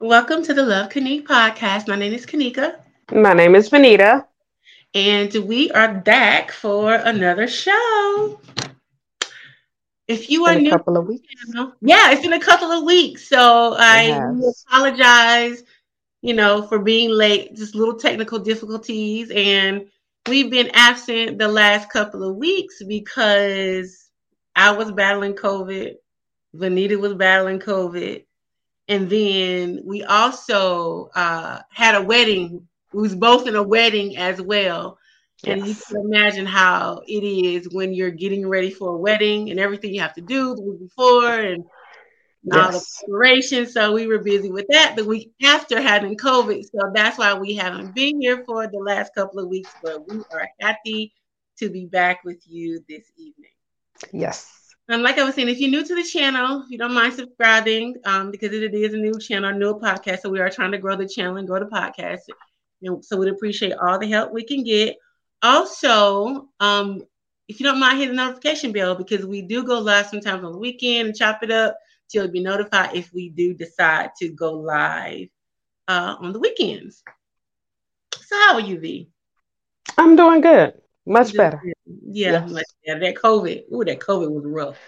[0.00, 1.88] Welcome to the Love Kanique podcast.
[1.88, 2.76] My name is Kanika.
[3.12, 4.26] My name is Vanita.
[4.94, 8.40] And we are back for another show.
[10.06, 11.28] If you are In a new, couple of weeks.
[11.80, 13.28] yeah, it's been a couple of weeks.
[13.28, 14.64] So I has.
[14.68, 15.64] apologize,
[16.22, 19.30] you know, for being late, just little technical difficulties.
[19.34, 19.86] And
[20.28, 24.10] we've been absent the last couple of weeks because
[24.56, 25.94] I was battling COVID,
[26.54, 28.24] Vanita was battling COVID.
[28.88, 32.68] And then we also uh, had a wedding.
[32.92, 34.98] We was both in a wedding as well.
[35.44, 39.60] And you can imagine how it is when you're getting ready for a wedding and
[39.60, 41.64] everything you have to do the week before and
[42.52, 43.04] all the Yes.
[43.06, 43.66] preparation.
[43.66, 46.62] So we were busy with that the week after having COVID.
[46.64, 50.24] So that's why we haven't been here for the last couple of weeks, but we
[50.32, 51.12] are happy
[51.58, 53.52] to be back with you this evening.
[54.12, 54.57] Yes.
[54.88, 57.96] Like I was saying, if you're new to the channel, if you don't mind subscribing,
[58.06, 60.20] um, because it is a new channel, a new podcast.
[60.20, 62.20] So we are trying to grow the channel and grow the podcast.
[62.82, 64.96] And so we'd appreciate all the help we can get.
[65.42, 67.02] Also, um,
[67.48, 70.52] if you don't mind hitting the notification bell, because we do go live sometimes on
[70.52, 74.30] the weekend and chop it up, so you'll be notified if we do decide to
[74.30, 75.28] go live
[75.86, 77.02] uh, on the weekends.
[78.14, 79.10] So how are you, V?
[79.98, 80.80] I'm doing good.
[81.08, 81.60] Much better.
[81.64, 81.72] Yeah,
[82.32, 82.50] Yes.
[82.50, 83.00] much better.
[83.00, 84.78] That COVID, ooh, that COVID was rough.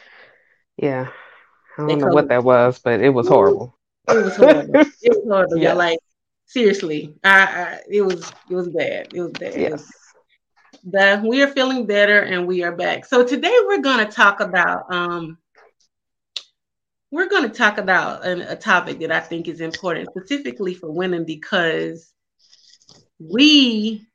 [0.76, 1.08] Yeah.
[1.78, 3.74] I don't know call what that was, but it was horrible.
[4.08, 4.74] It was horrible.
[5.02, 5.56] it was horrible.
[5.56, 5.98] Yeah, like
[6.46, 9.14] seriously, I, I it was it was bad.
[9.14, 9.54] It was bad.
[9.54, 9.90] Yes.
[10.84, 13.06] But we are feeling better and we are back.
[13.06, 15.38] So today we're going to talk about um
[17.10, 20.90] we're going to talk about an, a topic that I think is important specifically for
[20.90, 22.12] women because
[23.18, 24.06] we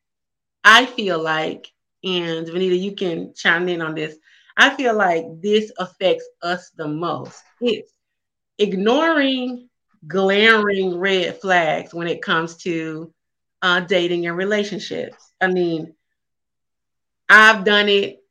[0.64, 1.72] I feel like
[2.06, 4.16] and Vanita you can chime in on this.
[4.58, 7.44] I feel like this affects us the most.
[7.60, 7.92] It's
[8.58, 9.70] ignoring
[10.08, 13.12] glaring red flags when it comes to
[13.62, 15.34] uh, dating and relationships.
[15.42, 15.94] I mean,
[17.28, 18.24] I've done it.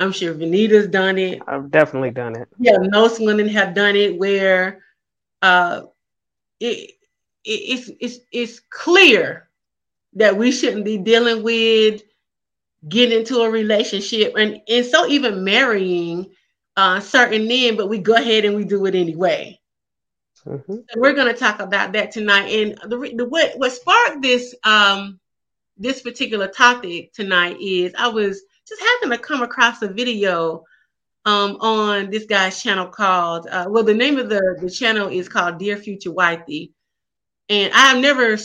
[0.00, 1.40] I'm sure Vanita's done it.
[1.46, 2.48] I've definitely done it.
[2.58, 4.82] Yeah, most women have done it where
[5.42, 5.82] uh,
[6.58, 6.90] it,
[7.44, 9.48] it it's it's it's clear
[10.14, 12.02] that we shouldn't be dealing with
[12.88, 16.30] getting into a relationship and and so even marrying
[16.76, 19.58] uh, certain men, but we go ahead and we do it anyway.
[20.46, 20.84] Mhm.
[20.90, 22.48] So we're going to talk about that tonight.
[22.48, 25.20] And the, the what what sparked this um
[25.76, 30.64] this particular topic tonight is I was just happened to come across a video
[31.24, 35.28] um on this guy's channel called uh, well the name of the the channel is
[35.28, 36.72] called Dear Future Wifey,
[37.48, 38.36] and I've never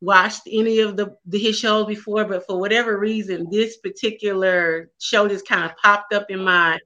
[0.00, 5.28] watched any of the, the his shows before, but for whatever reason, this particular show
[5.28, 6.78] just kind of popped up in my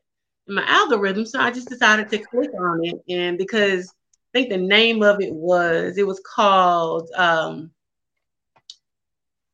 [0.49, 3.93] in my algorithm, so I just decided to click on it, and because
[4.35, 7.71] I think the name of it was it was called um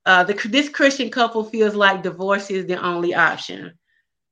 [0.05, 3.73] uh the this Christian couple feels like divorce is the only option.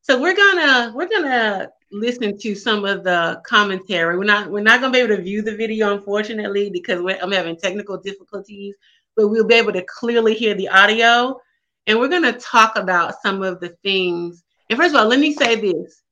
[0.02, 4.18] So we're gonna we're gonna listen to some of the commentary.
[4.18, 7.56] We're not we're not gonna be able to view the video unfortunately because I'm having
[7.56, 8.76] technical difficulties,
[9.16, 11.40] but we'll be able to clearly hear the audio.
[11.86, 14.42] And we're gonna talk about some of the things.
[14.70, 16.02] And first of all, let me say this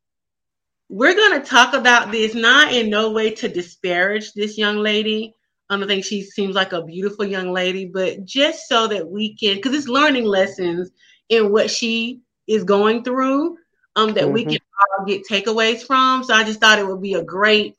[0.88, 5.34] we're going to talk about this not in no way to disparage this young lady.
[5.70, 9.34] I don't think she seems like a beautiful young lady, but just so that we
[9.34, 10.90] can, because it's learning lessons
[11.30, 13.56] in what she is going through,
[13.96, 14.50] um, that we Mhm.
[14.50, 14.58] can
[14.98, 16.24] all get takeaways from.
[16.24, 17.76] So I just thought it would be a great,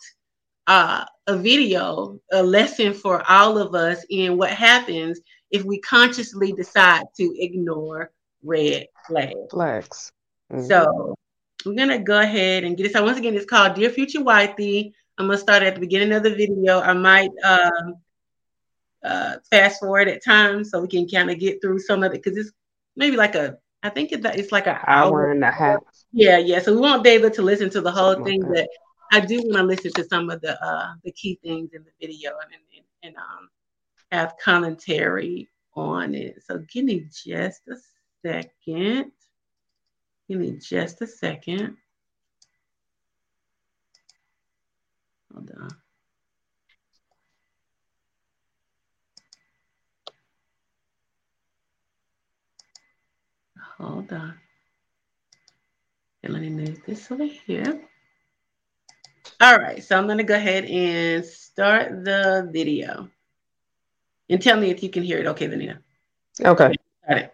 [0.65, 5.19] uh, a video, a lesson for all of us in what happens
[5.51, 8.11] if we consciously decide to ignore
[8.43, 9.51] red flags.
[9.51, 10.11] Flags.
[10.51, 10.67] Mhm.
[10.67, 11.15] So
[11.65, 12.93] I'm gonna go ahead and get it.
[12.93, 14.93] So once again, it's called Dear Future Wifey.
[15.17, 16.79] I'm gonna start at the beginning of the video.
[16.79, 17.95] I might um,
[19.03, 22.23] uh, fast forward at times so we can kind of get through some of it
[22.23, 22.51] because it's
[22.95, 25.81] maybe like a I think it's, it's like an hour and a half.
[26.13, 26.59] Yeah, yeah.
[26.59, 28.69] So we want David to listen to the whole Something thing, like but
[29.13, 31.91] I do want to listen to some of the uh, the key things in the
[32.01, 33.47] video and and, and um,
[34.11, 36.41] have commentary on it.
[36.43, 37.75] So give me just a
[38.25, 39.11] second.
[40.27, 41.77] Give me just a second.
[45.31, 45.69] Hold on.
[53.77, 54.39] Hold on.
[56.23, 57.79] And let me move this over here.
[59.41, 63.09] All right, so I'm gonna go ahead and start the video.
[64.29, 65.27] And tell me if you can hear it.
[65.27, 65.77] Okay, Vanita.
[66.41, 66.73] Okay.
[67.07, 67.33] Got it.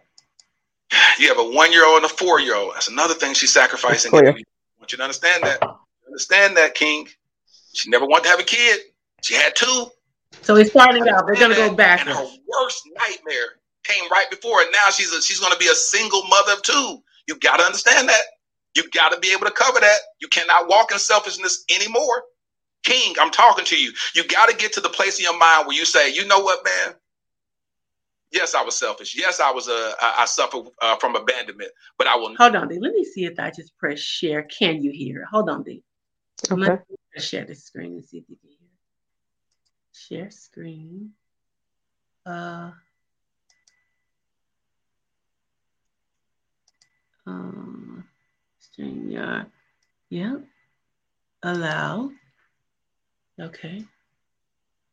[1.20, 2.74] You have a one year old and a four year old.
[2.74, 4.14] That's another thing she's sacrificing.
[4.14, 5.62] I want you to understand that.
[6.08, 7.08] Understand that, King.
[7.74, 8.82] She never wanted to have a kid.
[9.22, 9.88] She had two.
[10.42, 11.28] So it's starting out.
[11.28, 12.02] They're gonna go back.
[12.02, 14.70] And her worst nightmare came right before it.
[14.72, 17.02] Now she's a, she's going to be a single mother of two.
[17.28, 18.22] You got to understand that.
[18.76, 19.98] You got to be able to cover that.
[20.22, 22.24] You cannot walk in selfishness anymore.
[22.84, 23.92] King, I'm talking to you.
[24.16, 26.40] You got to get to the place in your mind where you say, you know
[26.40, 26.96] what, man?
[28.32, 29.16] Yes, I was selfish.
[29.18, 32.36] Yes, I was a uh, I, I suffer uh, from abandonment, but I will.
[32.36, 32.78] Hold on, D.
[32.80, 34.44] Let me see if I just press share.
[34.44, 35.22] Can you hear?
[35.22, 35.28] it?
[35.32, 35.84] Hold on, D.
[36.46, 36.62] Okay.
[36.62, 40.20] Let me share the screen and see if you can hear.
[40.22, 41.12] Share screen.
[42.26, 42.72] Uh.
[47.26, 47.89] Um.
[48.80, 49.48] StreamYard.
[50.10, 50.42] Yep.
[51.44, 52.12] Allow.
[53.40, 53.84] Okay.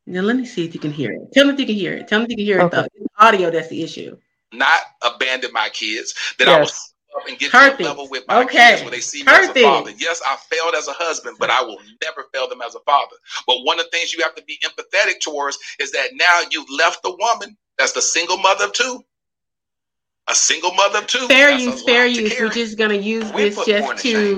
[0.06, 1.32] Now let me see if you can hear it.
[1.32, 2.06] Tell me if you can hear it.
[2.08, 2.76] Tell me if you can hear it Okay.
[2.82, 3.06] though.
[3.18, 4.16] Audio that's the issue.
[4.52, 6.14] not abandon my kids.
[6.38, 6.92] That I will Yes.
[7.20, 7.80] up and get to Perfect.
[7.80, 8.70] a level with my Okay.
[8.70, 9.64] kids where they see me as a Perfect.
[9.66, 9.90] father.
[9.98, 13.16] Yes, I failed as a husband, but I will never fail them as a father.
[13.46, 16.70] But one of the things you have to be empathetic towards is that now you've
[16.70, 19.04] left the woman that's the single mother of two.
[20.28, 21.26] A single mother of two.
[21.28, 22.32] Fair That's a use, fair use.
[22.32, 22.46] Carry.
[22.48, 24.34] We're just gonna use We this put more in just to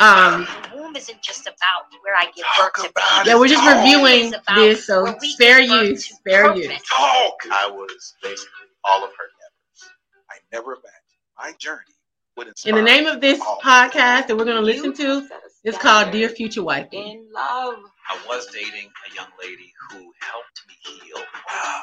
[0.00, 3.26] um The womb isn't just about where I give Talk birth to babies.
[3.26, 3.76] yeah, we're just Talk.
[3.76, 6.82] reviewing this, so where we fair give use, fair use.
[6.88, 7.36] Talk.
[7.50, 9.92] I was basically all of her nevers.
[10.30, 10.92] I never imagined
[11.38, 11.80] my journey
[12.36, 12.76] would inspire.
[12.76, 15.26] And the name of this podcast that we're gonna listen to
[15.64, 16.88] it's called Dear Future Wife.
[16.92, 17.74] In love.
[18.08, 21.16] I was dating a young lady who helped me heal.
[21.48, 21.82] Wow.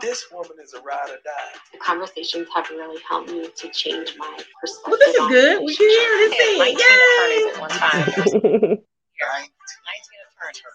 [0.00, 1.58] This woman is a ride or die.
[1.72, 4.84] The conversations have really helped me to change my perspective.
[4.86, 5.62] Well, this is good.
[5.64, 6.86] We can hear this Yeah, like thing.
[6.88, 7.52] Tina Yay!
[7.52, 8.06] At one time.
[9.22, 9.50] Right?
[9.88, 10.74] Nineteen Turner.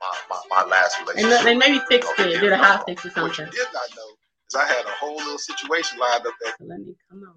[0.00, 1.44] My, my, my last And, relationship.
[1.44, 3.52] then maybe fix Okay, it, did a yeah, hot fix or What you something.
[3.52, 4.08] did not know
[4.48, 6.54] is I had a whole little situation lined up there.
[6.60, 7.34] Let me come on.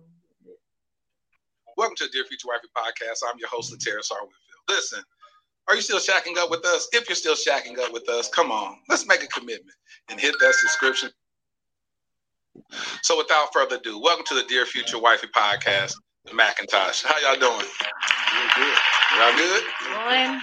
[1.77, 3.19] Welcome to the Dear Future Wifey podcast.
[3.27, 4.63] I'm your host, Latera Sar Winfield.
[4.69, 5.01] Listen,
[5.71, 6.89] are you still shacking up with us?
[6.91, 9.73] If you're still shacking up with us, come on, let's make a commitment
[10.09, 11.09] and hit that subscription.
[13.03, 15.93] So, without further ado, welcome to the Dear Future Wifey podcast,
[16.25, 17.03] the Macintosh.
[17.03, 17.65] How y'all doing?
[17.65, 18.77] Doing good.
[19.17, 19.63] Y'all good?
[19.85, 20.41] Doing,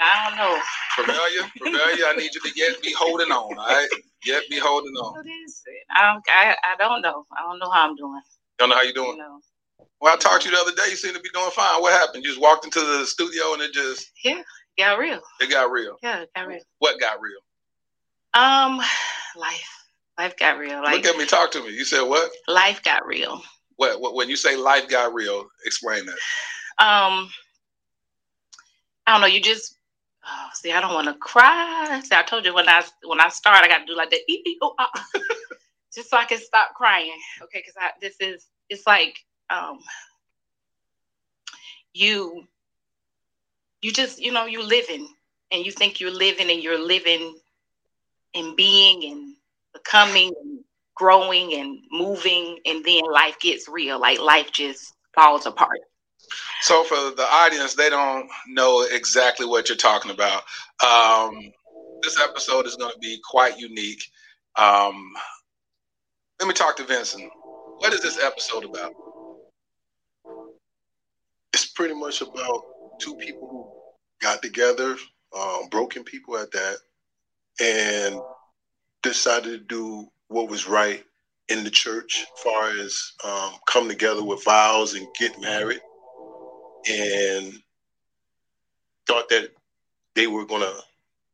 [0.00, 0.60] I don't know.
[0.96, 1.50] Familiar?
[1.56, 2.04] Familiar?
[2.04, 3.88] I need you to yet be holding on, all right?
[4.26, 5.14] Yet be holding on.
[5.14, 5.96] What is it?
[5.96, 7.24] I don't, I, I don't know.
[7.32, 8.20] I don't know how I'm doing.
[8.60, 9.16] Y'all know how you You doing?
[9.18, 9.40] know.
[10.00, 10.90] Well, I talked to you the other day.
[10.90, 11.80] You seem to be doing fine.
[11.80, 12.24] What happened?
[12.24, 14.42] You just walked into the studio and it just, yeah,
[14.78, 15.20] Got real.
[15.40, 15.96] it got real.
[16.02, 16.60] Yeah, it got real.
[16.78, 17.40] What got real?
[18.34, 18.78] Um,
[19.36, 19.84] life.
[20.18, 20.82] Life got real.
[20.82, 21.70] Like Look at me, talk to me.
[21.70, 22.30] You said what?
[22.46, 23.42] life got real.
[23.76, 26.12] What, what when you say life got real, explain that.
[26.84, 27.30] Um,
[29.06, 29.26] I don't know.
[29.26, 29.76] You just
[30.26, 30.72] oh, see.
[30.72, 32.00] I don't want to cry.
[32.04, 34.18] See, I told you when I when I start, I got to do like the
[34.28, 34.90] ee, oh, ah,
[35.94, 37.16] just so I can stop crying.
[37.42, 39.18] Okay, because I this is it's like
[39.50, 39.78] um
[41.92, 42.46] you
[43.82, 45.08] you just you know you living
[45.52, 47.34] and you think you're living and you're living
[48.34, 49.34] and being and
[49.72, 50.60] becoming and
[50.94, 55.80] growing and moving and then life gets real like life just falls apart
[56.62, 60.42] So for the audience, they don't know exactly what you're talking about.
[60.84, 61.52] Um,
[62.02, 64.02] this episode is going to be quite unique.
[64.56, 65.12] Um,
[66.40, 67.30] let me talk to Vincent.
[67.78, 68.92] What is this episode about?
[71.58, 72.62] It's pretty much about
[73.00, 74.96] two people who got together,
[75.36, 76.76] um, broken people at that,
[77.60, 78.20] and
[79.02, 81.04] decided to do what was right
[81.48, 85.80] in the church, far as um, come together with vows and get married,
[86.88, 87.54] and
[89.08, 89.48] thought that
[90.14, 90.74] they were to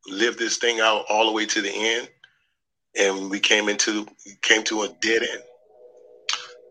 [0.07, 2.09] live this thing out all the way to the end,
[2.97, 4.07] and we came into
[4.41, 5.43] came to a dead end.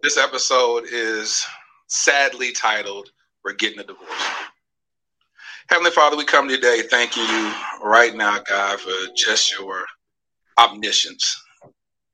[0.03, 1.47] This episode is
[1.87, 3.11] sadly titled
[3.45, 4.09] "We're Getting a Divorce."
[5.69, 9.85] Heavenly Father, we come today thanking you right now, God, for just your
[10.59, 11.43] omniscience.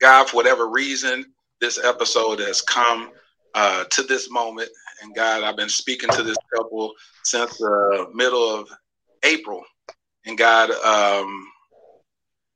[0.01, 1.25] God, for whatever reason,
[1.61, 3.11] this episode has come
[3.55, 4.71] uh, to this moment.
[5.03, 6.93] And God, I've been speaking to this couple
[7.25, 8.69] since the middle of
[9.25, 9.63] April.
[10.27, 11.47] And God, um,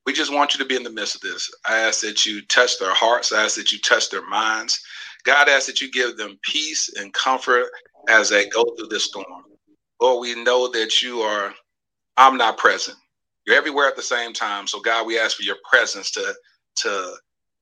[0.06, 1.50] we just want you to be in the midst of this.
[1.66, 3.32] I ask that you touch their hearts.
[3.32, 4.80] I ask that you touch their minds.
[5.24, 7.66] God, I ask that you give them peace and comfort
[8.08, 9.26] as they go through this storm.
[10.00, 11.54] Lord, we know that you are
[12.18, 12.98] omnipresent.
[13.46, 14.68] You're everywhere at the same time.
[14.68, 16.34] So, God, we ask for your presence to,
[16.78, 17.14] to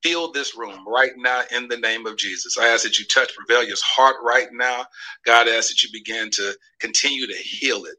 [0.04, 2.58] fill this room right now in the name of Jesus.
[2.58, 4.86] I ask that you touch Revelia's heart right now.
[5.26, 7.96] God, I ask that you begin to continue to heal it.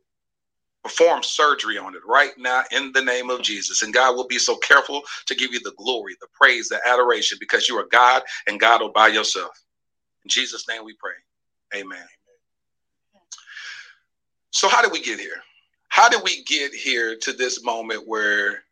[0.83, 3.83] Perform surgery on it right now in the name of Jesus.
[3.83, 7.37] And God will be so careful to give you the glory, the praise, the adoration
[7.41, 9.51] because you are God and God all by yourself.
[10.25, 11.79] In Jesus' name we pray.
[11.81, 12.05] Amen.
[14.53, 15.41] So, how did we get here?
[15.89, 18.63] How did we get here to this moment where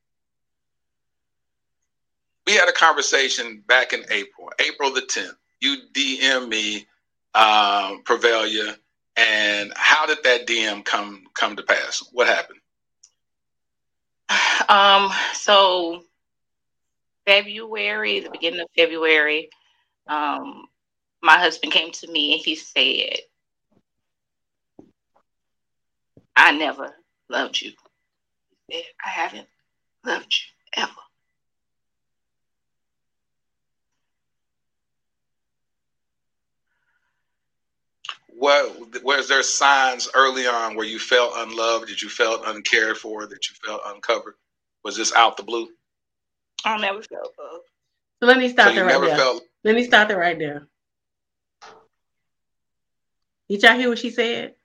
[2.46, 5.36] we had a conversation back in April, April the 10th.
[5.60, 6.88] You DM me,
[7.36, 8.76] um, Prevalia,
[9.16, 12.04] and how did that DM come come to pass?
[12.12, 12.60] What happened?
[14.70, 16.04] Um, so
[17.26, 19.50] February, the beginning of February,
[20.08, 20.68] um,
[21.22, 23.18] my husband came to me and he said,
[26.44, 26.96] I never
[27.30, 27.72] loved you.
[28.72, 29.48] I haven't
[30.04, 30.92] loved you ever.
[38.30, 41.88] What was there signs early on where you felt unloved?
[41.88, 43.28] Did you felt uncared for?
[43.28, 44.34] That you felt uncovered?
[44.84, 45.68] Was this out the blue?
[46.66, 47.62] I never felt love.
[48.20, 49.18] So let me stop So there you right never there.
[49.18, 50.68] felt Let me stop there right there.
[53.48, 54.56] Did y'all hear what she said?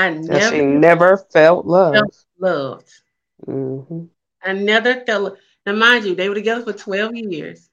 [0.00, 2.08] I That she never never felt love.
[2.38, 2.90] loved.
[3.44, 4.04] hmm
[4.42, 5.36] I never felt.
[5.66, 7.68] Now, mind you, they were together for 12 years.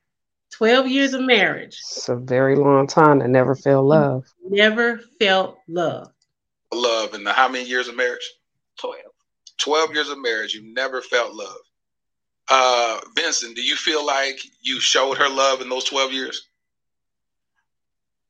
[0.52, 1.78] 12 years of marriage.
[1.80, 4.26] It's a very long time to never feel love.
[4.44, 6.12] Never felt love.
[6.74, 8.30] love in the how many years of marriage?
[8.78, 9.14] Twelve.
[9.58, 11.58] 12 years of marriage, you never felt love.
[12.50, 16.48] Uh, Vincent, do you feel like you showed her love in those 12 years?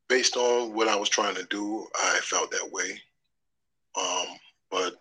[0.08, 3.01] Based on what I was trying to do, I felt that way.
[4.00, 4.27] Um,
[4.70, 4.96] but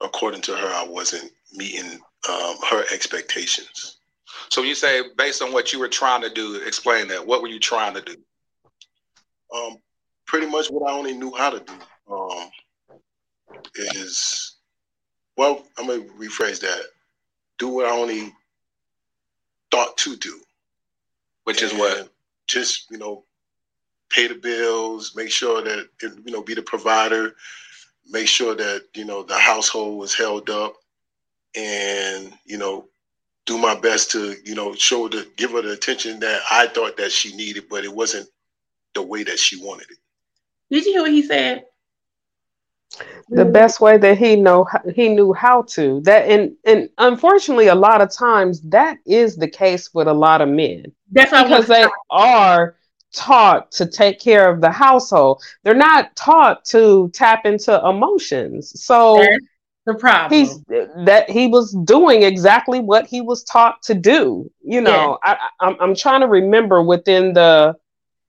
[0.00, 3.98] according to her, I wasn't meeting um, her expectations.
[4.48, 7.26] So when you say based on what you were trying to do, explain that.
[7.26, 8.16] What were you trying to do?
[9.54, 9.76] Um,
[10.26, 11.72] pretty much what I only knew how to do
[12.12, 12.50] um,
[13.74, 14.56] is,
[15.36, 16.82] well, I'm gonna rephrase that.
[17.58, 18.32] Do what I only
[19.70, 20.40] thought to do.
[21.44, 22.08] Which is what?
[22.46, 23.24] Just you know,
[24.10, 27.34] pay the bills, make sure that you know, be the provider,
[28.10, 30.74] make sure that you know the household was held up,
[31.56, 32.88] and you know,
[33.46, 36.96] do my best to you know show the give her the attention that I thought
[36.96, 38.28] that she needed, but it wasn't
[38.94, 39.98] the way that she wanted it.
[40.70, 41.64] Did you hear what he said?
[43.28, 47.74] the best way that he know he knew how to that and and unfortunately a
[47.74, 51.86] lot of times that is the case with a lot of men That's because they
[52.10, 52.76] are
[53.12, 55.42] taught to take care of the household.
[55.62, 58.82] They're not taught to tap into emotions.
[58.82, 59.44] So That's
[59.86, 60.38] the problem.
[60.38, 60.60] he's
[61.04, 64.50] that he was doing exactly what he was taught to do.
[64.62, 67.76] You know I, I I'm, I'm trying to remember within the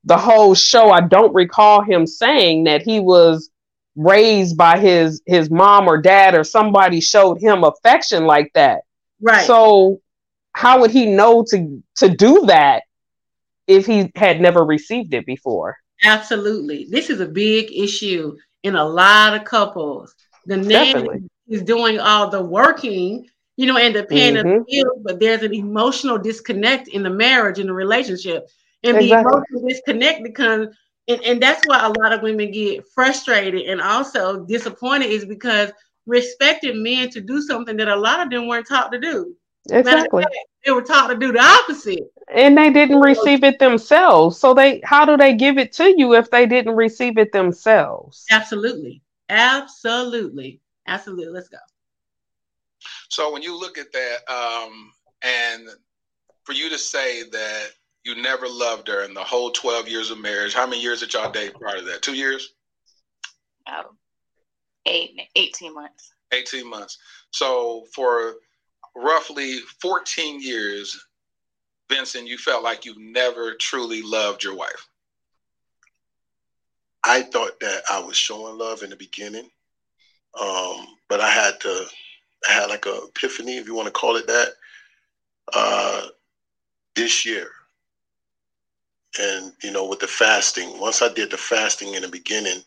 [0.06, 0.92] the whole show.
[0.92, 3.50] I don't recall him saying that he was
[3.96, 8.82] raised by his his mom or dad or somebody showed him affection like that.
[9.22, 9.46] Right.
[9.46, 10.02] so
[10.54, 12.84] how would he know to to do that
[13.68, 16.88] if he had never received it before Absolutely.
[16.90, 20.14] This is a big issue in a lot of couples.
[20.46, 21.30] The man Definitely.
[21.48, 24.64] is doing all the working, you know, and the paying of the mm-hmm.
[24.70, 28.50] bills, but there's an emotional disconnect in the marriage, in the relationship.
[28.84, 29.08] And Exactly.
[29.08, 30.76] the emotional disconnect becomes,
[31.08, 35.72] and, and that's why a lot of women get frustrated and also disappointed is because
[36.06, 36.22] we're
[36.76, 39.34] men to do something that a lot of them weren't taught to do.
[39.70, 42.12] Matter of exactly fact, they were taught to do the opposite.
[42.34, 46.14] and they didn't receive it themselves so they how do they give it to you
[46.16, 49.02] if they didn't receive it themselves Absolutely.
[49.30, 50.60] Absolutely.
[50.88, 51.34] Absolutely.
[51.34, 51.58] Let's go.
[53.10, 54.92] So when you look at that, um,
[55.24, 55.68] and
[56.44, 57.68] for you to say that
[58.04, 61.14] you never loved her in the whole 12 years of marriage, how many years did
[61.14, 62.02] y'all date prior to that?
[62.02, 62.54] Two years?
[63.66, 63.98] Um,
[64.86, 66.12] eight, 18 months.
[66.34, 66.98] 18 months.
[67.32, 68.36] So for
[68.96, 71.06] roughly 14 years,
[71.90, 74.88] Vincent, you felt like you never truly loved your wife.
[77.04, 79.50] I thought that I was showing love in the beginning,
[80.40, 81.86] um, but I had to,
[82.50, 84.54] I had like a epiphany, if you want to call it that,
[85.54, 86.08] uh,
[86.96, 87.50] this year.
[89.20, 92.62] And you know, with the fasting, once I did the fasting in the beginning,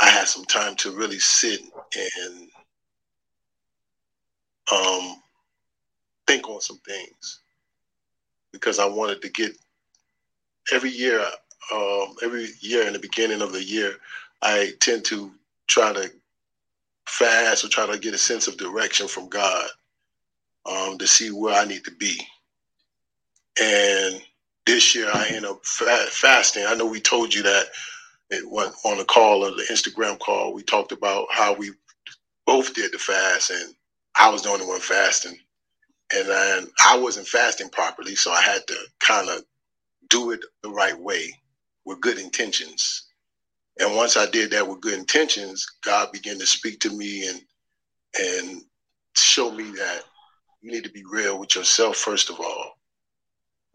[0.00, 2.48] I had some time to really sit and
[4.70, 5.16] um,
[6.28, 7.40] think on some things
[8.52, 9.52] because I wanted to get
[10.72, 11.24] every year
[11.74, 13.96] um, every year in the beginning of the year,
[14.42, 15.32] I tend to
[15.68, 16.10] try to
[17.06, 19.68] fast or try to get a sense of direction from God
[20.70, 22.20] um, to see where I need to be.
[23.60, 24.22] And
[24.66, 26.64] this year, I end up fa- fasting.
[26.66, 27.66] I know we told you that
[28.30, 30.54] it went on the call or the Instagram call.
[30.54, 31.72] We talked about how we
[32.46, 33.74] both did the fast, and
[34.18, 35.38] I was the only one fasting,
[36.14, 39.42] and then I wasn't fasting properly, so I had to kind of
[40.08, 41.32] do it the right way
[41.84, 43.06] with good intentions.
[43.78, 47.40] And once I did that with good intentions, God began to speak to me and
[48.18, 48.62] and
[49.16, 50.02] show me that
[50.62, 52.78] you need to be real with yourself first of all.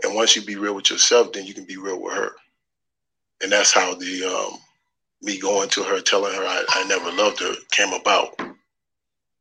[0.03, 2.31] And once you be real with yourself, then you can be real with her.
[3.41, 4.59] And that's how the um,
[5.21, 8.39] me going to her, telling her I, I never loved her came about.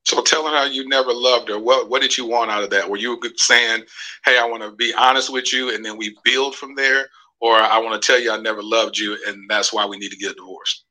[0.04, 2.88] So telling her you never loved her, what what did you want out of that?
[2.88, 3.84] Were you saying,
[4.24, 7.08] "Hey, I want to be honest with you," and then we build from there,
[7.40, 10.10] or I want to tell you I never loved you, and that's why we need
[10.10, 10.84] to get divorced?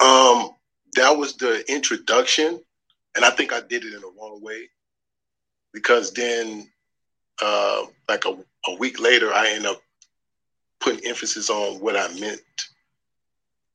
[0.00, 0.50] Um,
[0.94, 2.60] that was the introduction,
[3.14, 4.68] and I think I did it in the wrong way
[5.72, 6.68] because then,
[7.40, 9.80] uh, like a, a week later, I end up
[10.80, 12.40] putting emphasis on what I meant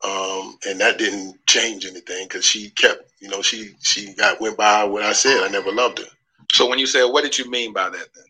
[0.04, 4.58] um, and that didn't change anything because she kept, you know, she she got went
[4.58, 5.44] by what I said.
[5.44, 6.06] I never loved her.
[6.52, 8.26] So when you said, what did you mean by that then?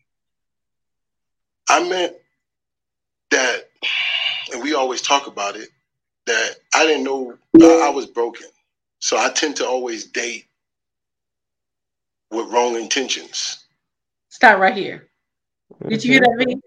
[1.67, 2.13] I meant
[3.31, 3.69] that,
[4.53, 5.69] and we always talk about it,
[6.27, 8.47] that I didn't know I, I was broken.
[8.99, 10.45] So I tend to always date
[12.31, 13.65] with wrong intentions.
[14.29, 15.09] Stop right here.
[15.87, 16.61] Did you hear that, me?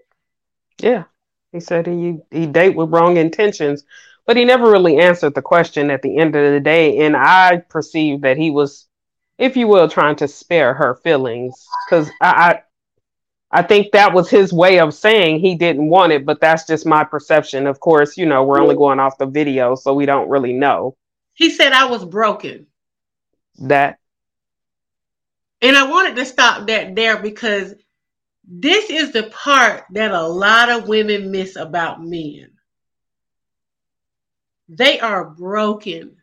[0.81, 1.05] Yeah.
[1.53, 3.85] He said he he date with wrong intentions
[4.29, 6.99] but he never really answered the question at the end of the day.
[6.99, 8.87] And I perceived that he was,
[9.39, 12.63] if you will, trying to spare her feelings because I, I
[13.51, 16.85] I think that was his way of saying he didn't want it, but that's just
[16.85, 17.67] my perception.
[17.67, 20.99] Of course, you know, we're only going off the video, so we don't really know.
[21.33, 22.67] He said I was broken.
[23.61, 23.99] That.
[25.63, 27.75] And I wanted to stop that there because
[28.47, 32.51] this is the part that a lot of women miss about men.
[34.69, 36.17] They are broken.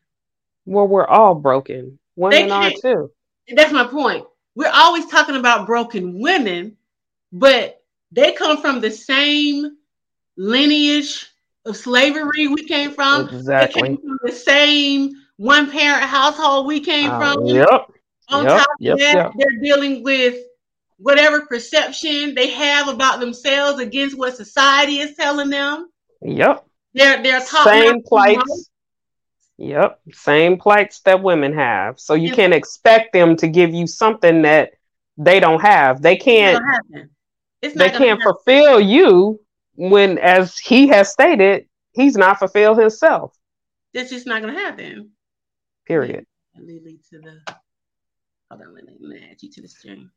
[0.66, 2.00] Well, we're all broken.
[2.16, 3.12] Women are too.
[3.54, 4.26] That's my point.
[4.56, 6.78] We're always talking about broken women,
[7.32, 9.78] but they come from the same
[10.38, 11.28] lineage
[11.66, 13.30] of slavery we came from.
[13.30, 13.82] Exactly.
[13.82, 17.46] Came from the same one parent household we came uh, from.
[17.46, 17.92] Yep.
[18.30, 19.32] On yep, top of yep, that, yep.
[19.38, 20.36] they're dealing with
[20.98, 25.90] whatever perception they have about themselves against what society is telling them.
[26.22, 26.66] Yep.
[26.96, 28.70] They're they're same plights.
[29.58, 32.00] Yep, same plights that women have.
[32.00, 34.72] So you can't expect them to give you something that
[35.18, 36.02] they don't have.
[36.02, 36.64] They can't.
[37.62, 39.40] They can't fulfill you
[39.76, 43.36] when, as he has stated, he's not fulfilled himself.
[43.94, 45.12] That's just not going to happen.
[45.86, 46.26] Period.
[46.58, 47.42] Lead to the.
[48.50, 50.12] Hold on, let me add you to the stream.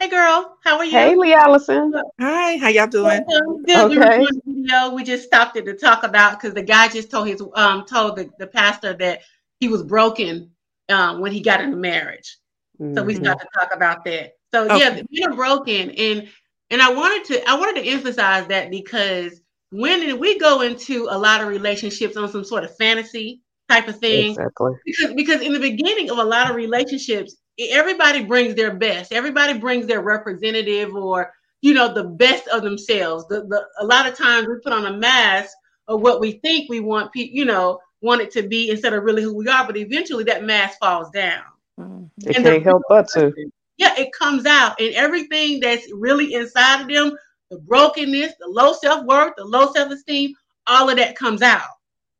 [0.00, 0.92] Hey girl, how are you?
[0.92, 1.92] Hey Lee Allison.
[2.20, 3.20] Hi, how y'all doing?
[3.66, 3.98] Good.
[3.98, 4.20] Okay.
[4.20, 4.94] We video.
[4.94, 8.14] We just stopped it to talk about because the guy just told his um told
[8.14, 9.22] the, the pastor that
[9.58, 10.52] he was broken
[10.88, 12.38] um when he got into marriage.
[12.80, 12.96] Mm-hmm.
[12.96, 13.24] So we mm-hmm.
[13.24, 14.34] started to talk about that.
[14.54, 14.78] So okay.
[14.78, 16.28] yeah, being broken and
[16.70, 21.18] and I wanted to I wanted to emphasize that because when we go into a
[21.18, 24.74] lot of relationships on some sort of fantasy type of thing, exactly.
[24.86, 29.12] because because in the beginning of a lot of relationships, everybody brings their best.
[29.12, 33.26] Everybody brings their representative or you know the best of themselves.
[33.28, 35.50] The, the a lot of times we put on a mask
[35.88, 39.02] of what we think we want people, you know, want it to be instead of
[39.02, 39.66] really who we are.
[39.66, 41.42] But eventually that mask falls down.
[41.78, 42.28] Mm-hmm.
[42.28, 43.32] It and can't help but to.
[43.76, 47.16] Yeah, it comes out, and everything that's really inside of them,
[47.48, 50.34] the brokenness, the low self worth, the low self esteem,
[50.66, 51.62] all of that comes out.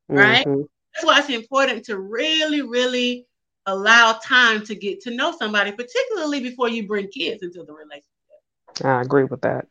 [0.09, 0.47] Right.
[0.47, 0.63] Mm-hmm.
[0.95, 3.27] That's why it's important to really, really
[3.69, 8.05] allow time to get to know somebody, particularly before you bring kids into the relationship.
[8.85, 9.67] I agree with that.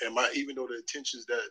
[0.00, 1.48] And my even though the intentions that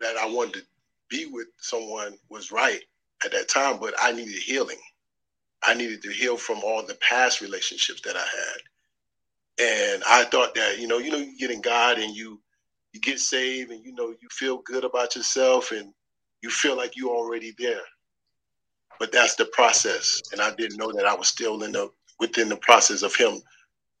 [0.00, 0.62] that I wanted to
[1.08, 2.80] be with someone was right
[3.24, 4.78] at that time, but I needed healing.
[5.62, 8.60] I needed to heal from all the past relationships that I had.
[9.56, 12.40] And I thought that, you know, you know, you get in God and you
[12.92, 15.92] you get saved and you know you feel good about yourself and
[16.42, 17.82] you feel like you're already there
[18.98, 20.20] but that's the process.
[20.32, 23.40] And I didn't know that I was still in the within the process of him,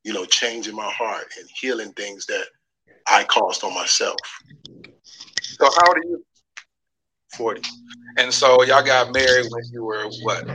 [0.04, 2.44] you know, changing my heart and healing things that
[3.08, 4.16] I caused on myself.
[5.40, 6.24] So how old are you?
[7.36, 7.62] 40.
[8.18, 10.46] And so y'all got married when you were what?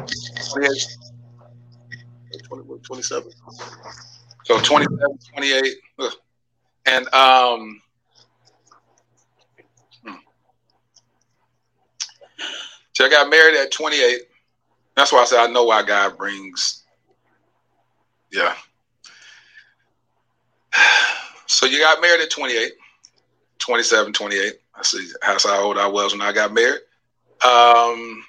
[2.83, 3.31] 27.
[4.45, 5.75] So 27, 28.
[6.85, 7.81] And um
[10.03, 10.13] hmm.
[12.93, 14.21] so I got married at 28.
[14.99, 16.83] That's why I said I know why God brings.
[18.31, 18.53] Yeah.
[21.51, 22.73] So you got married at 28,
[23.57, 24.53] 27, 28.
[24.75, 26.81] I see that's how old I was when I got married.
[27.43, 28.23] Um,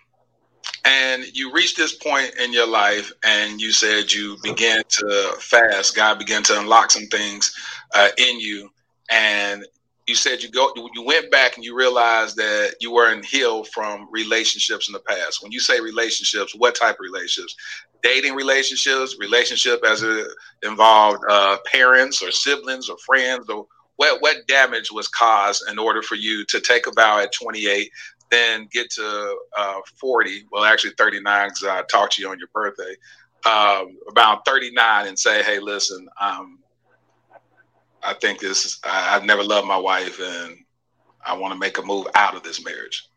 [0.86, 5.94] and you reached this point in your life and you said you began to fast.
[5.94, 7.54] God began to unlock some things
[7.94, 8.70] uh, in you.
[9.10, 9.66] And
[10.10, 14.08] you said you go you went back and you realized that you weren't healed from
[14.12, 15.42] relationships in the past.
[15.42, 17.56] When you say relationships, what type of relationships?
[18.02, 20.26] Dating relationships, relationship as it
[20.64, 26.02] involved uh, parents or siblings or friends or what what damage was caused in order
[26.02, 27.90] for you to take a vow at 28
[28.30, 32.48] then get to uh, 40 well actually 39 because i talked to you on your
[32.54, 32.94] birthday
[33.46, 36.59] um, about 39 and say hey listen um,
[38.02, 40.56] i think this is I, i've never loved my wife and
[41.24, 43.08] i want to make a move out of this marriage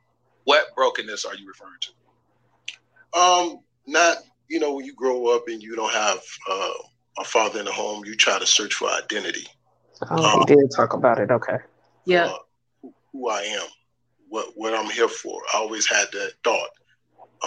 [0.46, 4.18] what brokenness are you referring to um not
[4.50, 6.20] you know when you grow up and you don't have
[6.50, 6.74] uh,
[7.20, 9.48] a father in the home you try to search for identity
[10.10, 11.32] Oh, um, we did talk about it.
[11.32, 11.58] Okay.
[12.06, 12.26] Yeah.
[12.26, 12.38] Uh,
[12.82, 13.68] who, who I am,
[14.30, 15.42] what what I'm here for.
[15.54, 16.70] I always had that thought,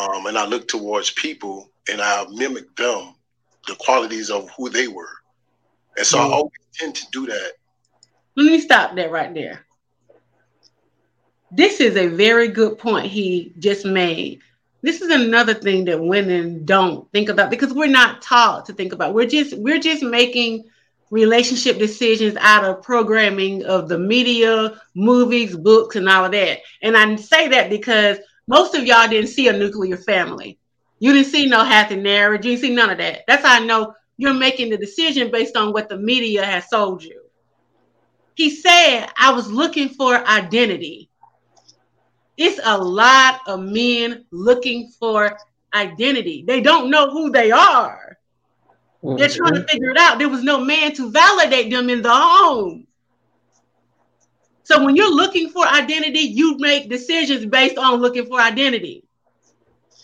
[0.01, 3.14] um, and I look towards people and I mimic them,
[3.66, 5.12] the qualities of who they were,
[5.96, 6.20] and so mm.
[6.20, 7.52] I always tend to do that.
[8.37, 9.66] Let me stop that right there.
[11.50, 14.40] This is a very good point he just made.
[14.82, 18.92] This is another thing that women don't think about because we're not taught to think
[18.92, 19.14] about.
[19.14, 20.64] We're just we're just making
[21.11, 26.59] relationship decisions out of programming of the media, movies, books, and all of that.
[26.82, 30.59] And I say that because most of y'all didn't see a nuclear family.
[30.98, 32.44] You didn't see no happy marriage.
[32.44, 33.22] You didn't see none of that.
[33.26, 37.02] That's how I know you're making the decision based on what the media has sold
[37.02, 37.20] you.
[38.35, 41.11] He said, I was looking for identity.
[42.37, 45.38] It's a lot of men looking for
[45.72, 46.44] identity.
[46.46, 48.18] They don't know who they are.
[49.02, 49.16] Mm-hmm.
[49.16, 50.18] They're trying to figure it out.
[50.18, 52.87] There was no man to validate them in the home.
[54.64, 59.05] So when you're looking for identity, you make decisions based on looking for identity.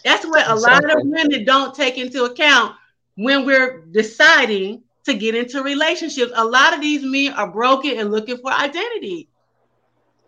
[0.05, 2.77] That's what a lot of women don't take into account
[3.17, 6.33] when we're deciding to get into relationships.
[6.35, 9.29] A lot of these men are broken and looking for identity.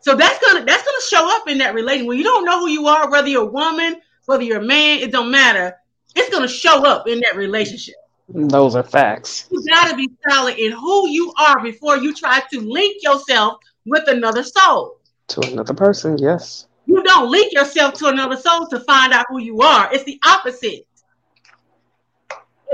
[0.01, 2.07] So that's gonna that's gonna show up in that relation.
[2.07, 4.99] When you don't know who you are, whether you're a woman, whether you're a man,
[4.99, 5.75] it don't matter.
[6.15, 7.95] It's gonna show up in that relationship.
[8.29, 9.49] Those are facts.
[9.51, 13.59] You got to be solid in who you are before you try to link yourself
[13.85, 14.99] with another soul.
[15.29, 16.67] To another person, yes.
[16.87, 19.93] You don't link yourself to another soul to find out who you are.
[19.93, 20.87] It's the opposite.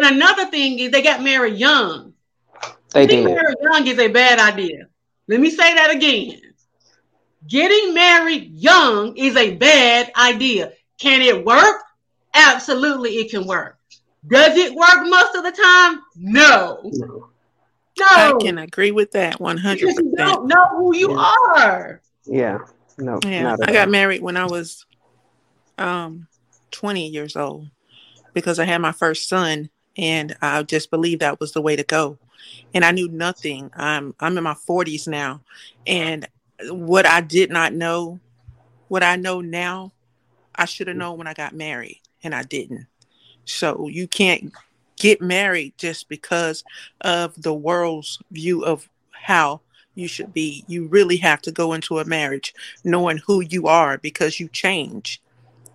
[0.00, 2.14] And another thing is they got married young.
[2.92, 3.34] They Getting did.
[3.34, 4.86] married young is a bad idea.
[5.28, 6.40] Let me say that again.
[7.46, 10.72] Getting married young is a bad idea.
[10.98, 11.82] Can it work?
[12.32, 13.78] Absolutely, it can work.
[14.26, 16.00] Does it work most of the time?
[16.16, 16.80] No.
[16.84, 17.28] No.
[18.02, 19.80] I can agree with that 100%.
[19.80, 21.34] You don't know who you yeah.
[21.58, 22.00] are.
[22.24, 22.58] Yeah.
[22.96, 23.18] No.
[23.22, 23.56] Yeah.
[23.62, 24.86] I got married when I was
[25.76, 26.26] um
[26.70, 27.68] 20 years old
[28.32, 31.84] because I had my first son and I just believed that was the way to
[31.84, 32.18] go.
[32.74, 33.70] And I knew nothing.
[33.74, 35.40] I'm I'm in my 40s now
[35.86, 36.26] and
[36.68, 38.20] what I did not know,
[38.88, 39.92] what I know now,
[40.54, 42.86] I should have known when I got married and I didn't.
[43.44, 44.52] So you can't
[44.96, 46.62] get married just because
[47.00, 49.60] of the world's view of how
[49.94, 50.64] you should be.
[50.66, 55.20] You really have to go into a marriage knowing who you are because you change.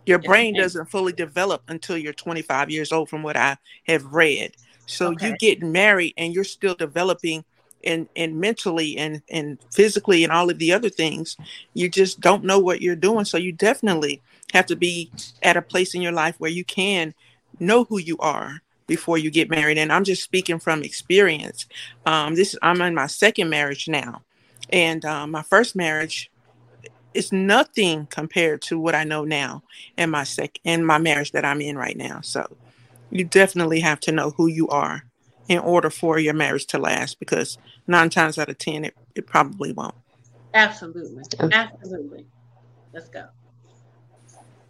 [0.06, 4.56] Your brain doesn't fully develop until you're 25 years old, from what I have read.
[4.86, 5.30] So okay.
[5.30, 7.44] you get married and you're still developing
[7.84, 11.38] and and mentally and and physically and all of the other things.
[11.74, 13.26] You just don't know what you're doing.
[13.26, 14.22] So you definitely
[14.54, 15.12] have to be
[15.44, 17.14] at a place in your life where you can
[17.60, 19.78] know who you are before you get married.
[19.78, 21.66] And I'm just speaking from experience.
[22.06, 24.22] Um, this I'm in my second marriage now,
[24.70, 26.30] and um, my first marriage
[27.16, 29.64] is nothing compared to what I know now
[29.98, 32.22] in my sec in my marriage that I'm in right now.
[32.22, 32.46] So
[33.10, 35.04] you definitely have to know who you are
[35.48, 39.28] in order for your marriage to last because nine times out of ten it, it
[39.28, 39.96] probably won't.
[40.54, 41.24] Absolutely.
[41.52, 42.26] Absolutely.
[42.94, 43.28] Let's go.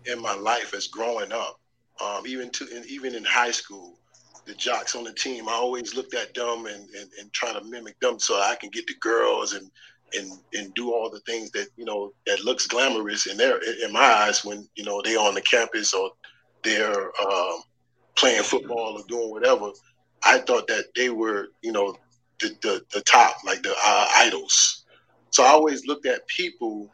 [0.05, 1.59] In my life as growing up,
[2.03, 3.97] um, even to even in high school,
[4.45, 7.63] the jocks on the team, I always looked at them and, and, and try to
[7.63, 9.69] mimic them so I can get the girls and
[10.17, 13.91] and and do all the things that you know that looks glamorous in their in
[13.91, 16.11] my eyes when you know they're on the campus or
[16.63, 17.61] they're um,
[18.15, 19.69] playing football or doing whatever.
[20.23, 21.95] I thought that they were you know
[22.39, 24.85] the the, the top like the uh, idols.
[25.31, 26.89] So I always looked at people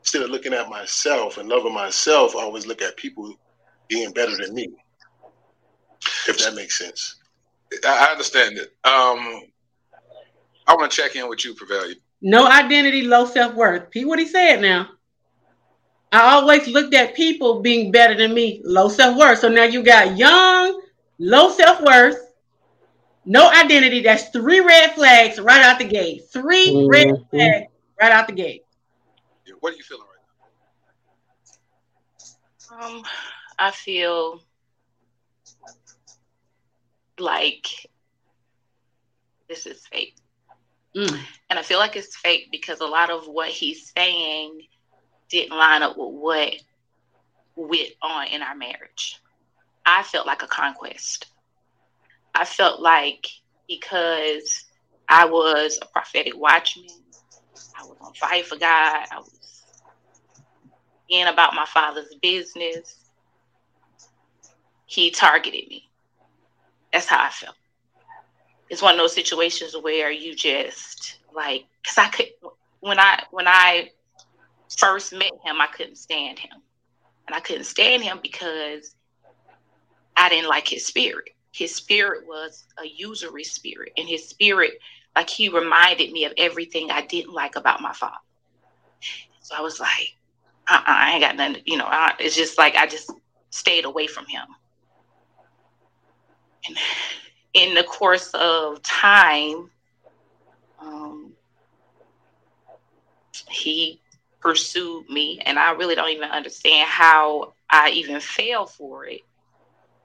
[0.00, 2.36] instead of looking at myself and loving myself.
[2.36, 3.34] I always look at people
[3.88, 4.68] being better than me.
[6.28, 7.16] If that makes sense.
[7.84, 8.72] I understand it.
[8.84, 9.42] Um,
[10.66, 11.94] I want to check in with you, Prevalia.
[12.22, 13.90] No identity, low self worth.
[13.90, 14.88] Pete, what he said now.
[16.12, 19.38] I always looked at people being better than me, low self worth.
[19.38, 20.82] So now you got young,
[21.18, 22.30] low self worth,
[23.24, 24.00] no identity.
[24.02, 26.22] That's three red flags right out the gate.
[26.32, 26.88] 3 mm-hmm.
[26.88, 27.66] red flags
[28.00, 28.64] right out the gate.
[29.46, 30.18] Yeah, what are you feeling right
[32.80, 32.86] now?
[32.86, 33.02] Um,
[33.58, 34.42] I feel
[37.18, 37.66] like
[39.48, 40.16] this is fake.
[40.96, 41.18] Mm.
[41.48, 44.62] And I feel like it's fake because a lot of what he's saying
[45.28, 46.54] didn't line up with what
[47.56, 49.20] went on in our marriage.
[49.86, 51.26] I felt like a conquest.
[52.34, 53.26] I felt like
[53.68, 54.64] because
[55.08, 56.86] I was a prophetic watchman,
[57.78, 59.64] I was on fire for God, I was
[61.08, 62.96] in about my father's business.
[64.86, 65.88] He targeted me.
[66.92, 67.56] That's how I felt.
[68.70, 72.28] It's one of those situations where you just like, cause I could
[72.80, 73.90] when I when I
[74.78, 76.62] first met him, I couldn't stand him,
[77.26, 78.94] and I couldn't stand him because
[80.16, 81.30] I didn't like his spirit.
[81.52, 84.74] His spirit was a usury spirit, and his spirit,
[85.16, 88.16] like he reminded me of everything I didn't like about my father.
[89.40, 90.14] So I was like,
[90.68, 91.62] uh-uh, I ain't got nothing.
[91.66, 93.10] You know, I, it's just like I just
[93.50, 94.44] stayed away from him.
[96.68, 96.76] And
[97.54, 99.70] in the course of time,
[100.80, 101.32] um,
[103.48, 104.00] he
[104.40, 109.20] pursued me, and I really don't even understand how I even fell for it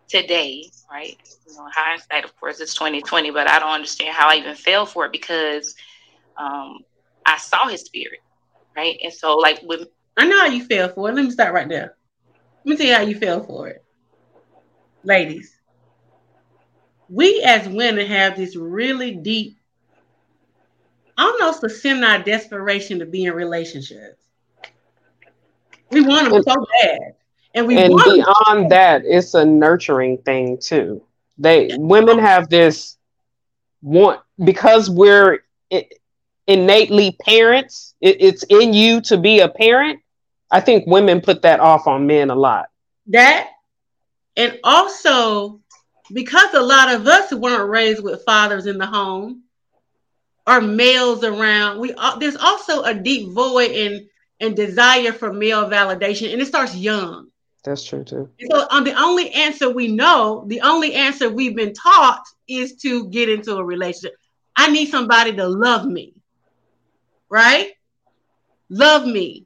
[0.10, 1.18] today, right?
[1.48, 4.86] You know, hindsight, of course, it's 2020, but I don't understand how I even fell
[4.86, 5.76] for it because
[6.38, 6.80] um,
[7.26, 8.20] I saw his spirit,
[8.76, 8.98] right?
[9.04, 11.16] And so, like, with I know how you fell for it.
[11.16, 11.96] Let me start right there.
[12.64, 13.84] Let me tell you how you fell for it,
[15.04, 15.55] ladies
[17.10, 19.58] we as women have this really deep,
[21.18, 24.22] almost a semi desperation to be in relationships.
[25.92, 27.16] We want them so bad.
[27.54, 31.04] And we and beyond that, it's a nurturing thing too.
[31.38, 32.98] They women have this
[33.82, 35.40] want because we're
[36.48, 37.96] innately parents.
[38.02, 40.00] It, it's in you to be a parent.
[40.52, 42.68] I think women put that off on men a lot.
[43.08, 43.50] That
[44.36, 45.62] and also
[46.12, 49.44] because a lot of us weren't raised with fathers in the home
[50.48, 54.08] or males around, we there's also a deep void and
[54.40, 57.28] and desire for male validation, and it starts young.
[57.64, 58.30] That's true too.
[58.52, 63.10] So, um, the only answer we know, the only answer we've been taught, is to
[63.10, 64.16] get into a relationship.
[64.56, 66.14] I need somebody to love me,
[67.30, 67.72] right?
[68.70, 69.46] Love me.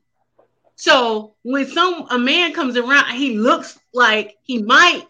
[0.75, 5.07] So when some a man comes around, he looks like he might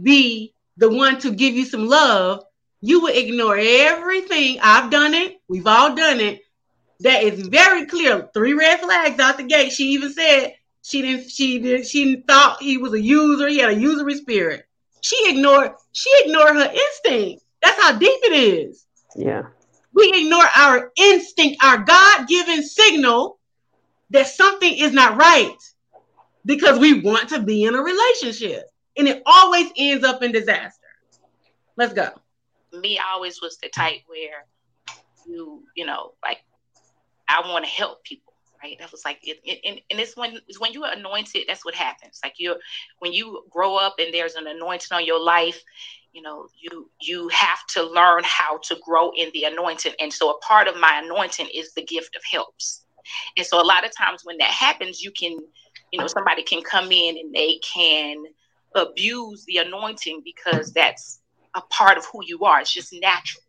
[0.00, 2.44] be the one to give you some love,
[2.80, 4.58] you will ignore everything.
[4.62, 5.40] I've done it.
[5.48, 6.42] We've all done it.
[7.00, 8.28] That is very clear.
[8.34, 9.72] Three red flags out the gate.
[9.72, 11.30] She even said she didn't.
[11.30, 11.86] She did.
[11.86, 13.48] She thought he was a user.
[13.48, 14.66] He had a usury spirit.
[15.00, 15.72] She ignored.
[15.92, 17.44] She ignored her instinct.
[17.62, 18.86] That's how deep it is.
[19.16, 19.44] Yeah.
[19.92, 23.38] We ignore our instinct, our God-given signal
[24.10, 25.56] that something is not right
[26.44, 28.64] because we want to be in a relationship
[28.96, 30.80] and it always ends up in disaster.
[31.76, 32.10] Let's go.
[32.72, 34.46] Me, always was the type where
[35.26, 36.38] you, you know, like
[37.28, 38.76] I want to help people, right?
[38.78, 41.44] That was like, it, it, and, and it's when it's when you are anointed.
[41.46, 42.20] That's what happens.
[42.22, 42.56] Like you're
[42.98, 45.60] when you grow up and there's an anointing on your life,
[46.12, 49.94] you know, you you have to learn how to grow in the anointing.
[50.00, 52.84] And so a part of my anointing is the gift of helps.
[53.36, 55.38] And so a lot of times when that happens, you can,
[55.92, 58.24] you know, somebody can come in and they can
[58.74, 61.20] abuse the anointing because that's
[61.54, 62.60] a part of who you are.
[62.60, 63.42] It's just natural.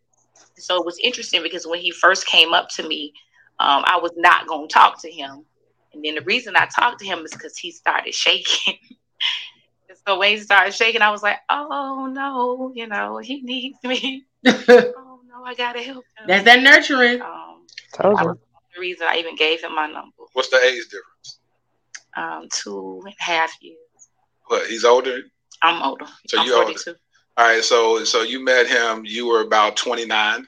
[0.58, 3.14] So it was interesting because when he first came up to me,
[3.60, 5.46] um, I was not going to talk to him.
[5.94, 8.76] And then the reason I talked to him is because he started shaking.
[10.08, 14.26] so when he started shaking, I was like, oh no, you know, he needs me.
[14.46, 16.28] oh no, I got to help him.
[16.28, 17.22] That's that nurturing.
[17.22, 17.66] Um,
[18.76, 20.12] the reason I even gave him my number.
[20.34, 21.40] What's the age difference?
[22.18, 23.78] Um, two and a half years.
[24.48, 24.68] What?
[24.68, 25.22] He's older.
[25.62, 26.06] I'm older.
[26.28, 26.74] So you older.
[27.38, 27.64] All right.
[27.64, 29.04] So so you met him.
[29.06, 30.48] You were about 29.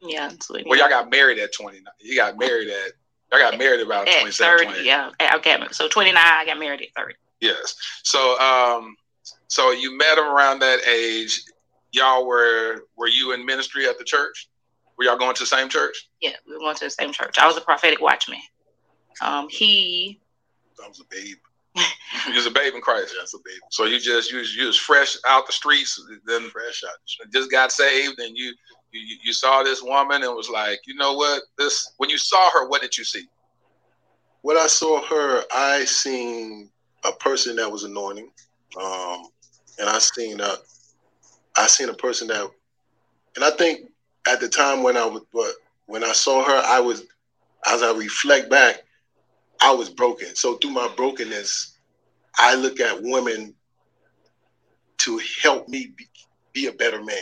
[0.00, 0.30] Yeah.
[0.66, 1.82] Well, y'all got married at 29.
[2.00, 2.92] You got married at.
[3.32, 4.68] Y'all got married about at 27.
[4.68, 5.10] 30, yeah.
[5.34, 5.58] Okay.
[5.72, 6.16] So 29.
[6.16, 7.14] I got married at 30.
[7.40, 7.74] Yes.
[8.04, 8.96] So um,
[9.48, 11.42] so you met him around that age.
[11.92, 14.48] Y'all were were you in ministry at the church?
[14.96, 16.08] Were y'all going to the same church?
[16.20, 17.36] Yeah, we were going to the same church.
[17.38, 18.38] I was a prophetic watchman.
[19.20, 20.20] Um, he.
[20.82, 21.36] I was a babe
[21.76, 23.14] you was a babe in Christ.
[23.18, 23.60] Yes, a babe.
[23.70, 26.96] So you just you was, you was fresh out the streets, then fresh out.
[27.32, 28.52] Just got saved, and you,
[28.92, 31.42] you you saw this woman and was like, you know what?
[31.58, 33.26] This when you saw her, what did you see?
[34.42, 36.70] When I saw her, I seen
[37.04, 38.30] a person that was anointing,
[38.80, 39.26] um,
[39.78, 40.54] and I seen a
[41.56, 42.50] I seen a person that,
[43.36, 43.90] and I think
[44.28, 45.52] at the time when I was but
[45.86, 47.04] when I saw her, I was
[47.66, 48.82] as I reflect back,
[49.60, 50.34] I was broken.
[50.34, 51.76] So through my brokenness,
[52.38, 53.54] I look at women
[54.98, 56.06] to help me be,
[56.52, 57.16] be a better man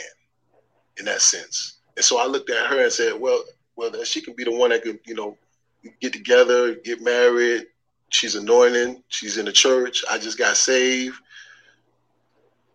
[0.98, 1.78] in that sense.
[1.96, 3.42] And so I looked at her and said, well,
[3.76, 5.36] well, she can be the one that could, you know,
[6.00, 7.66] get together, get married.
[8.10, 9.02] She's anointing.
[9.08, 10.04] She's in the church.
[10.10, 11.16] I just got saved.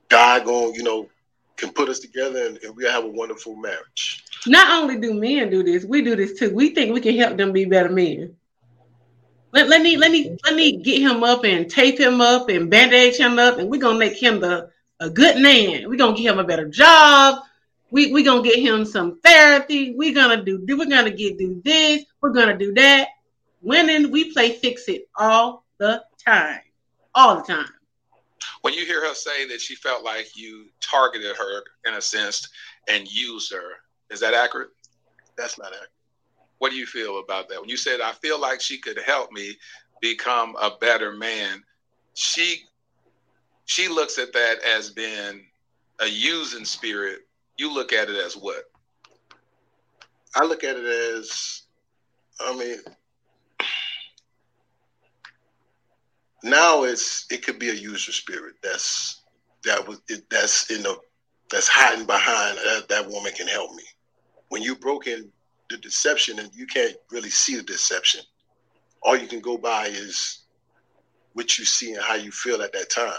[0.09, 1.07] God going, you know,
[1.55, 4.23] can put us together and, and we'll have a wonderful marriage.
[4.47, 6.53] Not only do men do this, we do this too.
[6.53, 8.35] We think we can help them be better men.
[9.51, 12.69] Let, let me let me let me get him up and tape him up and
[12.69, 15.89] bandage him up, and we're gonna make him the a good man.
[15.89, 17.43] We're gonna give him a better job.
[17.89, 19.95] We we're gonna get him some therapy.
[19.95, 23.09] We're gonna do we're gonna get do this, we're gonna do that.
[23.61, 26.61] Women, we play fix it all the time.
[27.15, 27.69] All the time.
[28.61, 32.47] When you hear her say that she felt like you targeted her in a sense
[32.87, 33.71] and used her,
[34.11, 34.69] is that accurate?
[35.37, 35.89] That's not accurate.
[36.59, 37.59] What do you feel about that?
[37.59, 39.57] When you said, I feel like she could help me
[40.01, 41.63] become a better man,
[42.13, 42.63] she
[43.65, 45.45] she looks at that as being
[45.99, 47.19] a using spirit.
[47.57, 48.63] You look at it as what?
[50.35, 51.63] I look at it as,
[52.39, 52.77] I mean,
[56.43, 59.23] now it's it could be a user spirit that's
[59.65, 60.97] that was it, that's in the
[61.51, 63.83] that's hiding behind that, that woman can help me
[64.49, 65.31] when you broken
[65.69, 68.21] the deception and you can't really see the deception.
[69.01, 70.39] All you can go by is
[71.33, 73.13] what you see and how you feel at that time.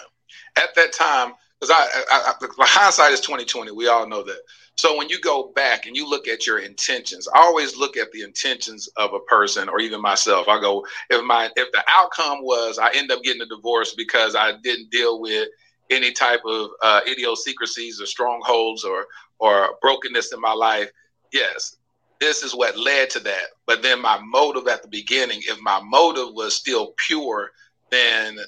[0.57, 4.41] At that time because I, I, I, hindsight is 2020 we all know that.
[4.77, 8.11] So when you go back and you look at your intentions i always look at
[8.13, 10.49] the intentions of a person or even myself.
[10.49, 14.35] I go if my if the outcome was i end up getting a divorce because
[14.35, 15.49] i didn't deal with
[15.91, 19.07] any type of uh, idiosyncrasies or strongholds or
[19.39, 20.91] or brokenness in my life
[21.33, 21.77] yes
[22.21, 25.81] this is what led to that but then my motive at the beginning if my
[25.83, 27.51] motive was still pure
[27.91, 28.39] then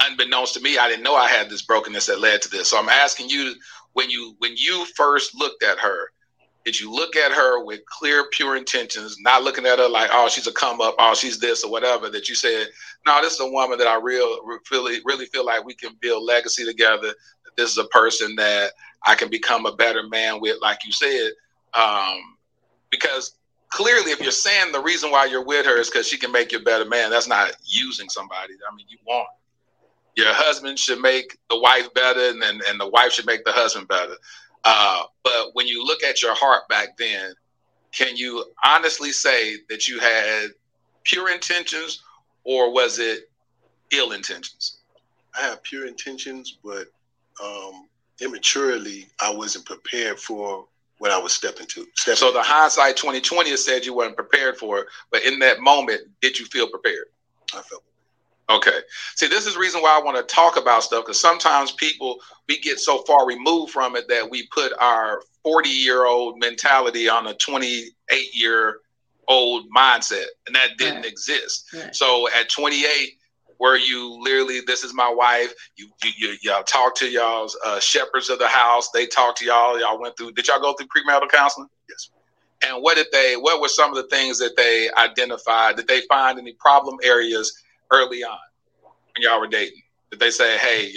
[0.00, 2.68] unbeknownst to me, I didn't know I had this brokenness that led to this.
[2.70, 3.54] So I'm asking you,
[3.92, 6.10] when you when you first looked at her,
[6.64, 10.28] did you look at her with clear, pure intentions, not looking at her like, oh,
[10.28, 12.08] she's a come up, oh, she's this or whatever?
[12.08, 12.68] That you said,
[13.06, 16.24] no, this is a woman that I real really really feel like we can build
[16.24, 17.14] legacy together.
[17.56, 18.72] This is a person that
[19.04, 21.32] I can become a better man with, like you said,
[21.74, 22.36] um,
[22.90, 23.36] because
[23.68, 26.52] clearly if you're saying the reason why you're with her is because she can make
[26.52, 29.28] you a better man that's not using somebody i mean you want
[30.16, 33.52] your husband should make the wife better and, and, and the wife should make the
[33.52, 34.14] husband better.
[34.64, 37.32] Uh, but when you look at your heart back then,
[37.92, 40.50] can you honestly say that you had
[41.04, 42.02] pure intentions
[42.44, 43.30] or was it
[43.92, 44.78] ill intentions?
[45.36, 46.88] I have pure intentions, but
[47.42, 47.88] um,
[48.20, 50.66] immaturely, I wasn't prepared for
[51.00, 51.86] what I was stepping to.
[51.96, 55.60] Stepping so the hindsight 2020 has said you weren't prepared for it, but in that
[55.60, 57.06] moment, did you feel prepared?
[57.54, 57.82] I felt
[58.50, 58.80] Okay.
[59.14, 62.18] See, this is the reason why I want to talk about stuff because sometimes people
[62.48, 67.08] we get so far removed from it that we put our 40 year old mentality
[67.08, 68.80] on a 28 year
[69.28, 71.06] old mindset, and that didn't right.
[71.06, 71.66] exist.
[71.72, 71.94] Right.
[71.94, 73.19] So at 28,
[73.60, 75.52] where you literally, this is my wife.
[75.76, 78.90] You, you, you all talk to y'all's uh, shepherds of the house.
[78.90, 79.78] They talk to y'all.
[79.78, 80.32] Y'all went through.
[80.32, 81.68] Did y'all go through premarital counseling?
[81.88, 82.10] Yes.
[82.66, 83.36] And what did they?
[83.38, 85.76] What were some of the things that they identified?
[85.76, 87.52] Did they find any problem areas?
[87.90, 88.38] early on
[89.14, 89.82] when y'all were dating?
[90.10, 90.92] Did they say, hey,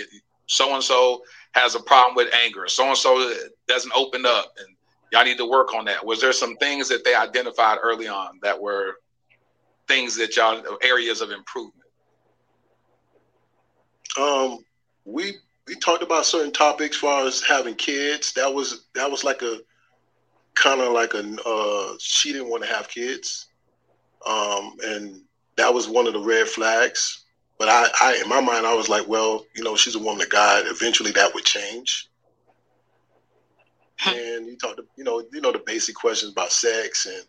[0.47, 1.23] so and so
[1.53, 3.33] has a problem with anger, so and so
[3.67, 4.75] doesn't open up, and
[5.11, 6.05] y'all need to work on that?
[6.05, 8.95] Was there some things that they identified early on that were
[9.87, 11.82] things that y'all areas of improvement?
[14.19, 14.63] Um,
[15.05, 15.35] we
[15.67, 18.33] we talked about certain topics as far as having kids.
[18.33, 19.59] That was that was like a
[20.55, 23.47] kind of like a uh, she didn't want to have kids,
[24.25, 25.21] um, and
[25.57, 27.23] that was one of the red flags.
[27.59, 30.21] But I, I, in my mind, I was like, well, you know, she's a woman
[30.21, 30.65] of God.
[30.67, 32.09] Eventually, that would change.
[34.05, 37.23] and you talked, you know, you know, the basic questions about sex and,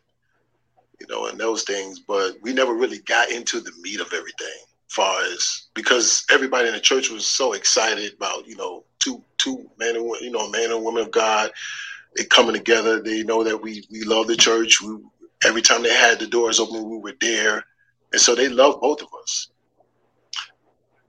[1.01, 2.01] you know, and those things.
[2.01, 6.75] But we never really got into the meat of everything, far as because everybody in
[6.75, 10.71] the church was so excited about, you know, two two men and you know, man
[10.71, 11.51] and woman of God,
[12.17, 13.01] they coming together.
[13.01, 14.81] They know that we we love the church.
[14.81, 14.99] We
[15.45, 17.65] every time they had the doors open, we were there
[18.15, 19.49] and so they love both of us.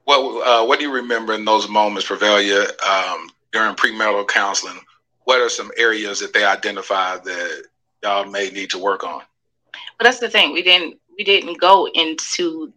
[0.08, 4.80] Well, uh, what do you remember in those moments, Prevalia, um, during premarital counseling?
[5.26, 7.64] What are some areas that they identified that
[8.02, 9.20] y'all may need to work on?
[9.20, 10.52] Well, that's the thing.
[10.52, 12.74] We didn't we didn't go into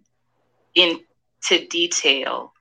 [0.74, 2.52] into detail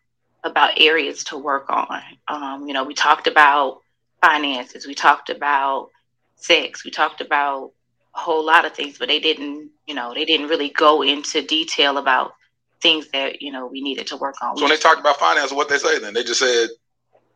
[0.43, 2.01] about areas to work on.
[2.27, 3.81] Um, you know, we talked about
[4.21, 4.87] finances.
[4.87, 5.89] We talked about
[6.35, 6.83] sex.
[6.85, 7.71] We talked about
[8.15, 11.41] a whole lot of things, but they didn't, you know, they didn't really go into
[11.41, 12.33] detail about
[12.81, 14.55] things that you know we needed to work on.
[14.57, 16.13] So when they talked about finance, what they say then?
[16.13, 16.69] They just said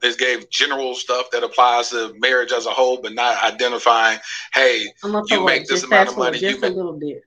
[0.02, 4.20] they just gave general stuff that applies to marriage as a whole, but not identifying,
[4.54, 4.88] hey,
[5.30, 6.40] you make this amount of money.
[6.40, 7.24] Just you make a little bit.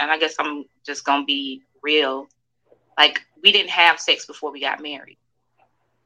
[0.00, 2.28] And I guess I'm just gonna be real.
[2.98, 5.18] Like we didn't have sex before we got married,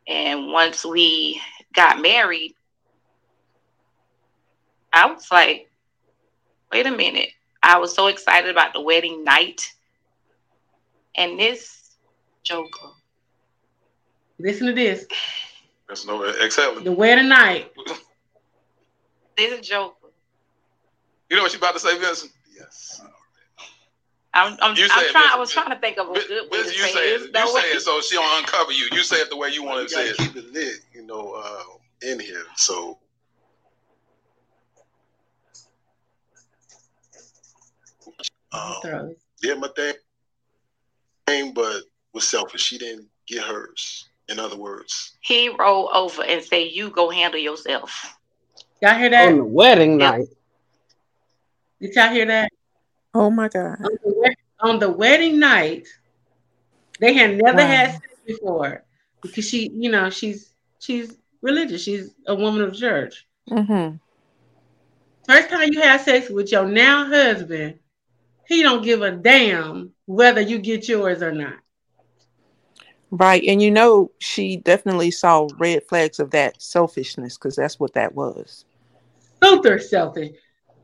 [0.06, 1.40] and once we
[1.74, 2.54] got married,
[4.92, 5.70] I was like,
[6.72, 7.30] wait a minute.
[7.62, 9.72] I was so excited about the wedding night,
[11.14, 11.96] and this
[12.42, 12.88] joker.
[14.38, 15.04] Listen to this.
[15.86, 17.72] There's no except The wedding night.
[19.36, 20.08] This is joker.
[21.30, 22.32] you know what you about to say, Vincent?
[22.58, 23.00] Yes.
[24.38, 25.24] I'm, I'm, You I'm say it, trying.
[25.32, 25.40] I Vincent.
[25.40, 27.20] was trying to think of a Vic- good way to you say say it.
[27.22, 27.34] it.
[27.34, 27.60] You way.
[27.62, 28.86] say it so she don't uncover you.
[28.92, 30.32] You say it the way you want to say gotta it.
[30.32, 32.44] keep it lit, you know, uh, in here.
[32.56, 32.98] So
[38.52, 39.94] um, did my thing,
[41.26, 41.82] thing, but
[42.14, 42.62] was selfish.
[42.62, 44.08] She didn't get hers.
[44.28, 48.16] In other words, He rolled over and say, "You go handle yourself."
[48.82, 49.32] Y'all hear that?
[49.32, 50.14] On the wedding Yep.
[50.18, 50.28] night.
[51.80, 52.50] Did y'all hear that?
[53.14, 53.78] Oh my God.
[53.82, 55.88] On the, on the wedding night,
[57.00, 57.66] they had never Wow.
[57.66, 58.84] had sex before
[59.22, 61.82] because she, you know, she's she's religious.
[61.82, 63.26] She's a woman of church.
[63.50, 63.96] Mm-hmm.
[65.26, 67.78] First time you have sex with your now husband,
[68.46, 71.56] he don't give a damn whether you get yours or not.
[73.10, 73.42] Right.
[73.46, 78.14] And you know, she definitely saw red flags of that selfishness because that's what that
[78.14, 78.64] was.
[79.42, 80.32] Super selfish.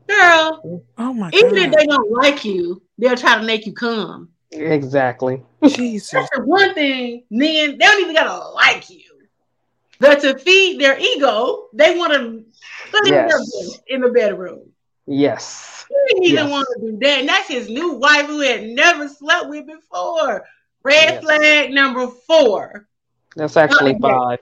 [0.07, 3.73] Girl, Oh my god, even if they don't like you, they'll try to make you
[3.73, 4.29] come.
[4.51, 5.41] Exactly.
[5.65, 6.11] Jesus.
[6.11, 9.01] That's the one thing, men, they don't even gotta like you.
[9.99, 12.43] But to feed their ego, they want to
[12.91, 13.79] put in, Yes.
[13.87, 14.69] in the bedroom.
[15.07, 15.85] Yes.
[15.89, 17.19] He didn't even want to do that.
[17.19, 20.45] And that's his new wife who had never slept with before.
[20.83, 21.23] Red Yes.
[21.23, 22.87] flag number four.
[23.35, 24.39] That's actually five.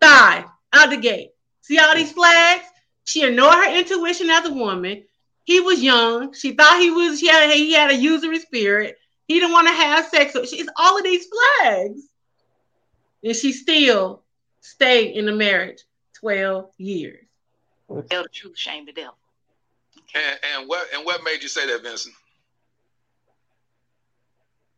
[0.00, 1.30] Five out the gate.
[1.62, 2.64] See all these flags?
[3.08, 5.02] She ignored her intuition as a woman.
[5.44, 6.34] He was young.
[6.34, 7.18] She thought he was.
[7.18, 7.50] She had.
[7.50, 8.98] He had a usury spirit.
[9.26, 10.34] He didn't want to have sex.
[10.34, 12.02] So she's all of these flags,
[13.24, 14.24] and she still
[14.60, 15.78] stayed in the marriage
[16.20, 17.24] twelve years.
[18.10, 19.16] Tell the truth, shame the devil.
[20.14, 22.14] And, and what and what made you say that, Vincent?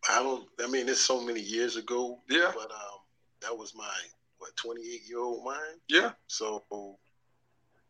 [0.09, 0.47] I don't.
[0.63, 2.21] I mean, it's so many years ago.
[2.29, 2.53] Yeah.
[2.55, 3.01] But um,
[3.43, 3.91] that was my
[4.39, 5.81] what 28 year old mind.
[5.89, 6.13] Yeah.
[6.29, 6.63] So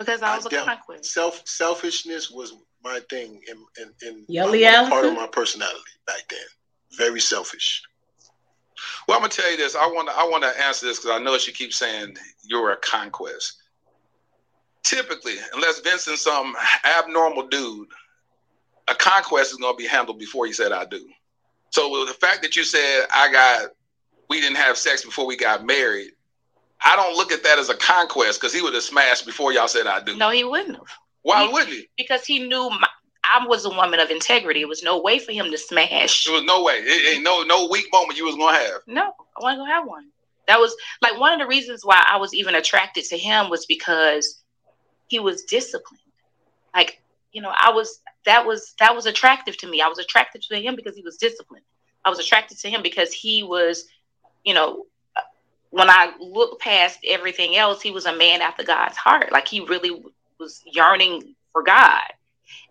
[0.01, 1.13] Because I was a def- conquest.
[1.13, 4.25] self selfishness was my thing in in, in
[4.89, 5.11] part Allison?
[5.11, 6.39] of my personality back then.
[6.97, 7.83] Very selfish.
[9.07, 9.77] Well, I'm gonna tell you this.
[9.77, 12.73] I want to I want to answer this because I know she keeps saying you're
[12.73, 13.59] a conquest.
[14.83, 16.57] Typically, unless Vincent's some
[16.99, 17.89] abnormal dude,
[18.89, 21.07] a conquest is gonna be handled before you said I do.
[21.73, 23.71] So the fact that you said I got,
[24.31, 26.13] we didn't have sex before we got married.
[26.85, 29.69] I don't look at that as a conquest because he would have smashed before y'all
[29.69, 30.17] said I do.
[30.17, 30.87] No, he wouldn't have.
[31.23, 31.89] Why he- wouldn't he?
[31.97, 32.89] Because he knew my,
[33.23, 34.63] I was a woman of integrity.
[34.63, 36.25] It was no way for him to smash.
[36.25, 36.75] There was no way.
[36.77, 38.81] It ain't no no weak moment you was gonna have.
[38.87, 40.09] No, I wasn't gonna have one.
[40.49, 43.67] That was like one of the reasons why I was even attracted to him was
[43.67, 44.43] because
[45.09, 46.01] he was disciplined.
[46.75, 47.03] Like,
[47.33, 49.81] you know, I was that was that was attractive to me.
[49.81, 51.65] I was attracted to him because he was disciplined.
[52.05, 53.85] I was attracted to him because he was,
[54.45, 54.87] you know,
[55.71, 59.33] when I look past everything else, he was a man after God's heart.
[59.33, 60.03] Like he really
[60.39, 62.03] was yearning for God.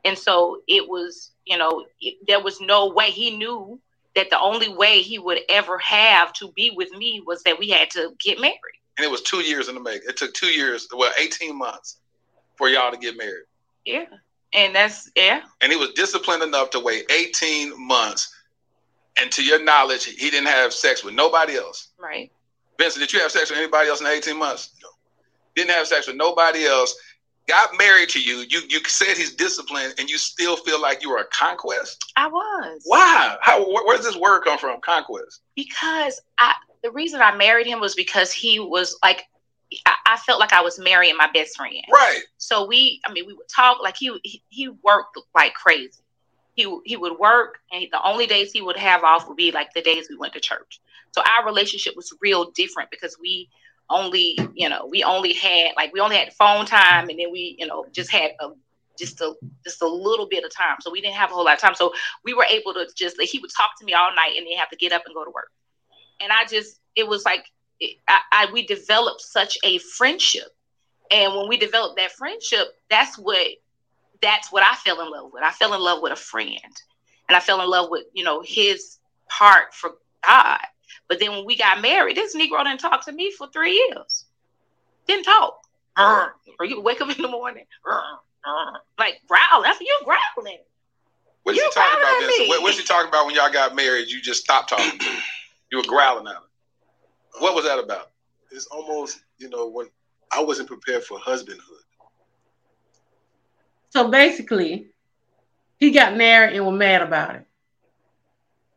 [0.03, 3.79] And so it was, you know, it, there was no way he knew
[4.15, 7.69] that the only way he would ever have to be with me was that we
[7.69, 8.57] had to get married.
[8.97, 10.03] And it was two years in the make.
[10.03, 11.99] It took two years, well, 18 months
[12.55, 13.45] for y'all to get married.
[13.85, 14.05] Yeah.
[14.51, 15.41] And that's, yeah.
[15.61, 18.33] And he was disciplined enough to wait 18 months.
[19.21, 21.89] And to your knowledge, he didn't have sex with nobody else.
[21.97, 22.31] Right.
[22.79, 24.73] Vincent, did you have sex with anybody else in 18 months?
[24.81, 24.87] No.
[25.55, 26.95] Didn't have sex with nobody else.
[27.47, 28.45] Got married to you.
[28.47, 32.13] You you said he's disciplined, and you still feel like you were a conquest.
[32.15, 32.81] I was.
[32.85, 33.37] Why?
[33.41, 33.67] How?
[33.67, 34.79] Where, where does this word come from?
[34.81, 35.41] Conquest.
[35.55, 36.53] Because I,
[36.83, 39.25] the reason I married him was because he was like,
[39.85, 41.75] I, I felt like I was marrying my best friend.
[41.91, 42.21] Right.
[42.37, 46.03] So we, I mean, we would talk like he he, he worked like crazy.
[46.59, 49.73] He he would work, and the only days he would have off would be like
[49.73, 50.81] the days we went to church.
[51.15, 53.49] So our relationship was real different because we
[53.89, 57.55] only, you know, we only had like we only had phone time, and then we,
[57.59, 58.49] you know, just had a
[58.99, 59.33] just a
[59.65, 60.77] just a little bit of time.
[60.81, 61.75] So we didn't have a whole lot of time.
[61.75, 61.93] So
[62.25, 64.57] we were able to just like he would talk to me all night, and then
[64.57, 65.51] have to get up and go to work.
[66.21, 67.45] And I just, it was like,
[67.79, 70.49] it, I, I we developed such a friendship
[71.11, 73.47] And when we developed that friendship, that's what
[74.21, 75.43] that's what I fell in love with.
[75.43, 76.81] I fell in love with a friend.
[77.27, 78.97] And I fell in love with, you know, his
[79.29, 79.91] heart for
[80.25, 80.59] God.
[81.07, 84.25] But then when we got married, this Negro didn't talk to me for three years.
[85.07, 85.59] Didn't talk.
[85.95, 86.29] Uh-huh.
[86.59, 88.79] Or you wake up in the morning, uh-huh.
[88.97, 89.63] like growling.
[89.63, 90.59] That's you growling.
[91.43, 92.19] What is he talking about?
[92.19, 92.49] This?
[92.49, 94.07] What, what's he talking about when y'all got married?
[94.07, 94.99] You just stopped talking.
[95.71, 96.43] you were growling at him.
[97.39, 98.11] What was that about?
[98.51, 99.87] It's almost, you know, when
[100.31, 101.83] I wasn't prepared for husbandhood.
[103.89, 104.87] So basically,
[105.77, 107.45] he got married and was mad about it.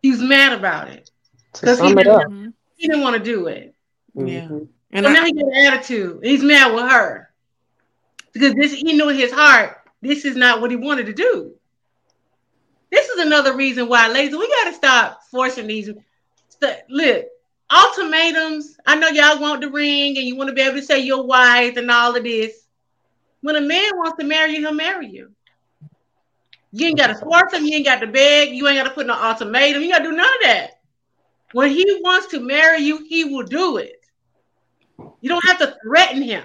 [0.01, 1.11] He was mad about it
[1.53, 3.75] because he, didn't, he didn't want to do it.
[4.15, 4.25] Yeah.
[4.25, 4.65] Mm-hmm.
[4.93, 6.21] And so I, now he got an attitude.
[6.23, 7.31] He's mad with her
[8.33, 11.55] because this he knew in his heart this is not what he wanted to do.
[12.91, 15.91] This is another reason why, ladies, we got to stop forcing these.
[16.49, 17.25] St- look,
[17.71, 18.77] ultimatums.
[18.85, 21.25] I know y'all want the ring and you want to be able to say your
[21.25, 22.62] wife and all of this.
[23.43, 25.33] When a man wants to marry you, he'll marry you.
[26.71, 27.67] You ain't got to force him.
[27.67, 28.55] You ain't got to beg.
[28.55, 29.83] You ain't got to put no ultimatum.
[29.83, 30.81] You got to do none of that.
[31.53, 34.01] When he wants to marry you, he will do it.
[35.21, 36.45] You don't have to threaten him.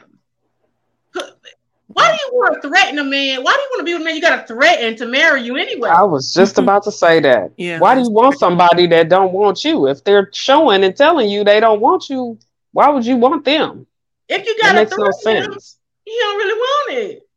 [1.87, 3.43] Why do you want to threaten a man?
[3.43, 5.41] Why do you want to be with a man you got to threaten to marry
[5.41, 5.89] you anyway?
[5.89, 6.63] I was just mm-hmm.
[6.63, 7.53] about to say that.
[7.57, 7.79] Yeah.
[7.79, 9.87] Why do you want somebody that don't want you?
[9.87, 12.37] If they're showing and telling you they don't want you,
[12.71, 13.87] why would you want them?
[14.27, 15.76] If you got to makes no sense.
[16.07, 17.29] Him, you don't really want it.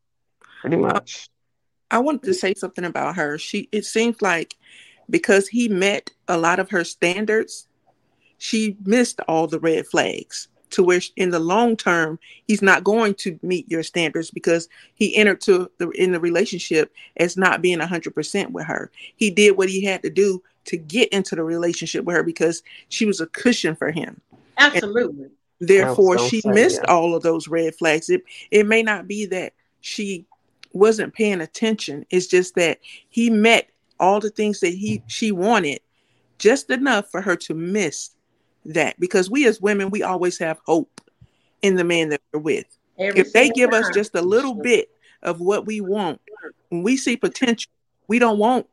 [0.61, 1.29] Pretty uh, much.
[1.91, 3.39] I wanted to say something about her.
[3.39, 4.57] She it seems like
[5.09, 7.66] because he met a lot of her standards,
[8.39, 13.14] she missed all the red flags to where in the long term he's not going
[13.14, 17.81] to meet your standards because he entered to the in the relationship as not being
[17.81, 22.05] 100% with her he did what he had to do to get into the relationship
[22.05, 24.21] with her because she was a cushion for him
[24.59, 28.11] absolutely and therefore she missed all of those red flags.
[28.11, 30.27] It, it may not be that she
[30.73, 32.07] wasn't paying attention.
[32.11, 35.81] It's just that he met all the things that he she wanted
[36.39, 38.11] just enough for her to miss
[38.65, 38.99] that.
[38.99, 41.01] Because we as women we always have hope
[41.63, 42.79] in the man that we're with.
[42.99, 43.85] Every if they give time.
[43.85, 44.91] us just a little bit
[45.23, 46.21] of what we want
[46.71, 47.71] when we see potential
[48.09, 48.67] we don't want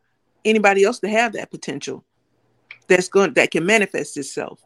[0.45, 2.03] anybody else to have that potential
[2.87, 4.61] that's going that can manifest itself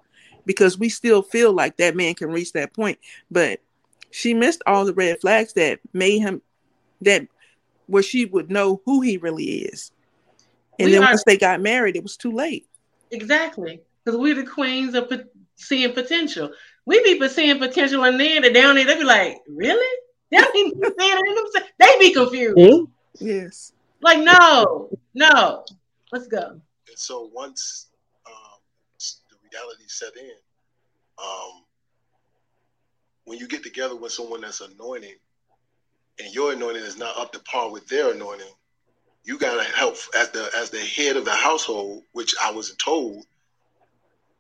[0.46, 2.98] because we still feel like that man can reach that point
[3.30, 3.60] but
[4.12, 6.42] she missed all the red flags that made him
[7.02, 7.28] that
[7.88, 9.92] where she would know who he really is
[10.80, 12.68] and we then are, once they got married it was too late
[13.12, 15.08] exactly because we're the queens of
[15.62, 16.52] seeing potential.
[16.86, 19.98] We be seeing potential, and then the down there they be like, "Really?
[20.30, 21.64] They don't even see it.
[21.78, 23.28] They be confused." Mm-hmm.
[23.28, 23.74] Yes.
[24.02, 25.66] Like no, no.
[26.12, 26.60] Let's go.
[26.88, 27.91] And so once the
[29.54, 30.32] reality set in,
[31.24, 31.64] um,
[33.26, 35.16] when you get together with someone that's anointing,
[36.20, 38.48] and your anointing is not up to par with their anointing,
[39.24, 43.26] you gotta help as the as the head of the household, which I was told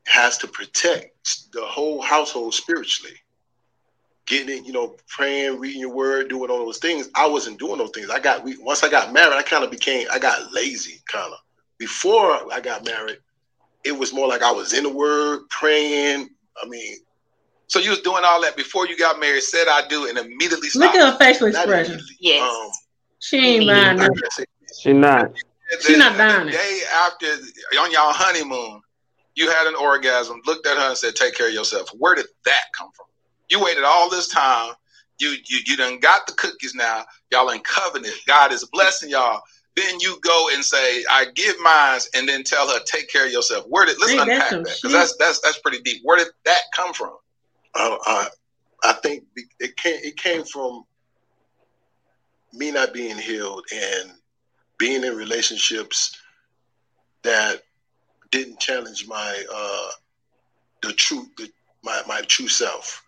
[0.07, 3.15] has to protect the whole household spiritually.
[4.27, 7.09] Getting it, you know, praying, reading your word, doing all those things.
[7.15, 8.09] I wasn't doing those things.
[8.09, 11.39] I got once I got married, I kind of became I got lazy, kind of.
[11.77, 13.17] Before I got married,
[13.83, 16.29] it was more like I was in the word, praying.
[16.61, 16.97] I mean,
[17.67, 20.69] so you was doing all that before you got married, said I do, and immediately
[20.69, 20.93] stopped.
[20.93, 21.99] Look at her facial expression.
[22.19, 22.41] Yes.
[22.41, 22.69] Um,
[23.19, 23.99] she ain't lying.
[24.79, 25.31] She not.
[25.79, 26.47] She's not dying.
[26.47, 27.27] The day after
[27.79, 28.81] on y'all honeymoon,
[29.35, 32.25] you had an orgasm, looked at her and said, "Take care of yourself." Where did
[32.45, 33.05] that come from?
[33.49, 34.73] You waited all this time.
[35.19, 37.05] You you you done got the cookies now.
[37.31, 38.15] Y'all in covenant.
[38.27, 39.41] God is blessing y'all.
[39.75, 43.31] Then you go and say, "I give mines," and then tell her, "Take care of
[43.31, 46.01] yourself." Where did let's hey, unpack that because that's that's that's pretty deep.
[46.03, 47.15] Where did that come from?
[47.73, 48.27] Uh, I
[48.83, 49.23] I think
[49.59, 50.83] it came it came from
[52.53, 54.11] me not being healed and
[54.77, 56.17] being in relationships
[57.23, 57.61] that
[58.31, 59.89] didn't challenge my uh,
[60.81, 61.49] the truth, the,
[61.83, 63.03] my my true self.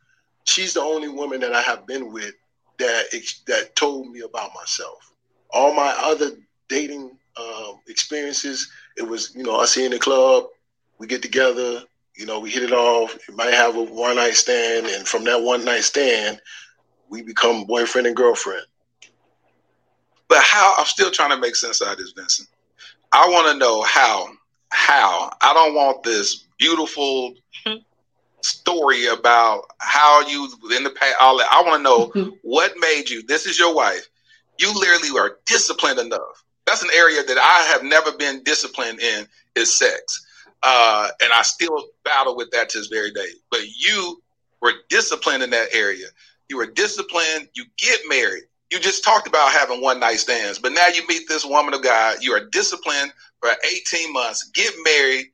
[0.46, 2.36] She's the only woman that I have been with
[2.78, 3.06] that
[3.48, 5.12] that told me about myself.
[5.50, 6.32] All my other
[6.74, 10.46] dating um, experiences, it was you know I see in the club,
[10.98, 11.82] we get together,
[12.18, 13.18] you know we hit it off.
[13.30, 16.42] We might have a one night stand, and from that one night stand,
[17.10, 18.66] we become boyfriend and girlfriend.
[20.28, 20.74] But how?
[20.78, 22.50] I'm still trying to make sense out of this, Vincent.
[23.12, 24.30] I want to know how
[24.70, 25.32] how.
[25.42, 27.36] I don't want this beautiful
[28.42, 31.16] story about how you in the past.
[31.22, 31.48] All that.
[31.52, 33.22] I want to know what made you.
[33.24, 34.08] This is your wife.
[34.60, 36.44] You literally are disciplined enough.
[36.66, 39.28] That's an area that I have never been disciplined in.
[39.56, 40.26] Is sex,
[40.64, 43.28] uh, and I still battle with that to this very day.
[43.52, 44.22] But you
[44.62, 46.08] were disciplined in that area.
[46.50, 48.44] you were disciplined, you get married.
[48.72, 51.84] You just talked about having one night stands, but now you meet this woman of
[51.84, 52.18] God.
[52.22, 55.28] You are disciplined for 18 months, get married,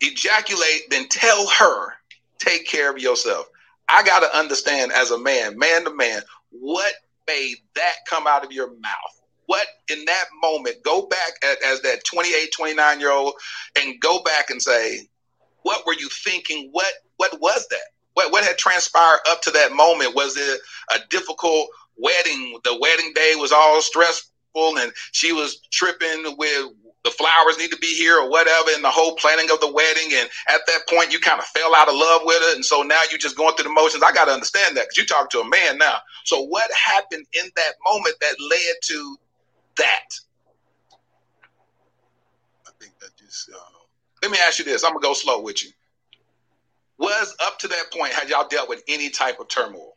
[0.00, 1.94] ejaculate, then tell her,
[2.38, 3.46] take care of yourself.
[3.88, 6.92] I got to understand as a man, man to man, what
[7.26, 9.17] made that come out of your mouth?
[9.48, 13.32] What in that moment, go back as that 28, 29 year old
[13.80, 15.08] and go back and say,
[15.62, 16.68] what were you thinking?
[16.72, 17.88] What what was that?
[18.12, 20.14] What what had transpired up to that moment?
[20.14, 20.60] Was it
[20.94, 22.58] a difficult wedding?
[22.62, 26.66] The wedding day was all stressful and she was tripping with
[27.04, 30.10] the flowers need to be here or whatever and the whole planning of the wedding
[30.12, 32.82] and at that point you kind of fell out of love with it and so
[32.82, 35.30] now you're just going through the motions i got to understand that because you talk
[35.30, 39.16] to a man now so what happened in that moment that led to
[39.78, 40.08] that
[42.66, 43.78] i think that just uh,
[44.22, 45.70] let me ask you this i'm gonna go slow with you
[46.98, 49.96] was up to that point had y'all dealt with any type of turmoil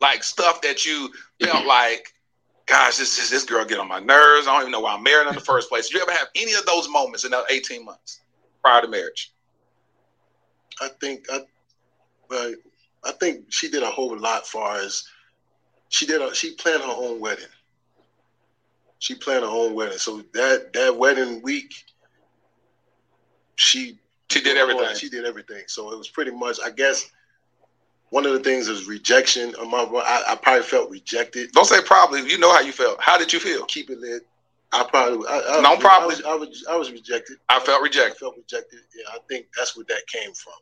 [0.00, 1.10] like stuff that you
[1.40, 2.12] felt like
[2.68, 4.46] gosh, this, this, this girl get on my nerves.
[4.46, 5.88] I don't even know why I'm married in the first place.
[5.88, 8.20] Did you ever have any of those moments in that 18 months
[8.62, 9.32] prior to marriage?
[10.80, 11.40] I think I,
[12.28, 12.54] but
[13.04, 15.02] I think she did a whole lot far as
[15.88, 16.20] she did.
[16.20, 17.46] A, she planned her own wedding.
[18.98, 19.98] She planned her own wedding.
[19.98, 21.72] So that that wedding week,
[23.56, 23.98] she
[24.30, 24.96] she did everything.
[24.96, 25.62] She did everything.
[25.66, 27.10] So it was pretty much, I guess,
[28.10, 29.54] one of the things is rejection.
[29.58, 31.52] I, I probably felt rejected.
[31.52, 32.28] Don't say probably.
[32.28, 33.00] You know how you felt.
[33.00, 33.64] How did you feel?
[33.66, 34.22] Keep it lit.
[34.72, 35.26] I probably.
[35.28, 36.04] I, I, no problem.
[36.04, 37.38] I was, I was, I was rejected.
[37.48, 38.16] I felt rejected.
[38.16, 38.80] I felt rejected.
[38.96, 40.54] Yeah, I think that's where that came from.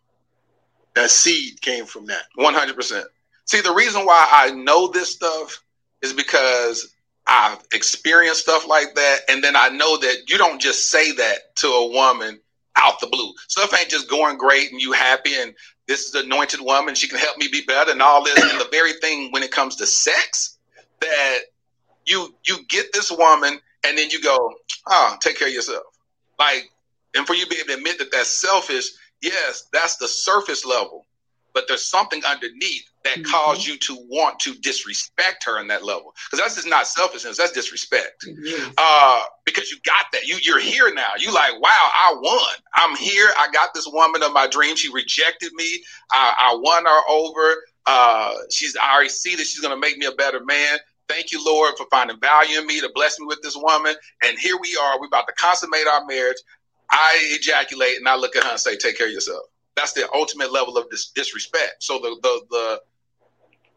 [0.95, 2.23] That seed came from that.
[2.37, 3.07] One hundred percent.
[3.47, 5.63] See, the reason why I know this stuff
[6.03, 6.95] is because
[7.27, 11.57] I've experienced stuff like that, and then I know that you don't just say that
[11.57, 12.41] to a woman
[12.77, 13.33] out the blue.
[13.49, 15.55] Stuff ain't just going great and you happy and
[15.89, 16.95] this is anointed woman.
[16.95, 18.39] She can help me be better and all this.
[18.39, 20.59] and the very thing when it comes to sex
[21.01, 21.39] that
[22.05, 24.53] you you get this woman and then you go,
[24.89, 25.85] oh, take care of yourself.
[26.39, 26.69] Like,
[27.15, 28.91] and for you to be able to admit that that's selfish,
[29.23, 31.07] yes, that's the surface level
[31.57, 33.31] but there's something underneath that mm-hmm.
[33.31, 36.15] caused you to want to disrespect her in that level.
[36.27, 38.27] Because that's just not selfishness that's disrespect.
[38.27, 38.73] Mm-hmm.
[38.77, 40.27] uh, because you got that.
[40.27, 41.11] You you're here now.
[41.19, 42.55] You like wow i won.
[42.75, 43.29] I'm here.
[43.39, 45.83] I got this woman of my dream she rejected me.
[46.13, 47.63] I, I won her over.
[47.87, 50.79] Uh, she's i already see that she's going to make me a better man.
[51.09, 53.95] Thank you lord for finding value in me to bless me with this woman.
[54.25, 54.99] And here we are.
[54.99, 56.39] We're about to consummate our marriage.
[56.91, 59.45] I ejaculate and i look at her and say take care of yourself.
[59.77, 61.77] That's the ultimate level of dis- disrespect.
[61.83, 62.81] So the, the the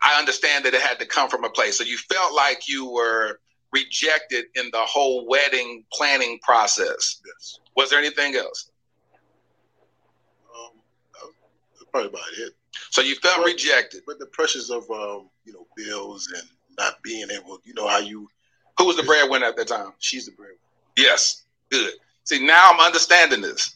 [0.03, 1.77] I understand that it had to come from a place.
[1.77, 3.39] So you felt like you were
[3.71, 7.21] rejected in the whole wedding planning process.
[7.25, 7.59] Yes.
[7.75, 8.71] Was there anything else?
[10.55, 11.31] Um,
[11.91, 12.53] probably about it.
[12.91, 16.43] So you felt but, rejected, but the pressures of um, you know bills and
[16.77, 18.27] not being able, you know how you.
[18.77, 19.91] Who was the breadwinner at that time?
[19.99, 20.57] She's the breadwinner.
[20.95, 21.93] Yes, good.
[22.23, 23.75] See, now I'm understanding this.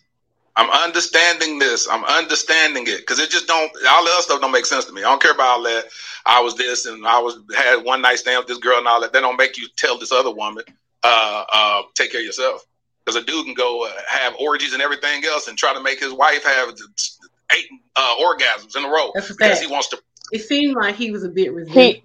[0.56, 1.88] I'm understanding this.
[1.90, 3.72] I'm understanding it because it just don't.
[3.90, 5.02] All the other stuff don't make sense to me.
[5.02, 5.86] I don't care about all that.
[6.26, 9.02] I was this and I was had one night stand with this girl and all
[9.02, 9.14] that.
[9.14, 10.64] That don't make you tell this other woman,
[11.04, 12.66] uh, uh, take care of yourself.
[13.04, 16.00] Because a dude can go uh, have orgies and everything else and try to make
[16.00, 20.02] his wife have eight uh, orgasms in a row because he wants to.
[20.32, 21.82] It seemed like he was a bit resentful.
[21.82, 22.04] He,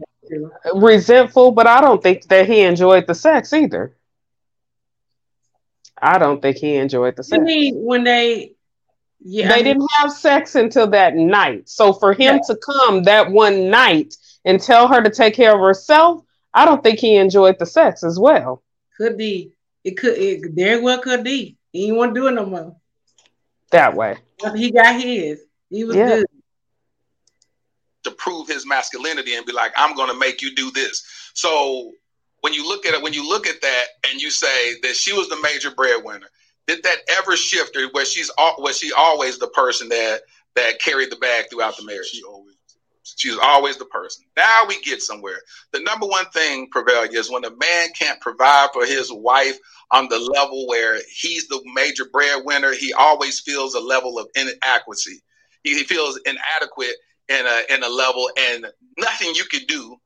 [0.74, 3.94] resentful, but I don't think that he enjoyed the sex either.
[6.03, 7.38] I don't think he enjoyed the sex.
[7.38, 8.53] You mean when they
[9.20, 11.68] yeah, they I mean, didn't have sex until that night.
[11.68, 12.40] So for him yeah.
[12.46, 16.22] to come that one night and tell her to take care of herself,
[16.55, 18.62] I don't think he enjoyed the sex as well.
[18.96, 19.53] Could be.
[19.84, 21.57] It could it very well could be.
[21.72, 22.76] He didn't want to do it no more.
[23.70, 24.16] That way.
[24.55, 25.40] He got his.
[25.70, 26.09] He was yeah.
[26.09, 26.26] good.
[28.05, 31.05] To prove his masculinity and be like, I'm gonna make you do this.
[31.34, 31.92] So
[32.41, 35.12] when you look at it, when you look at that and you say that she
[35.12, 36.28] was the major breadwinner,
[36.66, 40.20] did that ever shift her where she's was she always the person that
[40.55, 42.09] that carried the bag throughout the marriage?
[42.09, 42.55] She always
[43.16, 44.24] she was always the person.
[44.36, 45.41] Now we get somewhere.
[45.72, 49.59] The number one thing, Prevalia, is when a man can't provide for his wife
[49.91, 55.22] on the level where he's the major breadwinner, he always feels a level of inadequacy.
[55.64, 56.97] He, he feels inadequate
[57.28, 58.66] in a in a level, and
[58.99, 59.97] nothing you can do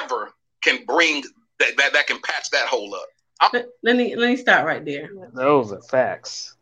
[0.00, 0.32] ever
[0.62, 1.22] can bring
[1.58, 3.52] that, that, that can patch that hole up.
[3.52, 5.10] Let, let, me let me start right there.
[5.34, 6.54] Those are facts.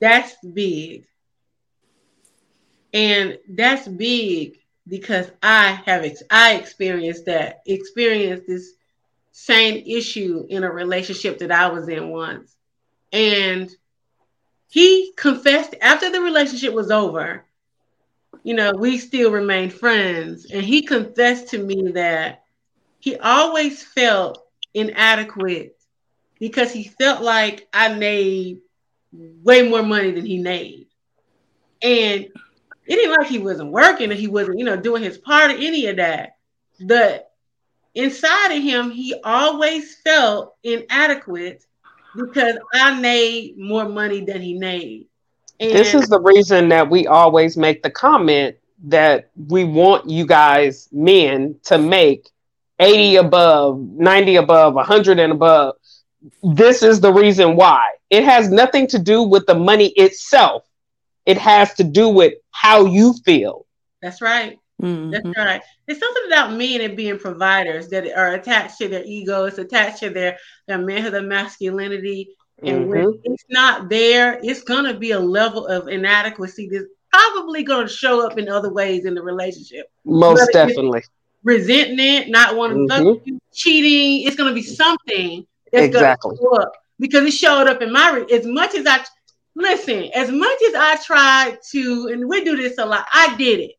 [0.00, 1.06] That's big.
[2.94, 8.72] And that's big because I have ex- I experienced that experienced this
[9.32, 12.54] same issue in a relationship that I was in once.
[13.12, 13.70] And
[14.68, 17.44] he confessed after the relationship was over.
[18.42, 20.46] You know, we still remain friends.
[20.52, 22.44] And he confessed to me that
[22.98, 25.76] he always felt inadequate
[26.38, 28.60] because he felt like I made
[29.12, 30.86] way more money than he made.
[31.82, 32.26] And
[32.86, 35.54] it ain't like he wasn't working and he wasn't, you know, doing his part or
[35.56, 36.36] any of that.
[36.80, 37.30] But
[37.94, 41.64] inside of him, he always felt inadequate
[42.16, 45.06] because I made more money than he made.
[45.62, 50.26] And this is the reason that we always make the comment that we want you
[50.26, 52.28] guys, men, to make
[52.80, 55.76] 80 above, 90 above, 100 and above.
[56.42, 57.82] This is the reason why.
[58.10, 60.64] It has nothing to do with the money itself,
[61.26, 63.66] it has to do with how you feel.
[64.00, 64.58] That's right.
[64.82, 65.10] Mm-hmm.
[65.10, 65.62] That's right.
[65.86, 69.44] There's something about men and being providers that are attached to their ego.
[69.44, 72.34] It's attached to their their manhood, their masculinity.
[72.62, 72.90] And mm-hmm.
[72.90, 78.26] when it's not there, it's gonna be a level of inadequacy that's probably gonna show
[78.26, 79.90] up in other ways in the relationship.
[80.04, 81.02] Most definitely.
[81.44, 83.30] Resentment, not wanting mm-hmm.
[83.30, 84.26] to cheating.
[84.26, 86.36] It's gonna be something that's exactly.
[86.36, 89.04] gonna show up because it showed up in my as much as I
[89.54, 93.60] listen, as much as I tried to, and we do this a lot, I did
[93.60, 93.76] it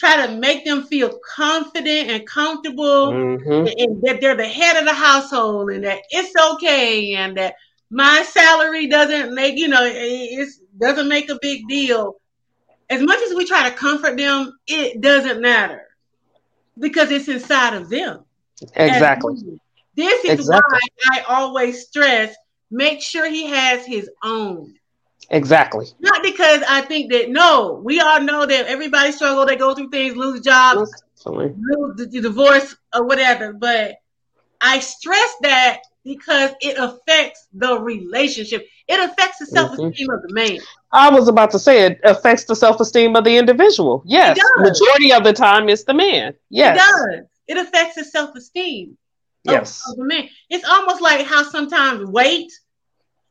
[0.00, 3.52] try to make them feel confident and comfortable mm-hmm.
[3.52, 7.54] and, and that they're the head of the household and that it's okay and that
[7.90, 12.16] my salary doesn't make you know it doesn't make a big deal
[12.88, 15.82] as much as we try to comfort them it doesn't matter
[16.78, 18.24] because it's inside of them
[18.74, 19.34] exactly
[19.96, 20.78] this is exactly.
[21.04, 22.34] why i always stress
[22.70, 24.74] make sure he has his own
[25.30, 25.86] Exactly.
[26.00, 29.90] Not because I think that no, we all know that everybody struggle, they go through
[29.90, 30.90] things, lose jobs,
[31.24, 33.52] lose the, the divorce or whatever.
[33.52, 33.94] But
[34.60, 38.66] I stress that because it affects the relationship.
[38.88, 40.10] It affects the self esteem mm-hmm.
[40.10, 40.58] of the man.
[40.92, 44.02] I was about to say it affects the self esteem of the individual.
[44.06, 46.34] Yes, majority of the time it's the man.
[46.48, 47.26] Yes, it does.
[47.48, 48.96] It affects the self esteem.
[49.44, 50.28] Yes, of the man.
[50.48, 52.52] It's almost like how sometimes weight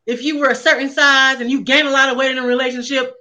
[0.10, 2.46] if you were a certain size and you gain a lot of weight in a
[2.46, 3.14] relationship,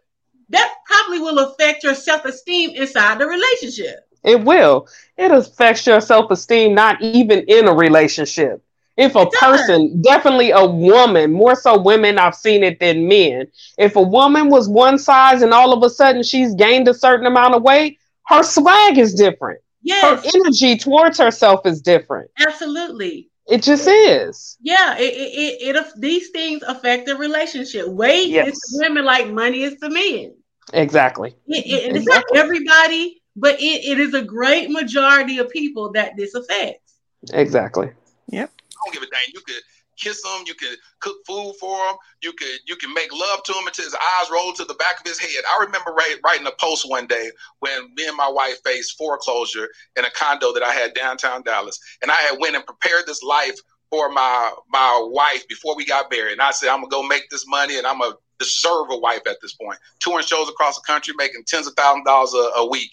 [0.49, 4.09] that probably will affect your self esteem inside the relationship.
[4.25, 4.89] It will.
[5.19, 8.65] It affects your self esteem, not even in a relationship.
[8.99, 13.47] If a person, definitely a woman, more so women, I've seen it than men.
[13.79, 17.27] If a woman was one size and all of a sudden she's gained a certain
[17.27, 19.61] amount of weight, her swag is different.
[19.83, 20.25] Yes.
[20.25, 22.33] Her energy towards herself is different.
[22.45, 23.31] Absolutely.
[23.49, 24.59] It just is.
[24.61, 27.87] Yeah, it, it, it, it these things affect the relationship.
[27.87, 28.49] Weight yes.
[28.49, 30.35] is women like money is to men.
[30.73, 31.37] Exactly.
[31.47, 31.99] It, it, exactly.
[31.99, 36.97] It's not everybody, but it, it is a great majority of people that this affects.
[37.33, 37.91] Exactly.
[38.31, 38.51] Yep.
[38.79, 39.35] I don't give a damn.
[39.35, 39.63] You could
[39.99, 40.45] kiss him.
[40.47, 41.97] You could cook food for him.
[42.23, 45.01] You could you can make love to him until his eyes roll to the back
[45.01, 45.45] of his head.
[45.49, 50.05] I remember writing a post one day when me and my wife faced foreclosure in
[50.05, 53.59] a condo that I had downtown Dallas, and I had went and prepared this life
[53.91, 56.33] for my my wife before we got married.
[56.33, 59.23] And I said I'm gonna go make this money, and I'm gonna deserve a wife
[59.27, 59.79] at this point.
[60.01, 62.91] Touring shows across the country, making tens of thousands of dollars a, a week.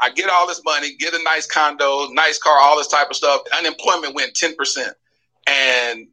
[0.00, 3.16] I get all this money, get a nice condo, nice car, all this type of
[3.16, 3.42] stuff.
[3.56, 4.92] Unemployment went 10%.
[5.46, 6.08] And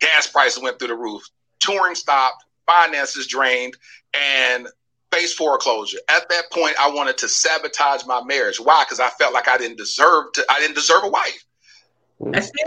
[0.00, 1.22] gas prices went through the roof,
[1.60, 3.76] touring stopped, finances drained,
[4.14, 4.66] and
[5.12, 5.98] faced foreclosure.
[6.08, 8.58] At that point, I wanted to sabotage my marriage.
[8.58, 8.84] Why?
[8.84, 10.44] Because I felt like I didn't deserve to.
[10.50, 11.44] I didn't deserve a wife.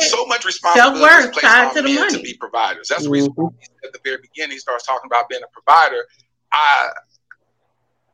[0.02, 2.88] So much responsibility placed on to men to be providers.
[2.90, 3.50] That's the reason why
[3.86, 6.04] at the very beginning he starts talking about being a provider.
[6.52, 6.90] I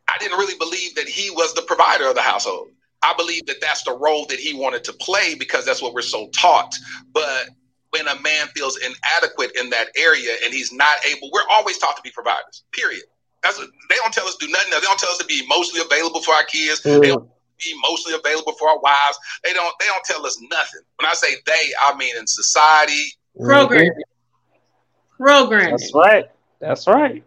[0.08, 2.70] I didn't really believe that he was the provider of the household.
[3.02, 6.02] I believe that that's the role that he wanted to play because that's what we're
[6.02, 6.76] so taught.
[7.12, 7.50] But
[7.92, 11.96] when a man feels inadequate in that area and he's not able, we're always taught
[11.98, 12.64] to be providers.
[12.72, 13.04] Period.
[13.44, 14.72] That's what, they don't tell us to do nothing.
[14.72, 16.82] They don't tell us to be emotionally available for our kids.
[16.82, 17.02] Mm-hmm.
[17.02, 17.30] They don't
[17.60, 19.20] be emotionally available for our wives.
[19.44, 19.74] They don't.
[19.80, 20.82] They don't tell us nothing.
[21.00, 23.14] When I say they, I mean in society.
[23.40, 23.86] Program.
[23.86, 25.24] Mm-hmm.
[25.24, 25.72] Program.
[25.72, 26.26] That's right.
[26.60, 27.24] That's right.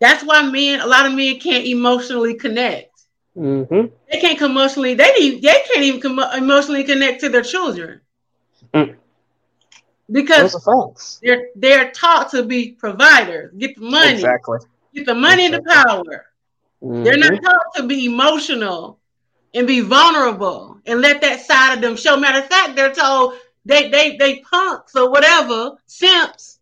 [0.00, 2.92] That's why men, a lot of men can't emotionally connect.
[3.36, 3.86] Mm-hmm.
[4.10, 4.94] They can't emotionally.
[4.94, 8.00] They need, they can't even com- emotionally connect to their children.
[8.74, 8.96] Mm
[10.10, 14.58] because they're they're taught to be providers, get the money, exactly,
[14.94, 15.56] get the money exactly.
[15.56, 16.26] and the power.
[16.82, 17.04] Mm-hmm.
[17.04, 18.98] They're not taught to be emotional
[19.54, 22.16] and be vulnerable and let that side of them show.
[22.16, 23.34] Matter of fact, they're told
[23.64, 26.60] they they they punks or whatever simps.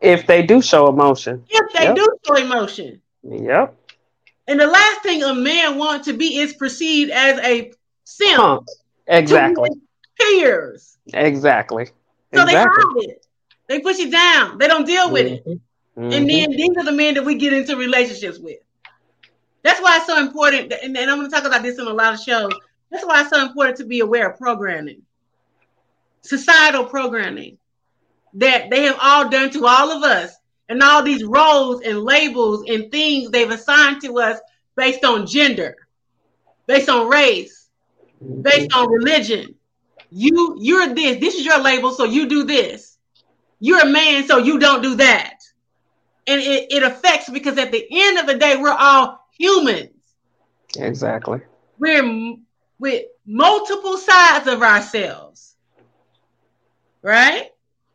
[0.00, 1.96] If they do show emotion, if they yep.
[1.96, 3.74] do show emotion, yep.
[4.48, 7.72] And the last thing a man wants to be is perceived as a
[8.04, 8.36] simp.
[8.36, 8.66] Punk.
[9.08, 9.70] Exactly.
[10.18, 10.98] peers.
[11.12, 11.88] Exactly.
[12.36, 12.52] So exactly.
[12.52, 13.26] they hide it.
[13.68, 14.58] They push it down.
[14.58, 15.50] They don't deal with mm-hmm.
[15.50, 15.60] it.
[15.98, 16.12] Mm-hmm.
[16.12, 18.58] And then these are the men that we get into relationships with.
[19.62, 21.92] That's why it's so important, and, and I'm going to talk about this in a
[21.92, 22.52] lot of shows.
[22.90, 25.02] That's why it's so important to be aware of programming,
[26.20, 27.58] societal programming
[28.34, 30.36] that they have all done to all of us,
[30.68, 34.38] and all these roles and labels and things they've assigned to us
[34.76, 35.74] based on gender,
[36.66, 37.68] based on race,
[38.42, 39.54] based on religion.
[40.10, 41.18] You you're this.
[41.18, 42.98] This is your label, so you do this.
[43.60, 45.34] You're a man, so you don't do that.
[46.26, 49.90] And it, it affects because at the end of the day, we're all humans.
[50.76, 51.40] Exactly.
[51.78, 52.34] We're
[52.78, 55.56] with multiple sides of ourselves.
[57.02, 57.50] Right?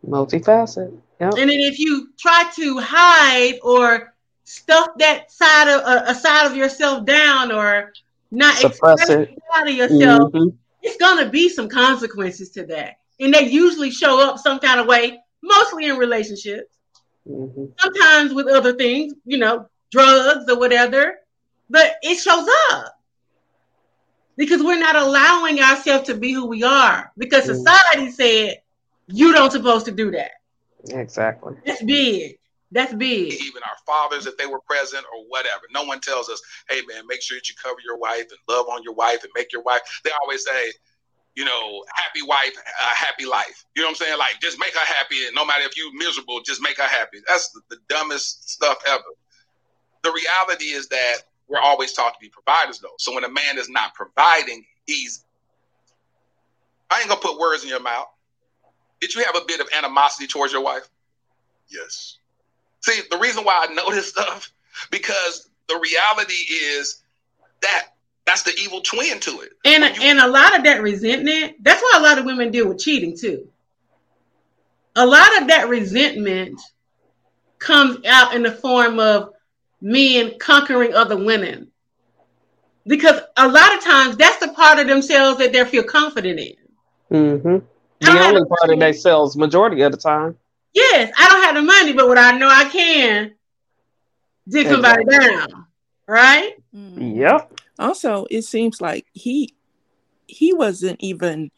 [0.08, 1.00] Multifaceted.
[1.20, 1.34] Yep.
[1.38, 6.48] And then if you try to hide or stuff that side of uh, a side
[6.48, 7.94] of yourself down or
[8.32, 9.38] not Suppress express it.
[9.54, 10.54] out of yourself, Mhm.
[10.82, 12.98] It's gonna be some consequences to that.
[13.20, 16.76] And they usually show up some kind of way, mostly in relationships,
[17.28, 17.72] Mhm.
[17.80, 21.20] sometimes with other things, you know, drugs or whatever.
[21.70, 23.00] But it shows up
[24.36, 27.56] because we're not allowing ourselves to be who we are because Mm.
[27.56, 28.62] society said
[29.08, 30.32] you don't supposed to do that.
[30.90, 31.56] Exactly.
[31.66, 32.40] It's big.
[32.72, 33.34] That's big.
[33.34, 35.64] even our fathers if they were present or whatever.
[35.74, 38.68] No one tells us, hey man, make sure that you cover your wife and love
[38.70, 39.82] on your wife and make your wife.
[40.06, 40.72] They always say,
[41.36, 43.66] you know, happy wife, uh, happy life.
[43.76, 44.18] You know what I'm saying?
[44.18, 47.20] Like just make her happy, and no matter if you're miserable, just make her happy.
[47.28, 49.04] That's the, the dumbest stuff ever.
[50.04, 51.18] The reality is that
[51.48, 52.96] we're always taught to be providers, though.
[52.98, 55.26] So when a man is not providing, he's
[56.90, 58.08] I ain't gonna put words in your mouth.
[59.00, 60.88] Did you have a bit of animosity towards your wife?
[61.70, 62.18] Yes.
[62.82, 64.52] See, the reason why I know this stuff
[64.90, 67.02] because the reality is
[67.62, 67.88] that
[68.26, 69.54] that's the evil twin to it.
[69.66, 72.68] And you- and a lot of that resentment, that's why a lot of women deal
[72.68, 73.48] with cheating too.
[74.96, 76.60] A lot of that resentment
[77.60, 79.34] comes out in the form of
[79.82, 81.72] men conquering other women.
[82.86, 87.42] Because a lot of times that's the part of themselves that they feel confident in.
[87.44, 87.58] hmm
[88.00, 88.92] The only part of money.
[88.92, 90.38] they majority of the time.
[90.74, 93.34] Yes, I don't have the money, but what I know I can
[94.48, 95.66] dig somebody down.
[96.08, 96.54] Right?
[96.76, 97.18] Mhm.
[97.18, 97.60] Yep.
[97.80, 99.54] Also, it seems like he
[100.28, 101.52] he wasn't even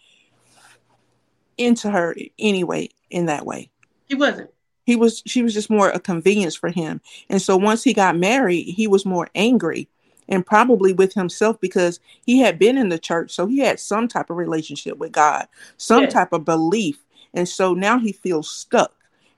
[1.57, 3.69] into her anyway in that way.
[4.07, 4.49] He wasn't.
[4.85, 7.01] He was she was just more a convenience for him.
[7.29, 9.87] And so once he got married, he was more angry
[10.27, 14.07] and probably with himself because he had been in the church, so he had some
[14.07, 15.47] type of relationship with God,
[15.77, 16.13] some Yes.
[16.13, 17.03] type of belief.
[17.33, 18.93] And so now he feels stuck.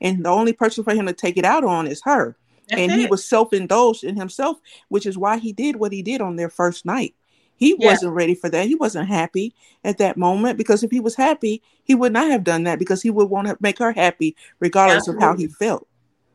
[0.06, 2.36] And the only person for him to take it out on is her.
[2.70, 4.58] That's and he was self-indulged in himself,
[4.90, 7.16] which is why he did what he did on their first night.
[7.58, 7.88] He Yeah.
[7.88, 8.68] wasn't ready for that.
[8.68, 9.54] He wasn't happy
[9.84, 13.02] at that moment because if he was happy, he would not have done that because
[13.02, 15.88] he would want to make her happy regardless of how he felt.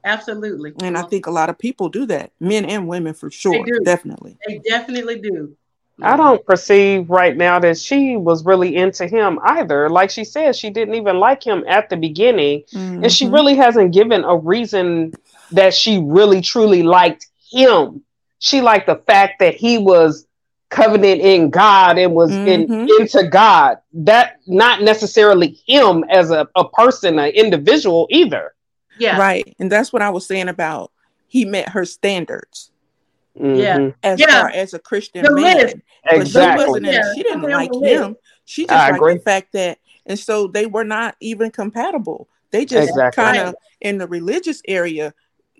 [0.04, 0.72] Absolutely.
[0.82, 4.36] And I think a lot of people do that, men and women for sure, definitely.
[4.46, 5.56] they definitely do.
[6.02, 9.88] I don't perceive right now that she was really into him either.
[9.88, 12.62] Like she said, she didn't even like him at the beginning.
[12.72, 13.32] And she Mhm.
[13.32, 15.12] really hasn't given a reason
[15.52, 18.02] that she really truly liked him.
[18.38, 20.26] She liked the fact that he was
[20.70, 22.88] covenant in God and was in, Mhm.
[23.00, 23.78] into God.
[23.92, 28.54] That not necessarily him as a, a person, an individual either.
[28.98, 29.18] Yeah.
[29.18, 29.54] Right.
[29.58, 30.92] And that's what I was saying about
[31.26, 32.69] he met her standards
[33.42, 33.78] Yeah.
[33.78, 33.94] Mhm.
[34.02, 34.40] as Yeah.
[34.42, 35.56] far as a Christian The man.
[35.56, 35.76] list.
[36.04, 36.66] But she Exactly.
[36.66, 38.16] wasn't in, Yeah, she didn't something like him.
[38.44, 39.14] She just I liked agree.
[39.14, 42.28] the fact that and so they were not even compatible.
[42.50, 43.22] They just Exactly.
[43.22, 45.14] kind of in the religious area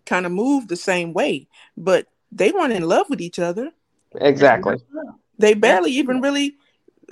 [0.06, 3.70] kind of moved the same way, but they weren't in love with each other.
[4.20, 4.76] Exactly.
[5.38, 6.56] They barely even really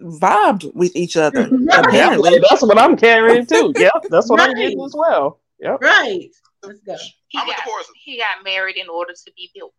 [0.00, 1.48] vibed with each other.
[1.50, 1.86] Right.
[1.86, 2.40] Apparently.
[2.48, 3.72] That's what I'm carrying too.
[3.78, 3.92] Yep.
[4.10, 4.56] That's what I'm Right.
[4.56, 5.38] getting as well.
[5.60, 5.80] Yep.
[5.80, 6.30] Right.
[6.62, 6.96] Let's go.
[7.28, 7.56] He got,
[7.94, 9.74] he got married in order to be built.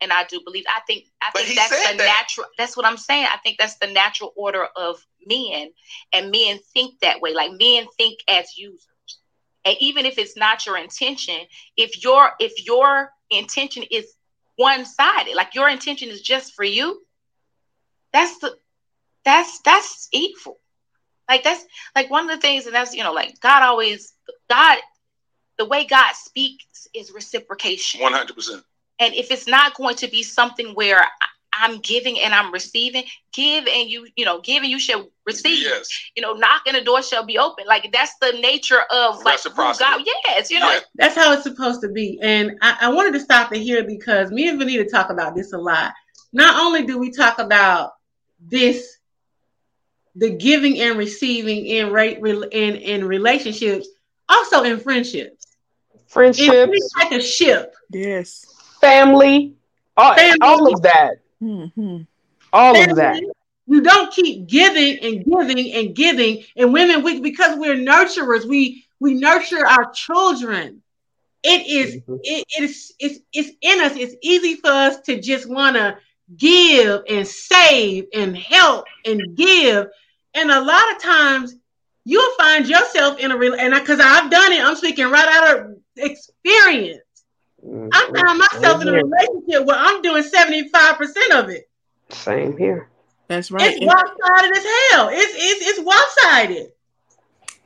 [0.00, 2.04] And I do believe I think I But think that's the that.
[2.04, 3.26] natural that's what I'm saying.
[3.32, 5.70] I think that's the natural order of men.
[6.12, 7.34] And men think that way.
[7.34, 8.86] Like men think as users.
[9.64, 11.38] And even if it's not your intention,
[11.76, 14.14] if your if your intention is
[14.56, 17.02] one-sided, like your intention is just for you,
[18.12, 18.56] that's the
[19.24, 20.58] that's that's evil.
[21.28, 24.12] Like that's like one of the things, and that's you know, like God always
[24.48, 24.78] God
[25.58, 28.00] the way God speaks is reciprocation.
[28.02, 28.62] One hundred percent.
[28.98, 31.08] And if it's not going to be something where I-
[31.58, 35.62] I'm giving and I'm receiving, give and you, you know, give and you shall receive.
[35.62, 35.88] Yes.
[36.14, 37.64] You know, knock and the door shall be open.
[37.66, 39.84] Like that's the nature of like who Reciprocity.
[39.84, 40.06] God.
[40.26, 40.80] Yes, you know, Yeah.
[40.96, 42.18] That's how it's supposed to be.
[42.22, 45.52] And I, I wanted to stop it here because me and Vanita talk about this
[45.52, 45.94] a lot.
[46.32, 47.92] Not only do we talk about
[48.38, 48.98] this,
[50.14, 53.88] the giving and receiving in rate in, in relationships,
[54.28, 55.46] also in friendships.
[56.14, 57.74] It's like a ship.
[57.90, 58.44] Yes.
[58.86, 59.54] Family,
[59.96, 61.18] all, all of that.
[61.42, 62.02] Mm-hmm.
[62.52, 63.22] All family, of that.
[63.66, 66.44] You don't keep giving and giving and giving.
[66.56, 70.82] And women, we because we're nurturers, we we nurture our children.
[71.42, 72.16] It is, mm-hmm.
[72.22, 73.96] it, it is it's it's in us.
[73.96, 75.98] It's easy for us to just want to
[76.36, 79.88] give and save and help and give.
[80.34, 81.54] And a lot of times
[82.04, 85.56] you'll find yourself in a real and because I've done it, I'm speaking right out
[85.56, 87.00] of experience.
[87.66, 87.88] Mm-hmm.
[87.92, 90.70] I found myself in a relationship where I'm doing 75%
[91.32, 91.68] of it.
[92.10, 92.88] Same here.
[93.28, 93.76] That's right.
[93.76, 95.08] It's one-sided as hell.
[95.12, 96.72] It's it's it's one-sided.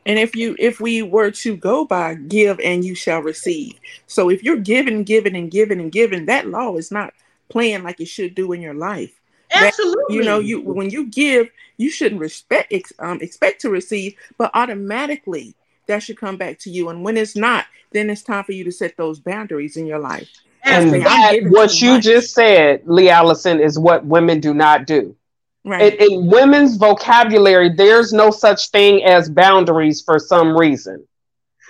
[0.07, 3.79] And if you if we were to go by give and you shall receive.
[4.07, 7.13] So if you're giving, giving, and giving and giving, that law is not
[7.51, 9.21] playing like it should do in your life.
[9.53, 10.03] Absolutely.
[10.09, 14.51] That, you know, you when you give, you shouldn't respect um, expect to receive, but
[14.55, 15.55] automatically
[15.91, 16.88] that should come back to you.
[16.88, 19.99] And when it's not, then it's time for you to set those boundaries in your
[19.99, 20.28] life.
[20.64, 22.05] And that, what you much.
[22.05, 25.16] just said, Lee Allison, is what women do not do.
[25.64, 25.95] Right.
[25.95, 31.07] In, in women's vocabulary, there's no such thing as boundaries for some reason.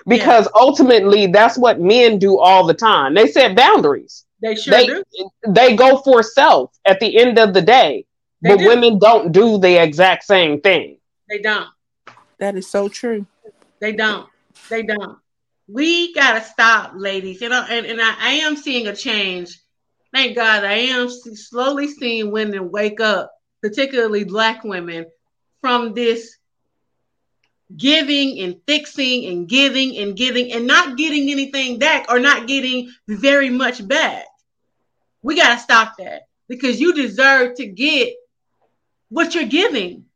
[0.07, 0.61] Because yeah.
[0.61, 3.15] ultimately, that's what men do all the time.
[3.15, 4.25] They set boundaries.
[4.43, 5.05] They sure they, do.
[5.47, 8.07] They go for self at the end of the day.
[8.43, 8.67] They but do.
[8.67, 10.99] women don't do the exact same thing.
[11.29, 11.69] They don't.
[12.39, 13.27] That is so true.
[13.81, 14.29] They don't.
[14.69, 15.19] They don't.
[15.69, 17.41] We gotta stop, ladies.
[17.41, 19.59] You know, and, and I, I am seeing a change.
[20.13, 25.07] Thank God, I am slowly seeing women wake up, particularly Black women,
[25.61, 26.37] from this
[27.77, 32.91] giving and fixing and giving and giving and not getting anything back or not getting
[33.07, 34.25] very much back.
[35.23, 38.15] We got to stop that because you deserve to get
[39.09, 40.07] what you're giving.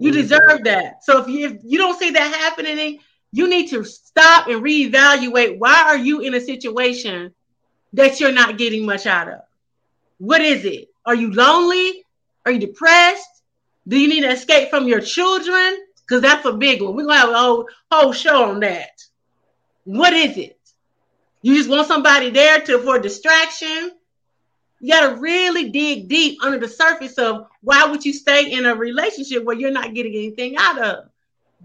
[0.00, 0.20] You mm-hmm.
[0.22, 1.04] deserve that.
[1.04, 2.98] So if you if you don't see that happening,
[3.32, 7.32] you need to stop and reevaluate why are you in a situation
[7.92, 9.40] that you're not getting much out of?
[10.18, 10.88] What is it?
[11.04, 12.04] Are you lonely?
[12.44, 13.28] Are you depressed?
[13.86, 15.78] Do you need to escape from your children?
[15.96, 16.96] Because that's a big one.
[16.96, 18.90] We're gonna have a whole, whole show on that.
[19.84, 20.58] What is it?
[21.42, 23.92] You just want somebody there to for distraction?
[24.80, 28.64] You got to really dig deep under the surface of why would you stay in
[28.64, 31.04] a relationship where you're not getting anything out of.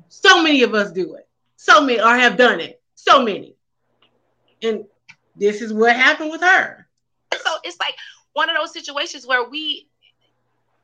[0.10, 1.28] So many of us do it.
[1.56, 2.82] So many or have done it.
[2.96, 3.56] So many.
[4.62, 4.86] And
[5.36, 6.88] this is what happened with her.
[7.34, 7.96] So it's like
[8.34, 9.88] one of those situations where we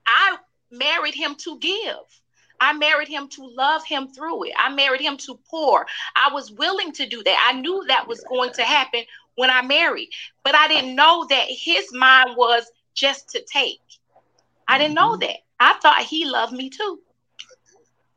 [0.07, 0.38] I
[0.71, 2.21] married him to give.
[2.59, 4.53] I married him to love him through it.
[4.55, 5.86] I married him to pour.
[6.15, 7.51] I was willing to do that.
[7.51, 9.03] I knew that was going to happen
[9.36, 10.09] when I married,
[10.43, 13.82] but I didn't know that his mind was just to take.
[14.67, 15.21] I didn't know mm-hmm.
[15.21, 15.38] that.
[15.59, 16.99] I thought he loved me too.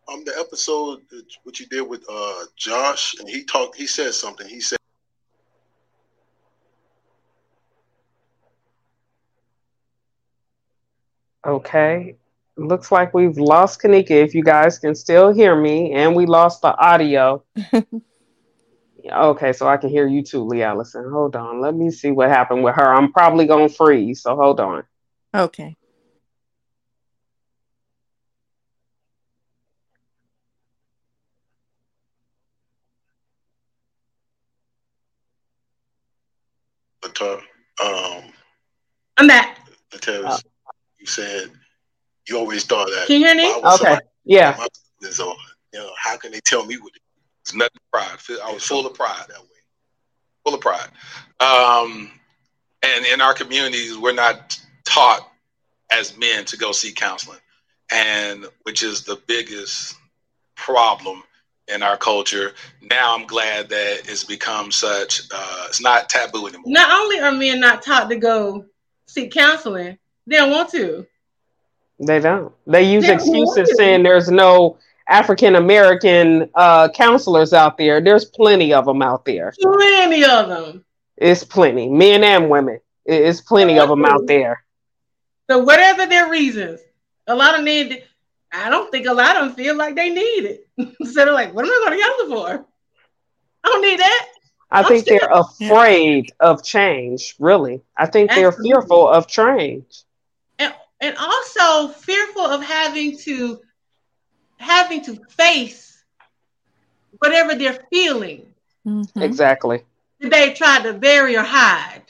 [0.06, 1.00] Um, the episode
[1.44, 3.76] what you did with uh Josh, and he talked.
[3.76, 4.46] He said something.
[4.46, 4.78] He said.
[11.46, 12.16] Okay,
[12.56, 14.10] looks like we've lost Kanika.
[14.10, 17.42] If you guys can still hear me, and we lost the audio.
[19.12, 21.10] okay, so I can hear you too, Lee Allison.
[21.10, 22.94] Hold on, let me see what happened with her.
[22.94, 24.84] I'm probably gonna freeze, so hold on.
[25.34, 25.74] Okay.
[37.84, 38.22] Um,
[39.16, 39.58] I'm back.
[39.92, 40.44] Because
[40.98, 41.50] you said
[42.28, 43.06] you always thought that.
[43.06, 43.52] Can you hear me?
[43.54, 43.98] Okay.
[44.24, 44.56] Yeah.
[45.10, 45.34] So,
[45.72, 46.92] you know, how can they tell me what?
[47.44, 48.16] It's nothing pride.
[48.42, 49.48] I was full of pride that way.
[50.46, 50.88] Full of pride.
[51.40, 52.10] Um,
[52.82, 55.30] and in our communities, we're not taught
[55.92, 57.38] as men to go seek counseling,
[57.92, 59.94] and which is the biggest
[60.54, 61.22] problem
[61.68, 62.52] in our culture.
[62.80, 65.22] Now I'm glad that it's become such.
[65.30, 66.64] Uh, it's not taboo anymore.
[66.66, 68.64] Not only are men not taught to go
[69.06, 71.06] seek counseling, they don't want to.
[72.00, 72.54] They don't.
[72.66, 74.78] They use they excuses saying there's no
[75.08, 78.00] African American uh, counselors out there.
[78.00, 79.52] There's plenty of them out there.
[79.60, 80.84] Plenty of them.
[81.16, 82.80] It's plenty, men and women.
[83.04, 84.64] It's plenty of them out there.
[85.48, 86.80] So whatever their reasons,
[87.26, 87.98] a lot of men.
[88.52, 90.68] I don't think a lot of them feel like they need it.
[91.04, 92.66] so they're like, "What am I going to counselor for?
[93.64, 94.28] I don't need that."
[94.70, 97.34] I I'm think they're afraid of change.
[97.38, 98.70] Really, I think Absolutely.
[98.70, 100.04] they're fearful of change
[100.58, 103.60] and and also fearful of having to
[104.56, 106.04] having to face
[107.18, 108.46] whatever they're feeling.
[108.86, 109.22] Mm-hmm.
[109.22, 109.82] Exactly.
[110.20, 112.02] They try to bury or hide.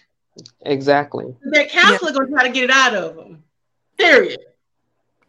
[0.62, 1.34] Exactly.
[1.42, 2.18] Their counselor yeah.
[2.18, 3.45] gonna try to get it out of them.
[3.97, 4.40] Period.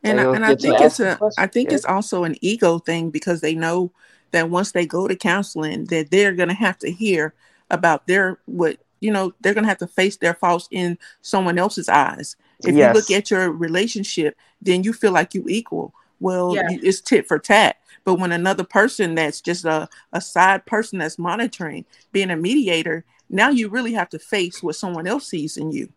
[0.03, 1.75] And, I, and I think it's a I think yeah.
[1.75, 3.91] it's also an ego thing because they know
[4.31, 7.33] that once they go to counseling that they're gonna have to hear
[7.69, 11.59] about their what you know, they're going to have to face their faults in someone
[11.59, 12.35] else's eyes.
[12.59, 12.87] If Yes.
[12.87, 15.93] you look at your relationship, then you feel like you equal.
[16.19, 16.67] Well, Yeah.
[16.69, 17.77] it's tit for tat.
[18.03, 23.03] But when another person that's just a, a side person that's monitoring, being a mediator,
[23.29, 25.89] now you really have to face what someone else sees in you.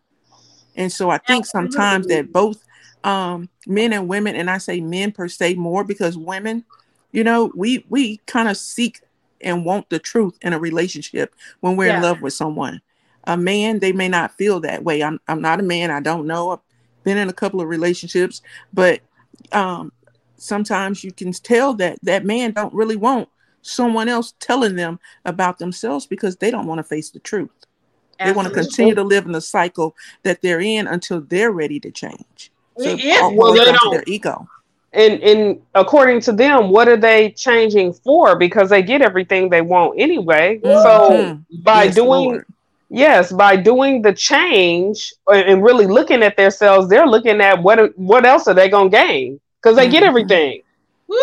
[0.75, 2.63] And so I think sometimes that both
[3.03, 6.63] um, men and women, and I say men per se more because women,
[7.11, 9.01] you know, we we kind of seek
[9.41, 12.81] and want the truth in a relationship when we're in love with someone.
[13.25, 15.03] A man, they may not feel that way.
[15.03, 15.91] I'm I'm not a man.
[15.91, 16.51] I don't know.
[16.51, 16.59] I've
[17.03, 18.41] been in a couple of relationships,
[18.73, 19.01] but
[19.51, 19.91] um,
[20.41, 23.29] sometimes you can tell that that man don't really want
[23.61, 27.49] someone else telling them about themselves because they don't want to face the truth.
[28.23, 31.79] They want to continue to live in the cycle that they're in until they're ready
[31.79, 32.51] to change.
[32.77, 33.29] So Yeah.
[33.33, 34.47] Well, they don't- their ego.
[34.91, 38.35] And and according to them, what are they changing for?
[38.35, 40.59] Because they get everything they want anyway.
[40.63, 41.63] So Mhm.
[41.63, 42.45] by Yes, doing Lord.
[42.89, 47.97] yes, by doing the change and and really looking at themselves, they're looking at what
[47.97, 49.39] what else are they gonna gain?
[49.61, 50.07] Because they get Mhm.
[50.07, 50.61] everything.
[51.07, 51.17] Woo.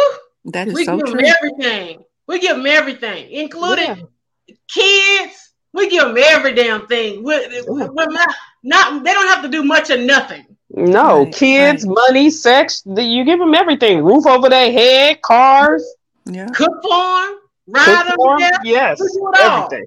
[0.46, 1.20] That is We so give true.
[1.20, 2.04] them everything.
[2.26, 4.08] We give them everything, including
[4.48, 4.54] Yeah.
[4.72, 5.52] kids.
[5.72, 7.22] We give them every damn thing.
[7.22, 8.28] We're, we're not,
[8.62, 10.44] not, they don't have to do much of nothing.
[10.70, 11.96] No, Right, kids, right.
[12.08, 14.02] money, sex, the, you give them everything.
[14.02, 15.84] Roof over their head, cars,
[16.24, 16.46] Yeah.
[16.48, 16.90] Cook for
[17.26, 18.16] them, ride cook them.
[18.16, 18.40] for 'em.
[18.40, 19.64] Yeah, Yes, We do it all.
[19.64, 19.86] everything.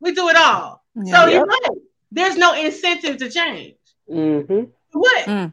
[0.00, 0.84] we do it all.
[0.94, 1.12] yeah.
[1.24, 1.78] So you're right.
[2.12, 3.74] There's no incentive to change.
[4.08, 5.24] hmm What?
[5.26, 5.52] Mm,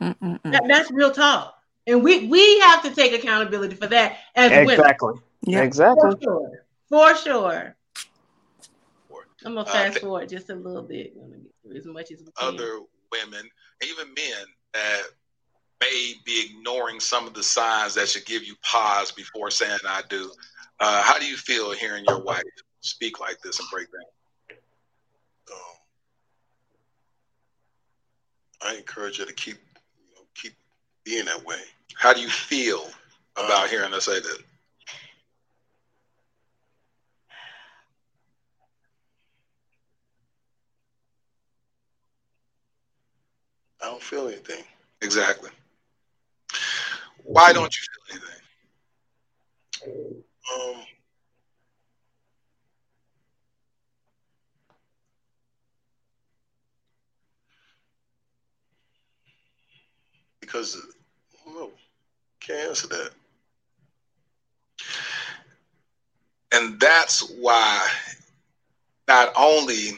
[0.00, 0.52] mm, mm, mm.
[0.52, 1.57] That, that's real talk.
[1.88, 4.70] And we we have to take accountability for that as women.
[4.70, 5.14] Exactly.
[5.46, 5.62] Yeah.
[5.62, 6.10] Exactly.
[6.12, 6.64] For sure.
[6.88, 7.74] For sure.
[9.44, 11.14] I'm gonna Uh, fast th- forward just a little bit.
[11.16, 12.54] I'm gonna get through as much as we can.
[12.54, 12.80] other
[13.10, 13.48] women,
[13.82, 15.02] even men that
[15.80, 20.02] may be ignoring some of the signs that should give you pause before saying I
[20.10, 20.30] do.
[20.80, 22.42] Uh, how do you feel hearing your wife
[22.80, 24.58] speak like this and break down?
[25.52, 25.76] Um,
[28.60, 30.54] I encourage her to keep, you know, keep
[31.04, 31.62] being that way.
[31.98, 32.86] How do you feel
[33.36, 34.38] about hearing us say that?
[43.82, 44.62] I don't feel anything.
[45.02, 45.50] Exactly.
[47.24, 47.82] Why don't you
[48.14, 48.42] feel anything?
[50.54, 50.82] Um,
[60.40, 60.97] because I don't know,
[62.48, 63.10] can't answer that.
[66.52, 67.86] And that's why
[69.06, 69.90] not only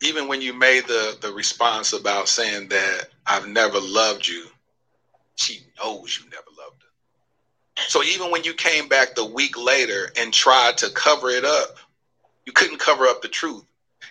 [0.00, 4.46] even when you made the the response about saying that I've never loved you,
[5.36, 7.82] she knows you never loved her.
[7.88, 11.76] So even when you came back the week later and tried to cover it up,
[12.46, 13.64] you couldn't cover up the truth.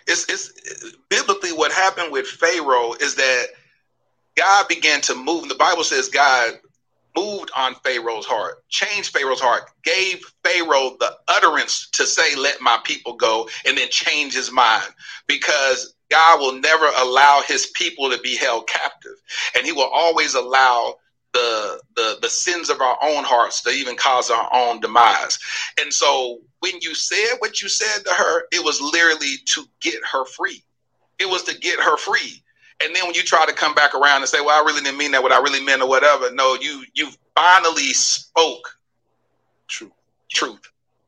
[0.06, 3.46] It's it's biblically what happened with Pharaoh is that
[4.36, 5.42] God began to move.
[5.42, 6.58] And the Bible says God
[7.16, 12.78] moved on Pharaoh's heart, changed Pharaoh's heart, gave Pharaoh the utterance to say, Let my
[12.84, 14.88] people go, and then change his mind
[15.26, 19.16] because God will never allow his people to be held captive.
[19.56, 20.96] And he will always allow
[21.34, 25.38] the, the, the sins of our own hearts to even cause our own demise.
[25.80, 30.00] And so when you said what you said to her, it was literally to get
[30.12, 30.62] her free.
[31.18, 32.42] It was to get her free.
[32.84, 34.98] And then when you try to come back around and say, "Well, I really didn't
[34.98, 35.22] mean that.
[35.22, 38.76] What I really meant, or whatever," no, you you finally spoke
[39.68, 39.92] True.
[40.30, 40.60] truth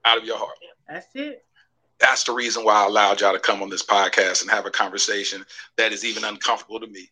[0.04, 0.56] out of your heart.
[0.88, 1.44] That's it.
[2.00, 4.70] That's the reason why I allowed y'all to come on this podcast and have a
[4.70, 5.44] conversation
[5.76, 7.10] that is even uncomfortable to me.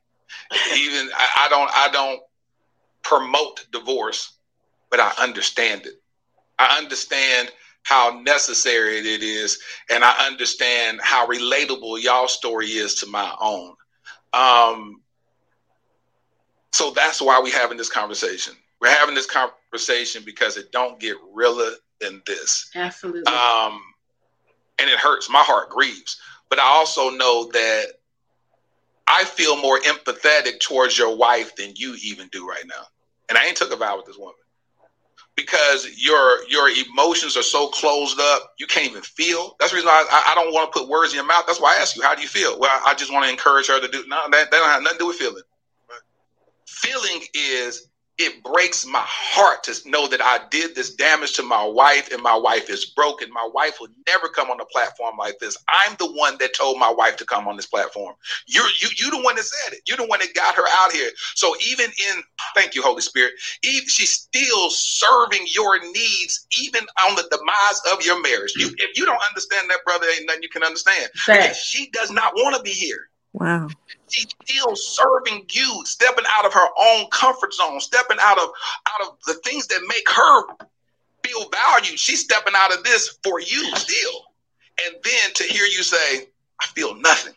[0.77, 2.21] even I, I don't I don't
[3.03, 4.33] promote divorce,
[4.91, 5.95] but I understand it.
[6.59, 7.51] I understand
[7.85, 9.59] how necessary it is,
[9.91, 13.75] and I understand how relatable y'all story is to my own.
[14.33, 15.03] Um,
[16.73, 18.55] so that's why we're having this conversation.
[18.81, 22.71] We're having this conversation because it don't get realer than this.
[22.75, 23.33] Absolutely.
[23.33, 23.81] Um,
[24.79, 25.31] and it hurts.
[25.31, 26.21] My heart grieves.
[26.49, 27.87] But I also know that
[29.07, 32.85] I feel more empathetic towards your wife than you even do right now.
[33.29, 34.35] And I ain't took a vow with this woman
[35.37, 39.57] because your your emotions are so closed up, you can't even feel.
[39.59, 41.45] That's the reason I, I don't want to put words in your mouth.
[41.47, 42.59] That's why I ask you, how do you feel?
[42.59, 44.05] Well, I just want to encourage her to do.
[44.09, 45.43] No, that, that don't have nothing to do with feeling.
[46.67, 47.89] Feeling is
[48.19, 52.23] it breaks my heart to know that I did this damage to my wife and
[52.23, 53.33] my wife is broken.
[53.33, 55.57] My wife would never come on a platform like this.
[55.69, 58.15] I'm the one that told my wife to come on this platform.
[58.47, 59.81] You're you you the one that said it.
[59.89, 61.11] You're the one that got her out here.
[61.35, 62.23] So even in
[62.55, 63.33] thank you, Holy Spirit,
[63.65, 68.55] even, she's still serving your needs, even on the demise of your marriage.
[68.59, 71.11] You, if you don't understand that, brother, ain't nothing you can understand.
[71.55, 73.09] She does not want to be here.
[73.33, 73.69] Wow.
[74.09, 78.51] She's still serving you, stepping out of her own comfort zone, stepping out of
[78.89, 80.67] out of the things that make her
[81.25, 81.99] feel valued.
[81.99, 84.27] She's stepping out of this for you still.
[84.85, 86.29] And then to hear you say,
[86.61, 87.35] I feel nothing.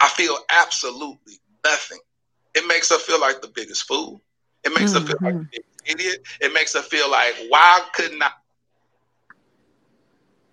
[0.00, 1.98] I feel absolutely nothing.
[2.54, 4.20] It makes her feel like the biggest fool.
[4.64, 5.06] It makes mm-hmm.
[5.06, 5.48] her feel like an
[5.86, 6.26] idiot.
[6.40, 8.30] It makes her feel like, why couldn't I?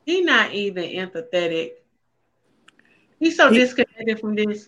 [0.06, 1.72] He not even empathetic
[3.22, 4.68] He's so he, disconnected from this.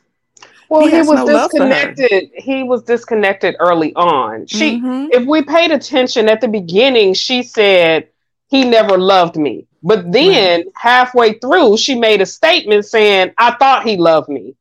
[0.69, 2.29] Well, he, he was no disconnected.
[2.35, 4.45] He was disconnected early on.
[4.45, 5.07] She, mm-hmm.
[5.11, 8.09] if we paid attention at the beginning, she said
[8.49, 9.65] he never loved me.
[9.81, 10.67] But then right.
[10.75, 14.55] halfway through, she made a statement saying, "I thought he loved me."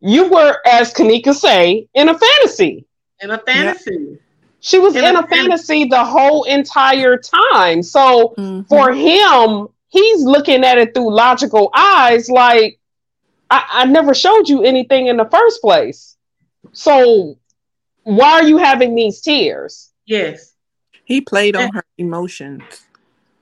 [0.00, 2.84] You were, as Kanika say, in a fantasy.
[3.22, 4.08] In a fantasy.
[4.10, 4.20] Yep.
[4.60, 7.82] She was in, in a, a fantasy the whole entire time.
[7.82, 8.62] So mm-hmm.
[8.62, 12.80] for him, he's looking at it through logical eyes like
[13.48, 16.16] I, I never showed you anything in the first place
[16.72, 17.38] so
[18.02, 20.54] why are you having these tears yes
[21.04, 22.62] he played on her emotions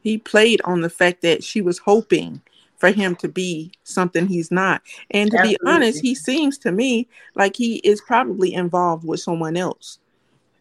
[0.03, 2.43] he played on the fact that she was hoping
[2.77, 5.59] for him to be something he's not and to Absolutely.
[5.65, 9.99] be honest he seems to me like he is probably involved with someone else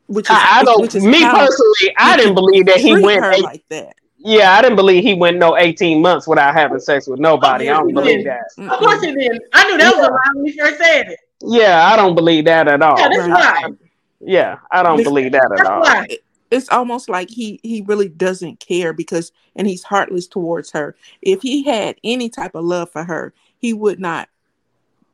[0.08, 0.82] which is, I, I don't.
[0.82, 3.96] Which is me personally, I didn't believe that he went eight, like that.
[4.24, 7.70] Yeah, I didn't believe he went no 18 months without having sex with nobody.
[7.70, 8.44] Oh, I don't believe that.
[8.58, 9.42] Of course he did.
[9.54, 11.20] I knew that was a lie when he first said it.
[11.42, 13.00] Yeah, I don't believe that at all.
[13.00, 13.74] Yeah, that's right.
[14.20, 15.82] Yeah, I don't believe that at all.
[15.82, 16.08] Why.
[16.52, 20.96] It's almost like he he really doesn't care because and he's heartless towards her.
[21.22, 24.30] If he had any type of love for her, he would not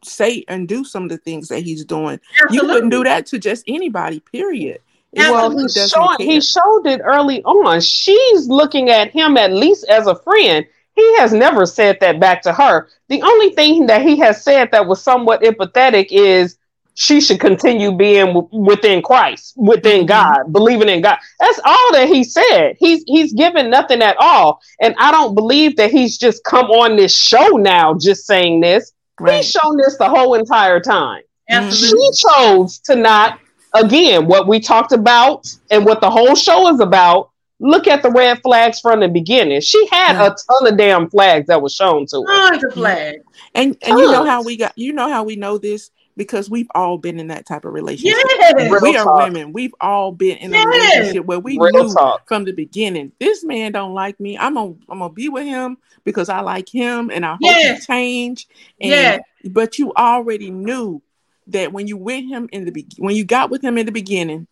[0.03, 2.19] say and do some of the things that he's doing.
[2.43, 2.55] Absolutely.
[2.57, 4.79] You wouldn't do that to just anybody, period.
[5.13, 7.81] Well, he showed, he showed it early on.
[7.81, 10.65] She's looking at him at least as a friend.
[10.95, 12.89] He has never said that back to her.
[13.07, 16.57] The only thing that he has said that was somewhat empathetic is
[16.99, 20.07] she should continue being w- within Christ, within mm-hmm.
[20.07, 21.19] God, believing in God.
[21.39, 22.75] That's all that he said.
[22.79, 26.95] He's he's given nothing at all, and I don't believe that he's just come on
[26.95, 28.93] this show now just saying this.
[29.19, 29.37] Right.
[29.37, 31.21] He's shown this the whole entire time.
[31.47, 32.07] Absolutely.
[32.13, 33.39] She chose to not
[33.73, 37.31] again, what we talked about and what the whole show is about.
[37.59, 39.61] Look at the red flags from the beginning.
[39.61, 40.35] She had a mm.
[40.47, 42.49] ton of damn flags that was shown to her.
[42.49, 43.23] Tons of flags.
[43.55, 43.99] And and Tons.
[43.99, 47.19] you know how we got you know how we know this because we've all been
[47.19, 48.17] in that type of relationship.
[48.39, 48.81] Yes.
[48.81, 49.53] We are women.
[49.53, 52.27] We've all been in a relationship where we Real knew talk.
[52.27, 54.37] from the beginning, this man don't like me.
[54.37, 57.79] I'm gonna I'm gonna be with him because I like him and I hope yes.
[57.79, 58.47] he change.
[58.81, 59.21] And yes.
[59.45, 61.01] but you already knew
[61.47, 63.91] that when you with him in the be- when you got with him in the
[63.91, 64.47] beginning,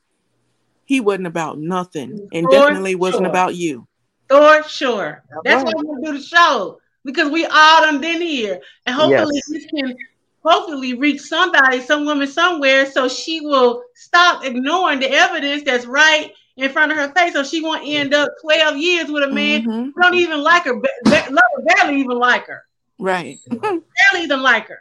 [0.86, 3.00] he wasn't about nothing, and For definitely sure.
[3.00, 3.88] wasn't about you.
[4.30, 5.24] For sure.
[5.44, 9.50] That's why we're do the show because we all done been here, and hopefully yes.
[9.50, 9.96] we can
[10.44, 16.32] hopefully reach somebody, some woman somewhere, so she will stop ignoring the evidence that's right
[16.58, 19.62] in front of her face, so she won't end up twelve years with a man
[19.62, 19.84] mm-hmm.
[19.86, 22.64] who don't even like her, barely even like her.
[22.98, 23.40] Right.
[23.50, 24.80] barely even like her.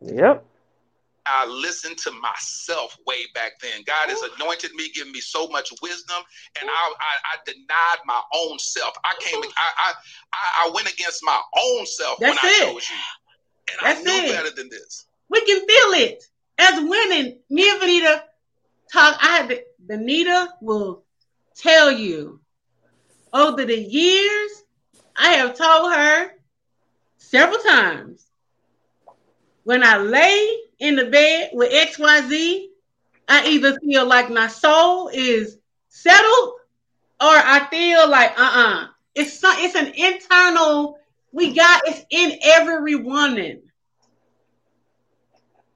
[0.00, 0.44] Yep.
[1.30, 3.82] I listened to myself way back then.
[3.86, 6.22] God has anointed me, given me so much wisdom,
[6.60, 8.94] and I, I, I denied my own self.
[9.04, 9.92] I came, I,
[10.32, 12.62] I, I went against my own self That's when it.
[12.62, 12.96] I chose you,
[13.70, 14.36] and That's I knew it.
[14.36, 15.06] better than this.
[15.28, 16.24] We can feel it
[16.58, 17.38] as women.
[17.50, 18.22] Me and Vanita
[18.92, 19.16] talk.
[19.20, 21.04] I had Vanita will
[21.56, 22.40] tell you
[23.32, 24.50] over the years.
[25.16, 26.30] I have told her
[27.18, 28.26] several times
[29.64, 32.66] when I lay in the bed with XYZ,
[33.28, 35.58] I either feel like my soul is
[35.88, 36.54] settled
[37.20, 38.86] or I feel like uh-uh.
[39.14, 40.98] It's it's an internal
[41.32, 43.62] we got it's in every woman.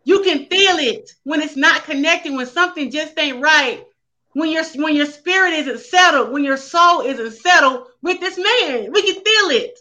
[0.05, 3.85] You can feel it when it's not connecting, when something just ain't right.
[4.33, 8.91] When your when your spirit isn't settled, when your soul isn't settled with this man,
[8.93, 9.79] we can feel it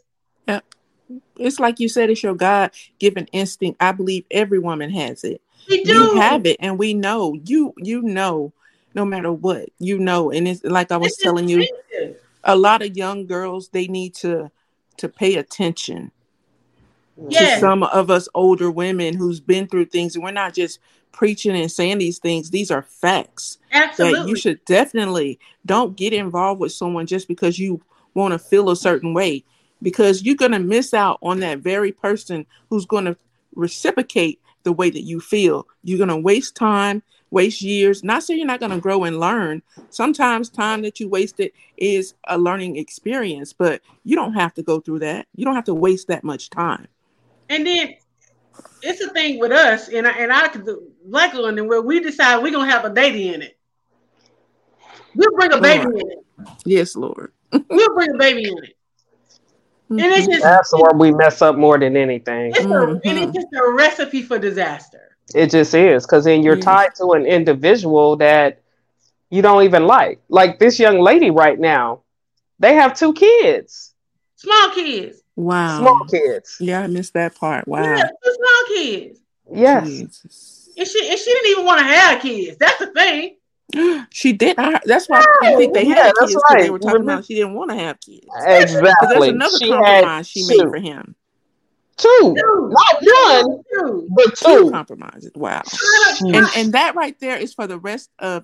[1.38, 3.82] it's like you said, it's your God given instinct.
[3.82, 5.42] I believe every woman has it.
[5.70, 6.14] We do.
[6.14, 7.74] We have it, and we know you.
[7.78, 8.52] You know,
[8.94, 10.32] no matter what, you know.
[10.32, 11.68] And it's like I was it's telling you,
[12.44, 14.52] a lot of young girls they need to
[14.98, 16.12] to pay attention
[17.30, 17.56] yes.
[17.56, 20.80] to some of us older women who's been through things, and we're not just
[21.12, 23.60] preaching and saying these things, these are facts.
[23.72, 24.30] Absolutely.
[24.30, 27.82] You should definitely don't get involved with someone just because you
[28.14, 29.44] want to feel a certain way,
[29.84, 33.16] because you're going to miss out on that very person who's going to
[33.54, 35.68] reciprocate the way that you feel.
[35.84, 38.04] You're going to waste time, waste years.
[38.04, 39.62] Not saying you're not going to grow and learn.
[39.90, 44.80] Sometimes time that you wasted is a learning experience, but you don't have to go
[44.80, 45.28] through that.
[45.36, 46.88] You don't have to waste that much time.
[47.50, 47.96] And then
[48.82, 50.68] it's a thing with us, and I and I could
[51.06, 53.58] black on where we decide we're gonna have a baby in it.
[55.16, 55.96] We'll bring a baby Lord.
[55.96, 56.50] in it.
[56.66, 57.32] Yes, Lord.
[57.70, 58.76] We'll bring a baby in it.
[60.00, 60.32] And it's mm-hmm.
[60.32, 62.52] just That's where we mess up more than anything.
[62.56, 63.32] it's a, and it's mm-hmm.
[63.32, 65.16] just a recipe for disaster.
[65.34, 66.62] It just is because then you're Yeah.
[66.62, 68.62] tied to an individual that
[69.30, 70.20] you don't even like.
[70.30, 72.02] Like this young lady right now,
[72.60, 73.94] they have two kids,
[74.36, 75.22] Small kids.
[75.36, 75.80] Wow.
[75.80, 76.58] small kids.
[76.60, 77.68] Yeah, I missed that part.
[77.68, 77.82] Wow.
[77.82, 79.20] Yeah, two small kids.
[79.54, 80.70] Yes, Jesus.
[80.78, 82.58] And she and she didn't even want to have kids.
[82.58, 83.38] That's the thing.
[84.12, 84.56] She did.
[84.60, 86.44] I, that's why I think they Yeah, had that's kids.
[86.48, 88.26] 'cause They were talking Remember- about she didn't want to have kids.
[88.46, 89.08] exactly.
[89.10, 91.16] There's another She compromise she two, made for him.
[91.98, 92.70] two, Two.
[92.72, 94.08] not one, Two.
[94.12, 94.72] but Two two.
[94.72, 95.32] compromises.
[95.36, 95.62] Wow.
[96.22, 96.36] Mm.
[96.36, 98.44] And and that right there is for the rest of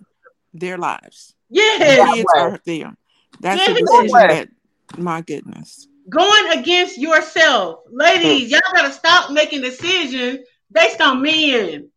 [0.53, 1.33] their lives.
[1.49, 2.07] Yeah.
[2.13, 2.95] Kids are there.
[3.39, 4.27] That's a Yeah, decision way.
[4.27, 4.49] that
[4.97, 5.87] my goodness.
[6.09, 7.81] Going against yourself.
[7.91, 10.39] Ladies, y'all gotta stop making decisions
[10.71, 11.89] based on men.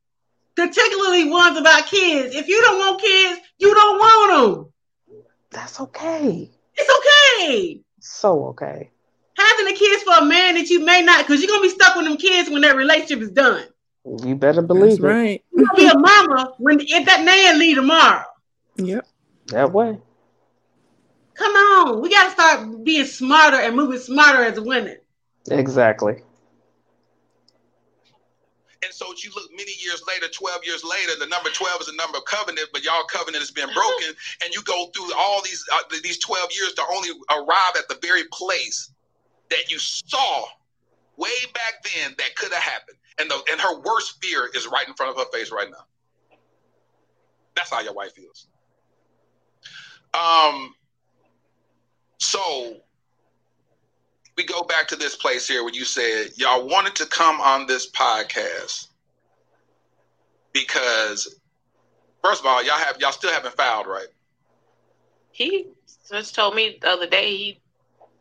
[0.54, 2.34] Particularly ones about kids.
[2.34, 4.72] If you don't want kids, you don't want them.
[5.50, 6.50] That's okay.
[6.74, 7.80] It's okay.
[8.00, 8.90] So okay.
[9.36, 11.96] Having the kids for a man that you may not, because you're gonna be stuck
[11.96, 13.64] with them kids when that relationship is done.
[14.04, 15.44] You better That's believe it right.
[15.54, 18.24] You're gonna be a mama when if that man leave tomorrow.
[18.76, 19.06] Yep.
[19.48, 19.98] that way.
[21.34, 24.98] Come on, we gotta start being smarter and moving smarter as women.
[25.50, 26.22] Exactly.
[28.82, 31.96] And so you look many years later, 12 years later, the number 12 is a
[31.96, 34.14] number of covenant, but y'all covenant has been broken.
[34.44, 37.98] And you go through all these uh, these 12 years to only arrive at the
[38.02, 38.90] very place
[39.50, 40.44] that you saw
[41.16, 42.98] way back then that could have happened.
[43.18, 45.84] And the and her worst fear is right in front of her face right now.
[47.54, 48.48] That's how your wife feels.
[50.14, 50.74] Um
[52.18, 52.76] so
[54.36, 57.66] we go back to this place here where you said y'all wanted to come on
[57.66, 58.88] this podcast
[60.52, 61.38] because
[62.22, 64.09] first of all y'all have y'all still haven't filed right
[65.32, 65.66] He
[66.09, 67.60] just told me the other day he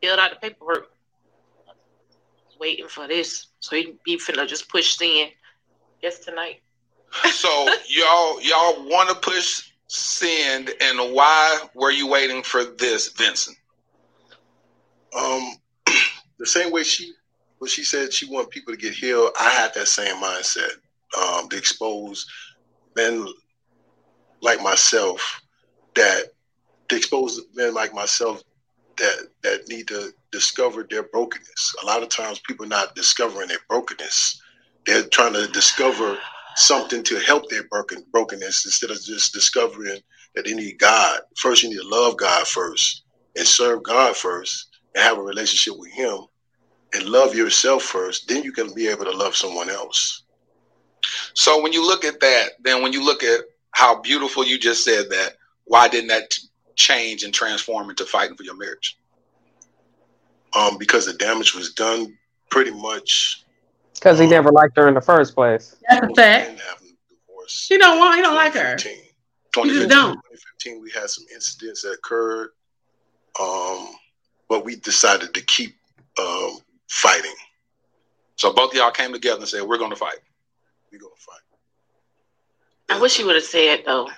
[0.02, 0.90] filled out the paperwork.
[2.60, 3.48] Waiting for this.
[3.60, 5.30] So he be finna just push in.
[6.02, 6.62] Yes, tonight.
[7.32, 7.48] so
[7.90, 13.58] y'all y'all want to push send and why were you waiting for this vincent
[15.18, 15.54] Um,
[16.42, 17.14] the same way she,
[17.60, 20.72] when she said she wanted people to get healed, I had that same mindset.
[21.18, 22.26] Um, to expose
[22.96, 23.28] men
[24.42, 25.42] like myself
[25.96, 26.24] that
[26.88, 28.42] to expose men like myself
[28.98, 31.76] that that need to discover their brokenness.
[31.84, 34.42] A lot of times, people not discovering their brokenness.
[34.86, 36.18] They're trying to discover
[36.56, 40.00] something to help their broken brokenness instead of just discovering
[40.36, 41.22] that they need God.
[41.38, 43.04] First, you need to love God first
[43.38, 46.20] and serve God first and have a relationship with Him
[46.94, 48.28] and love yourself first.
[48.28, 50.24] Then you can be able to love someone else.
[51.34, 53.42] so when you look at that then when you look at
[53.72, 55.36] how beautiful you just said that
[55.66, 56.32] why didn't that
[56.76, 58.98] change and transform into fighting for your marriage
[60.56, 62.18] Um, because the damage was done
[62.50, 63.44] pretty much.
[63.96, 65.76] Because he never liked her in the first place.
[65.90, 66.50] That's a fact.
[66.50, 67.66] And having a divorce.
[67.70, 68.16] He don't want.
[68.18, 68.76] He don't like her.
[68.76, 69.66] 2015.
[69.66, 70.16] You just don't.
[70.16, 72.50] 2015, we had some incidents that occurred,
[73.40, 73.94] um,
[74.50, 75.76] but we decided to keep
[76.20, 76.58] um,
[76.92, 77.34] fighting.
[78.36, 80.20] so both of y'all came together and said we're going to fight
[80.92, 81.40] We're gonna fight.
[82.90, 84.10] I wish he would have said though.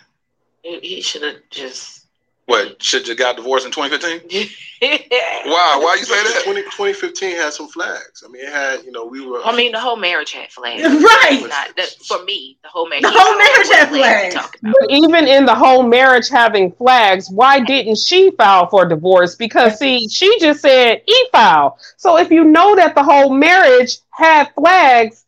[0.64, 2.03] He should have just.
[2.46, 4.50] What should you got divorced in 2015
[4.82, 8.22] I why why you say that 20, 2015 had some flags.
[8.26, 9.42] I mean, it had, you know, we were.
[9.46, 10.82] I mean, the whole marriage had flags.
[10.84, 11.40] Right.
[11.42, 13.04] Not that, for me, the whole marriage.
[13.04, 14.52] The whole marriage had flags flags.
[14.62, 19.36] But even in the whole marriage having flags, why didn't she file for divorce?
[19.36, 21.78] Because see, she just said e-file.
[21.98, 25.26] So if you know that the whole marriage had flags,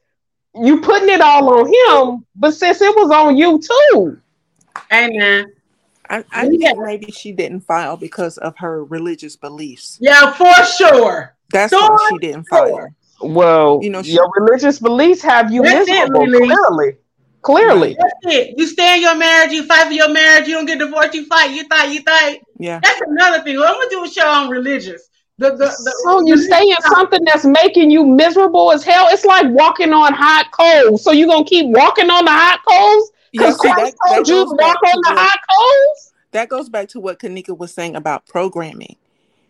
[0.53, 4.19] you putting it all on him, but since it was on you too.
[4.91, 5.54] Amen.
[6.09, 6.69] I, I Yeah.
[6.69, 9.97] think maybe she didn't file because of her religious beliefs.
[10.01, 11.35] Yeah, for sure.
[11.51, 12.87] That's Sure, why she didn't file.
[13.21, 16.25] Well, You know, she- your religious beliefs have you That's it, miserable.
[16.27, 16.97] Clearly,
[17.41, 17.97] clearly.
[17.99, 18.55] That's it.
[18.57, 19.51] You stay in your marriage.
[19.51, 20.47] You fight for your marriage.
[20.47, 21.13] You don't get divorced.
[21.13, 21.51] You fight.
[21.51, 21.91] You fight.
[21.93, 22.41] You fight.
[22.59, 22.79] Yeah.
[22.83, 23.57] That's another thing.
[23.57, 26.75] Well, I'm gonna do a show on religious The, the, the, so you stay in
[26.93, 29.07] something that's making you miserable as hell.
[29.11, 31.03] It's like walking on hot coals.
[31.03, 33.11] So you gonna keep walking on the hot coals?
[33.35, 36.13] Yeah, Christ that, told you walk on the hot coals.
[36.31, 38.95] That goes back to what Kanika was saying about programming.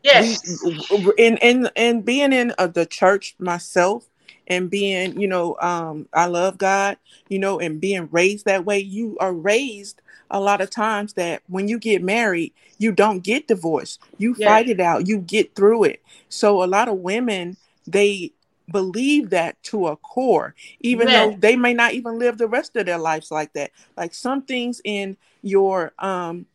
[0.04, 0.62] Yes.
[0.64, 4.08] We, and and and being in uh, the church myself,
[4.48, 6.98] and being, you know, um, I love God,
[7.30, 10.02] you know, and being raised that way, you are raised
[10.32, 14.02] a lot of times that when you get married, you don't get divorced.
[14.18, 14.50] You yeah.
[14.50, 16.02] fight it out, you get through it.
[16.30, 17.58] So a lot of women,
[17.88, 18.32] they
[18.72, 21.28] believe that to a core, even yeah.
[21.28, 23.72] though they may not even live the rest of their lives like that.
[23.96, 26.46] Like some things in your um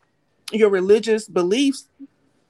[0.53, 1.87] your religious beliefs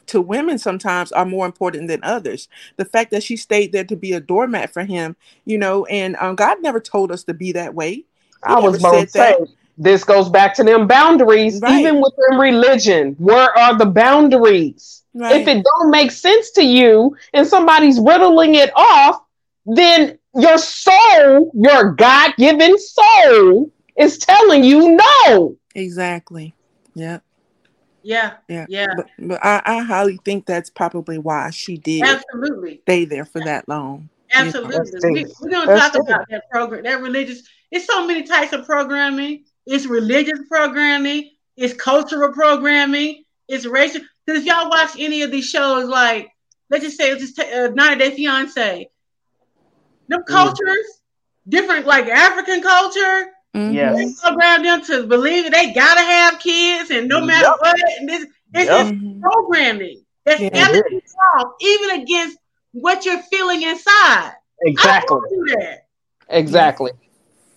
[0.06, 2.48] to women sometimes are more important than others.
[2.76, 5.14] The fact that she stayed there to be a doormat for him,
[5.44, 7.90] you know, and um, God never told us to be that way.
[7.92, 8.04] He
[8.42, 9.36] I was about to say
[9.78, 11.80] this goes back to them boundaries, right.
[11.80, 13.14] even within religion.
[13.18, 15.02] Where are the boundaries?
[15.14, 15.40] Right.
[15.40, 19.22] If it don't make sense to you and somebody's riddling it off,
[19.66, 25.56] then your soul, your God given soul, is telling you no.
[25.74, 26.54] Exactly.
[26.94, 27.20] Yeah.
[28.02, 28.34] Yeah.
[28.48, 28.66] Yeah.
[28.68, 28.86] Yeah.
[28.96, 33.40] But, but I, I, highly think that's probably why she did absolutely stay there for
[33.44, 34.08] that long.
[34.32, 34.76] Absolutely.
[34.92, 35.28] You know?
[35.42, 37.42] we, are gonna talk about that program, that religious.
[37.70, 39.44] It's so many types of programming.
[39.66, 41.30] It's religious programming.
[41.56, 43.24] It's cultural programming.
[43.48, 44.00] It's racial.
[44.24, 46.30] Because if y'all watch any of these shows, like
[46.70, 48.90] let's just say, let's just take, uh, 90 Day Fiance,
[50.10, 50.26] them mm.
[50.26, 51.50] cultures, mm.
[51.50, 53.74] different like African culture, Mm-hmm.
[53.74, 53.96] Yes.
[53.96, 57.56] They program them to believe that they gotta have kids, and no matter yep.
[57.58, 58.86] what, and this it's yep.
[58.86, 62.38] just programming that's yeah, even against
[62.72, 64.32] what you're feeling inside.
[64.62, 65.20] Exactly.
[65.56, 65.86] that.
[66.28, 66.92] Exactly.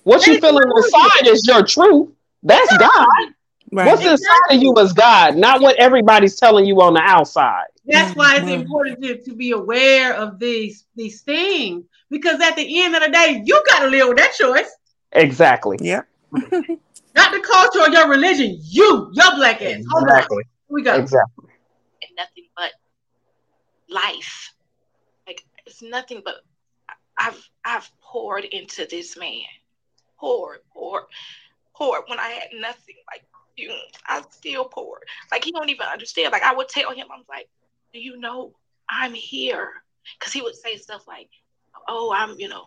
[0.04, 2.10] What you're feeling inside is your truth.
[2.42, 3.08] That's God.
[3.72, 3.88] Right.
[3.88, 4.12] What's exactly.
[4.12, 7.66] inside of you is God, not what everybody's telling you on the outside.
[7.86, 8.62] That's why it's mm-hmm.
[8.62, 13.10] important to, to be aware of these these things because at the end of the
[13.10, 14.70] day, you got to live with that choice.
[15.12, 15.78] Exactly.
[15.82, 16.02] Yeah.
[16.32, 18.60] Not the culture or your religion.
[18.62, 19.82] You, your black ass.
[19.82, 20.44] Exactly.
[20.70, 21.50] We got exactly.
[22.04, 22.72] And nothing but
[23.90, 24.54] life.
[25.26, 26.36] Like it's nothing but
[27.18, 29.42] I've I've poured into this man.
[30.20, 31.04] Poured, poured,
[31.76, 32.96] poured when I had nothing.
[33.12, 33.26] Like
[33.58, 33.72] you,
[34.08, 35.04] I still poured.
[35.32, 36.32] Like he don't even understand.
[36.32, 37.50] Like I would tell him, I'm like,
[37.92, 38.54] do you know
[38.90, 39.70] I'm here?
[40.20, 41.30] Because he would say stuff like,
[41.88, 42.66] "Oh, I'm, you know,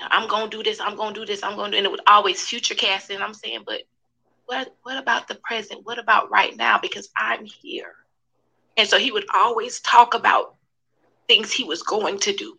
[0.00, 2.46] I'm gonna do this, I'm gonna do this, I'm gonna do and it was always
[2.46, 3.20] future casting.
[3.20, 3.82] I'm saying, but
[4.46, 5.84] what what about the present?
[5.84, 6.78] What about right now?
[6.78, 7.94] Because I'm here.
[8.76, 10.54] And so he would always talk about
[11.26, 12.58] things he was going to do.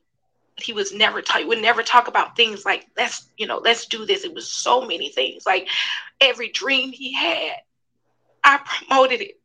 [0.61, 4.05] He was never talk, would never talk about things like let's, you know, let's do
[4.05, 4.25] this.
[4.25, 5.45] It was so many things.
[5.45, 5.69] Like
[6.19, 7.53] every dream he had,
[8.43, 9.39] I promoted it.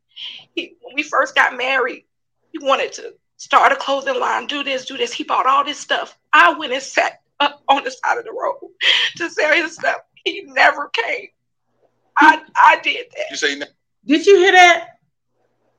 [0.55, 2.05] He, when we first got married,
[2.52, 3.14] he wanted to
[3.44, 5.12] start a clothing line, do this, do this.
[5.12, 6.18] He bought all this stuff.
[6.32, 8.70] I went and sat up on the side of the road
[9.16, 9.98] to sell his stuff.
[10.24, 11.28] He never came.
[12.16, 13.26] I I did that.
[13.30, 13.66] You say no.
[14.06, 14.98] Did you hear that?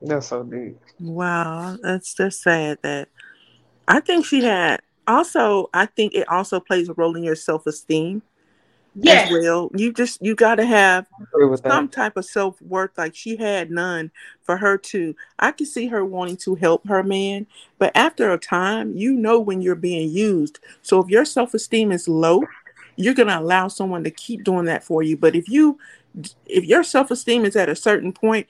[0.00, 0.78] That's so deep.
[1.00, 3.08] Wow, that's just sad that
[3.88, 7.66] I think she had also I think it also plays a role in your self
[7.66, 8.22] esteem
[9.04, 9.30] yes.
[9.30, 9.70] as well.
[9.74, 11.06] You just you got to have
[11.40, 11.92] some that.
[11.92, 12.96] type of self worth.
[12.96, 14.10] Like she had none
[14.42, 15.14] for her to.
[15.38, 17.46] I could see her wanting to help her man,
[17.78, 20.60] but after a time, you know when you're being used.
[20.82, 22.42] So if your self esteem is low,
[22.96, 25.16] you're gonna allow someone to keep doing that for you.
[25.16, 25.78] But if you
[26.46, 28.46] if your self esteem is at a certain point,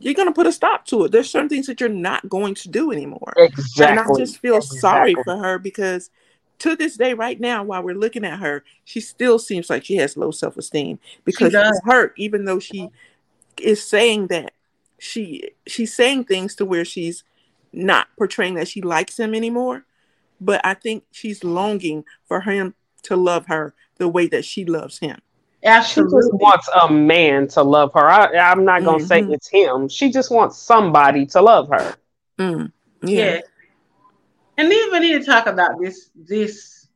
[0.00, 1.12] you're going to put a stop to it.
[1.12, 3.34] There's certain things that you're not going to do anymore.
[3.36, 3.86] Exactly.
[3.86, 4.78] And I just feel exactly.
[4.78, 6.10] sorry for her because
[6.60, 9.96] to this day, right now, while we're looking at her, she still seems like she
[9.96, 12.88] has low self esteem because she she's hurt, even though she
[13.60, 14.52] is saying that
[14.98, 17.24] she she's saying things to where she's
[17.72, 19.84] not portraying that she likes him anymore.
[20.40, 24.98] But I think she's longing for him to love her the way that she loves
[24.98, 25.20] him.
[25.62, 26.22] Absolutely.
[26.22, 28.08] She just wants a man to love her.
[28.08, 29.28] I, am not going to mm-hmm.
[29.28, 29.88] say it's him.
[29.88, 31.96] She just wants somebody to love her.
[32.38, 32.72] Mm.
[33.02, 33.24] Yeah.
[33.24, 33.40] yeah.
[34.60, 36.86] And then we need to talk about this, this,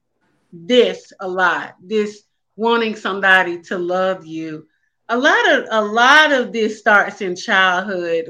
[0.52, 1.76] this a lot.
[1.82, 2.24] This
[2.56, 4.68] wanting somebody to love you.
[5.08, 8.26] A lot of a lot of this starts in childhood.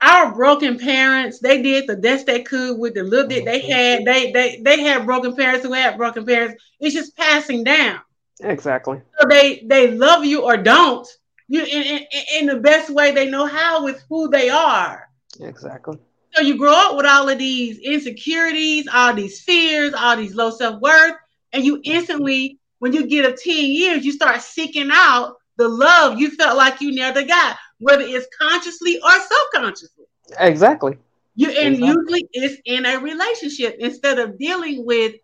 [0.00, 3.72] Our broken parents, they did the best they could with the little bit they mm-hmm.
[3.72, 4.04] had.
[4.04, 6.62] They they they had broken parents who had broken parents.
[6.78, 7.98] It's just passing down.
[8.38, 9.00] Exactly.
[9.18, 11.06] So they they love you or don't.
[11.48, 12.06] You in, in,
[12.38, 15.08] in the best way they know how with who they are.
[15.40, 15.98] Exactly.
[16.34, 20.50] So you grow up with all of these insecurities, all these fears, all these low
[20.50, 21.14] self worth,
[21.52, 26.18] and you instantly, when you get a 10 years, you start seeking out the love
[26.18, 30.06] you felt like you never got, whether it's consciously or subconsciously.
[30.40, 30.98] Exactly.
[31.36, 31.86] You and exactly.
[31.86, 35.14] usually it's in a relationship instead of dealing with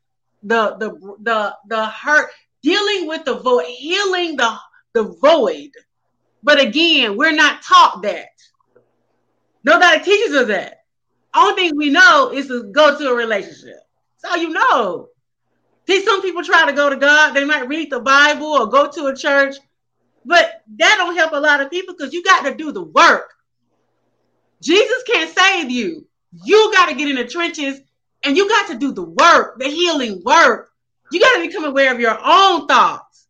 [0.43, 2.31] the the the the hurt,
[2.63, 4.57] dealing with the void, healing the
[4.93, 5.71] the void.
[6.43, 8.29] But again, we're not taught that.
[9.63, 10.80] Nobody teaches us that.
[11.35, 13.77] Only thing we know is to go to a relationship.
[14.25, 15.09] All you know.
[15.87, 17.33] See, some people try to go to God.
[17.33, 19.57] They might read the Bible or go to a church,
[20.25, 23.33] but that don't help a lot of people because you got to do the work.
[24.63, 26.07] Jesus can't save you.
[26.45, 27.81] You got to get in the trenches
[28.25, 30.71] and you got to do the work, the healing work.
[31.11, 33.29] You got to become aware of your own thoughts.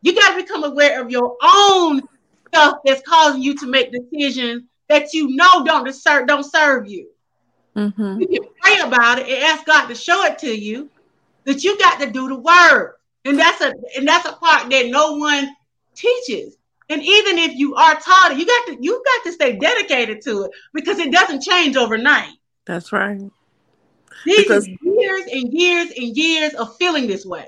[0.00, 2.02] You got to become aware of your own
[2.48, 7.11] stuff that's causing you to make decisions that you know don't serve don't serve you.
[7.76, 8.20] Mm-hmm.
[8.20, 10.90] You can pray about it and ask God to show it to you.
[11.44, 14.86] That you got to do the work, and that's a and that's a part that
[14.88, 15.48] no one
[15.94, 16.56] teaches.
[16.88, 20.20] And even if you are taught it, you got to you got to stay dedicated
[20.22, 22.34] to it because it doesn't change overnight.
[22.64, 23.18] That's right.
[24.24, 27.46] These because- years and years and years of feeling this way.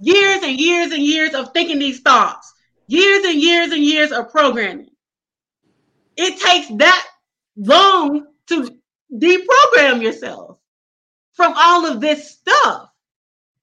[0.00, 2.54] Years and years and years of thinking these thoughts.
[2.86, 4.88] Years and years and years of programming.
[6.16, 7.06] It takes that
[7.56, 8.79] long to
[9.12, 10.58] deprogram yourself
[11.34, 12.88] from all of this stuff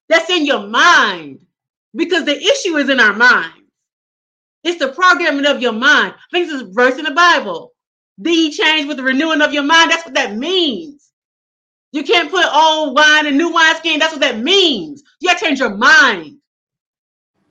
[0.09, 1.45] that's in your mind
[1.95, 3.55] because the issue is in our minds.
[4.63, 6.13] It's the programming of your mind.
[6.13, 7.73] I think this is verse in the Bible.
[8.21, 9.91] Be changed with the renewing of your mind.
[9.91, 11.11] That's what that means.
[11.91, 13.99] You can't put old wine in new wineskin.
[13.99, 15.03] That's what that means.
[15.19, 16.37] You got to change your mind.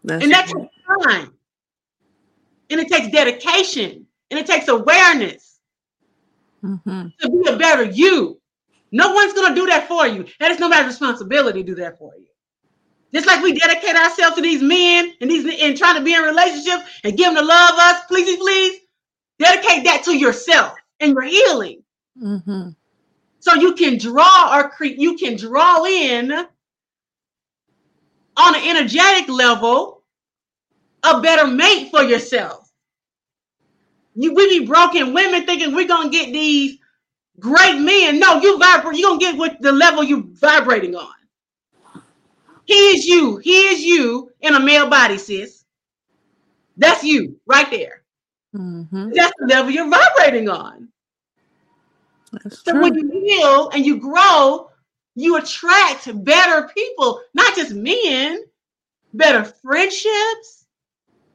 [0.04, 1.32] That's and that takes time.
[2.70, 4.06] And it takes dedication.
[4.30, 5.55] And it takes awareness
[6.62, 7.08] mm-hmm.
[7.20, 8.40] to be a better you.
[8.92, 10.26] No one's going to do that for you.
[10.40, 12.26] That is nobody's responsibility to do that for you.
[13.12, 16.22] Just like we dedicate ourselves to these men and these and trying to be in
[16.22, 18.80] relationship and give them to love us, please, please,
[19.38, 21.82] dedicate that to yourself and your healing.
[22.22, 22.70] Mm-hmm.
[23.40, 26.32] So you can draw or create, you can draw in
[28.36, 30.02] on an energetic level
[31.02, 32.65] a better mate for yourself.
[34.16, 36.78] You we be broken women thinking we're gonna get these
[37.38, 38.18] great men.
[38.18, 41.12] No, you vibrate, you're gonna get with the level you're vibrating on.
[42.64, 43.36] He is you.
[43.36, 45.64] He is you in a male body, sis.
[46.76, 48.02] That's you right there.
[48.56, 49.10] Mm-hmm.
[49.12, 50.88] That's the level you're vibrating on.
[52.32, 52.82] That's so true.
[52.82, 54.70] when you heal and you grow,
[55.14, 58.44] you attract better people, not just men,
[59.14, 60.66] better friendships,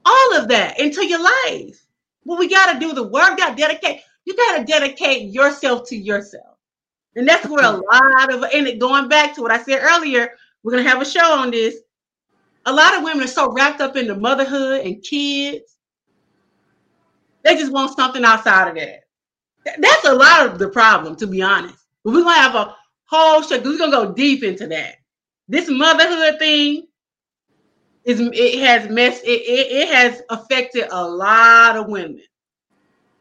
[0.05, 1.80] all of that into your life.
[2.25, 4.01] But we got to do the work, got to dedicate.
[4.25, 6.57] You got to dedicate yourself to yourself.
[7.15, 10.31] And that's where a lot of, and going back to what I said earlier,
[10.63, 11.77] we're gonna have a show on this.
[12.65, 15.77] A lot of women are so wrapped up into motherhood and kids,
[17.43, 19.03] they just want something outside of that.
[19.79, 21.85] That's a lot of the problem, to be honest.
[22.03, 22.75] But we're gonna have a
[23.05, 23.59] whole show.
[23.59, 24.95] We're gonna go deep into that.
[25.47, 26.87] This motherhood thing
[28.03, 32.21] is it has messed it, it, it has affected a lot of women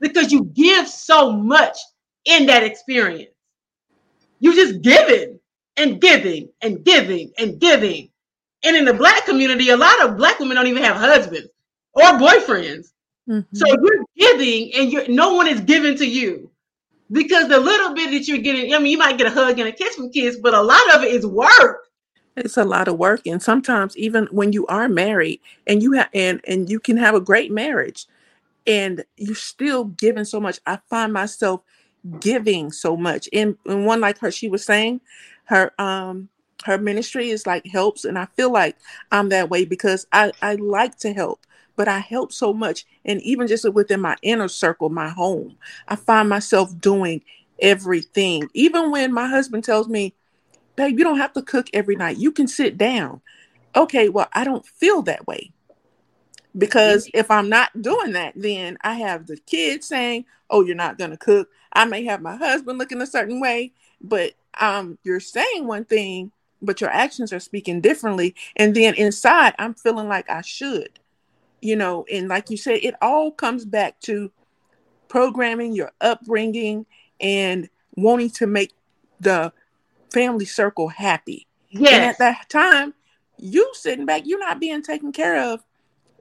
[0.01, 1.77] because you give so much
[2.25, 3.31] in that experience.
[4.41, 5.39] You just giving
[5.77, 8.11] and giving and giving and giving.
[8.65, 11.49] And in the black community, a lot of black women don't even have husbands
[11.93, 12.93] or boyfriends.
[13.29, 13.55] Mm-hmm.
[13.55, 16.51] So you're giving and you're no one is giving to you.
[17.13, 19.69] Because the little bit that you're getting, I mean, you might get a hug and
[19.69, 21.90] a kiss from kids, but a lot of it is work.
[22.37, 23.27] It's a lot of work.
[23.27, 27.15] And sometimes even when you are married and you have and and you can have
[27.15, 28.07] a great marriage
[28.67, 30.61] and you're still giving so much.
[30.67, 31.63] I find myself
[32.21, 33.29] giving so much.
[33.33, 35.01] And, and one like her, she was saying,
[35.45, 36.29] her um
[36.65, 38.77] her ministry is like helps and i feel like
[39.11, 41.45] i'm that way because i i like to help
[41.77, 45.57] but i help so much and even just within my inner circle my home
[45.89, 47.21] i find myself doing
[47.61, 50.15] everything even when my husband tells me
[50.81, 52.17] babe you don't have to cook every night.
[52.17, 53.21] You can sit down.
[53.77, 55.53] Okay well i don't feel that way.
[56.57, 60.99] Because if i'm not doing that then i have the kids saying oh you're not
[60.99, 61.49] going to cook.
[61.73, 66.33] I may have my husband looking a certain way but um you're saying one thing
[66.63, 70.99] but your actions are speaking differently and then inside i'm feeling like i should
[71.61, 74.31] you know and like you said it all comes back to
[75.09, 76.87] programming your upbringing
[77.21, 78.73] and wanting to make
[79.21, 79.53] the
[80.13, 81.93] family circle happy yes.
[81.93, 82.95] and at that time
[83.39, 85.65] you sitting back you're not being taken care of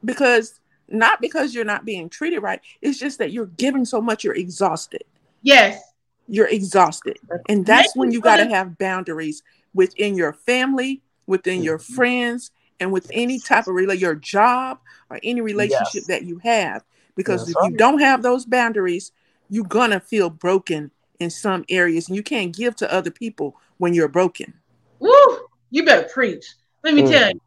[0.03, 4.23] because not because you're not being treated right it's just that you're giving so much
[4.23, 5.03] you're exhausted
[5.41, 5.81] yes
[6.29, 7.17] you're exhausted.
[7.49, 9.41] And that's when you got to have boundaries
[9.73, 11.95] within your family, within your mm-hmm.
[11.95, 14.79] friends, and with any type of relate your job
[15.09, 16.07] or any relationship yes.
[16.07, 16.83] that you have.
[17.15, 19.11] Because if you don't have those boundaries,
[19.49, 23.95] you're gonna feel broken in some areas and you can't give to other people when
[23.95, 24.53] you're broken.
[24.99, 25.39] Woo!
[25.71, 26.45] You better preach.
[26.83, 27.09] Let me mm.
[27.09, 27.41] tell you.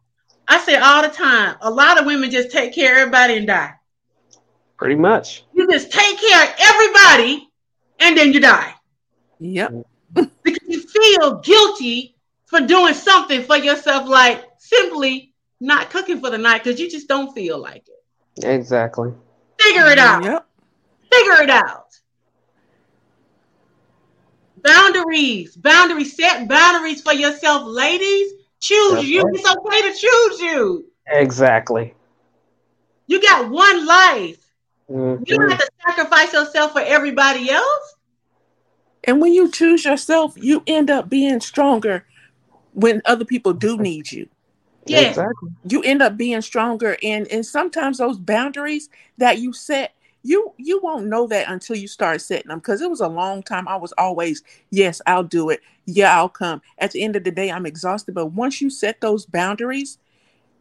[0.47, 3.47] I say all the time, a lot of women just take care of everybody and
[3.47, 3.73] die.
[4.77, 5.45] Pretty much.
[5.53, 7.47] You just take care of everybody
[7.99, 8.73] and then you die.
[9.39, 9.73] Yep.
[10.43, 16.37] because you feel guilty for doing something for yourself, like simply not cooking for the
[16.37, 18.45] night because you just don't feel like it.
[18.45, 19.13] Exactly.
[19.59, 20.23] Figure it out.
[20.23, 20.47] Yep.
[21.11, 21.82] Figure it out.
[24.63, 28.33] Boundaries, boundaries, set boundaries for yourself, ladies.
[28.59, 29.21] Choose That's you.
[29.21, 29.33] Right.
[29.35, 30.85] It's okay to choose you.
[31.07, 31.93] Exactly.
[33.07, 34.37] You got one life.
[34.89, 35.23] Mm-hmm.
[35.25, 37.95] You don't have to sacrifice yourself for everybody else.
[39.03, 42.05] And when you choose yourself, you end up being stronger
[42.73, 44.29] when other people do need you.
[44.85, 45.09] Yeah.
[45.09, 45.49] Exactly.
[45.67, 50.79] You end up being stronger and and sometimes those boundaries that you set you you
[50.81, 53.67] won't know that until you start setting them because it was a long time.
[53.67, 54.41] I was always
[54.71, 55.61] yes i'll do it.
[55.85, 56.61] Yeah i'll come.
[56.79, 59.97] At the end of the day i'm exhausted but once you set those boundaries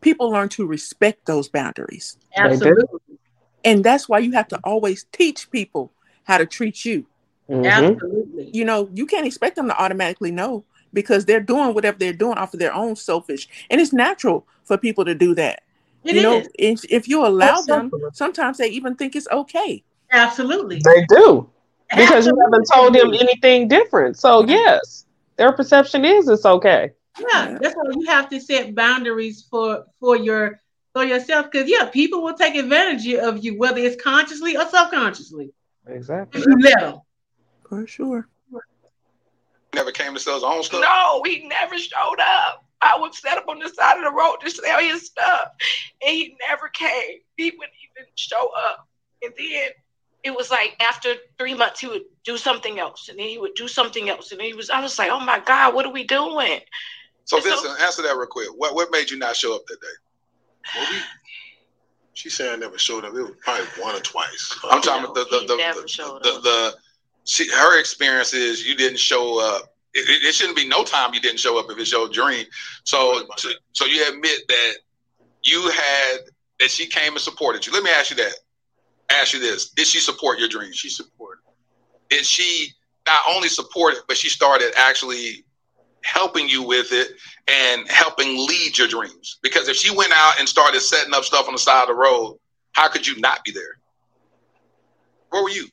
[0.01, 2.19] people learn to respect those boundaries.
[2.37, 3.19] Absolutely.
[3.65, 5.93] And that's why you have to always teach people
[6.25, 7.07] how to treat you.
[7.49, 7.65] Mm-hmm.
[7.65, 8.51] absolutely.
[8.53, 12.39] You know you can't expect them to automatically know because they're doing whatever they're doing
[12.39, 15.63] off of their own selfish and it's natural for people to do that
[16.05, 16.23] it you is.
[16.23, 19.85] know, if, if you allow them, sometimes they even think it's okay.
[20.11, 20.81] Absolutely.
[20.85, 21.49] They do.
[21.91, 22.31] Because Absolutely.
[22.31, 24.19] you haven't told them anything different.
[24.19, 24.51] So mm-hmm.
[24.51, 25.07] yes,
[25.37, 26.91] their perception is it's okay.
[27.21, 30.61] Yeah, that's why you have to set boundaries for for your
[30.95, 31.51] for yourself.
[31.51, 35.53] Because yeah, people will take advantage of you, whether it's consciously or subconsciously.
[35.87, 36.41] Exactly.
[36.41, 37.01] If you let them.
[37.69, 38.29] For sure.
[39.75, 40.83] Never came to sell his own stuff.
[40.83, 42.65] No, he never showed up.
[42.83, 45.49] I would set up on the side of the road to sell his stuff.
[46.05, 47.21] And he never came.
[47.37, 48.89] He wouldn't even show up.
[49.23, 49.71] And then
[50.25, 53.09] it was like after three months, he would do something else.
[53.09, 54.33] And then he would do something else.
[54.33, 56.61] And he was, I was like, oh my God, what are we doing?
[57.25, 58.49] So, and Vincent, so, answer that real quick.
[58.57, 60.75] What what made you not show up that day?
[60.75, 60.99] Well, we,
[62.15, 63.15] she said I never showed up.
[63.15, 64.59] It was probably one or twice.
[64.65, 66.75] I'm talking about the the the, the, the, the,
[67.25, 71.21] she, her experience is you didn't show up it, it, shouldn't be no time you
[71.21, 72.47] didn't show up if it's your dream.
[72.85, 74.73] So, so, so you admit that
[75.43, 76.19] you had
[76.61, 77.73] that she came and supported you.
[77.73, 78.33] Let me ask you that.
[79.11, 80.73] Ask you this: Did she support your dream?
[80.73, 81.43] She supported.
[82.09, 82.73] Did she
[83.07, 85.45] not only support it, but she started actually
[86.05, 87.09] helping you with it
[87.49, 89.39] and helping lead your dreams?
[89.43, 91.95] Because if she went out and started setting up stuff on the side of the
[91.95, 92.39] road,
[92.73, 93.79] how could you not be there?
[95.31, 95.67] Where were you?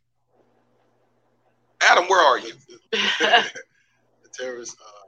[1.81, 2.53] Adam, where are you?
[4.41, 5.07] uh,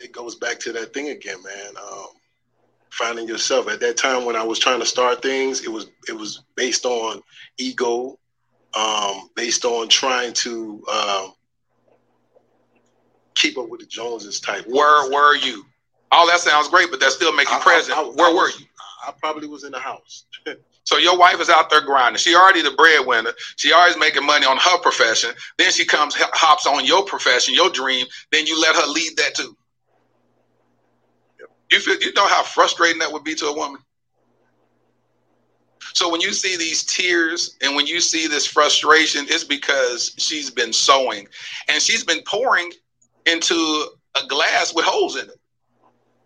[0.00, 1.76] it goes back to that thing again, man.
[1.76, 2.06] Um,
[2.90, 6.16] finding yourself at that time when I was trying to start things, it was it
[6.16, 7.22] was based on
[7.58, 8.18] ego,
[8.74, 11.32] um, based on trying to um,
[13.34, 14.64] keep up with the Joneses type.
[14.66, 15.64] Where were you?
[16.10, 17.98] All that sounds great, but that still makes you I, present.
[17.98, 18.66] I, I, Where were you?
[19.06, 20.24] I probably was in the house.
[20.84, 22.18] So your wife is out there grinding.
[22.18, 23.32] She already the breadwinner.
[23.56, 25.30] She always making money on her profession.
[25.58, 28.06] Then she comes hops on your profession, your dream.
[28.32, 29.56] Then you let her lead that too.
[31.70, 33.82] You feel you know how frustrating that would be to a woman.
[35.92, 40.50] So when you see these tears and when you see this frustration, it's because she's
[40.50, 41.26] been sowing
[41.68, 42.72] and she's been pouring
[43.26, 43.54] into
[44.22, 45.38] a glass with holes in it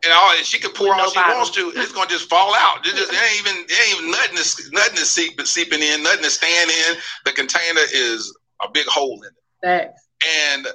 [0.05, 2.87] and all she can pour all she wants to, it's gonna just fall out.
[2.87, 6.03] It just it ain't even it ain't even nothing is nothing is seep, seeping in,
[6.03, 6.97] nothing to stand in.
[7.25, 9.35] The container is a big hole in it.
[9.63, 10.03] Thanks.
[10.47, 10.67] And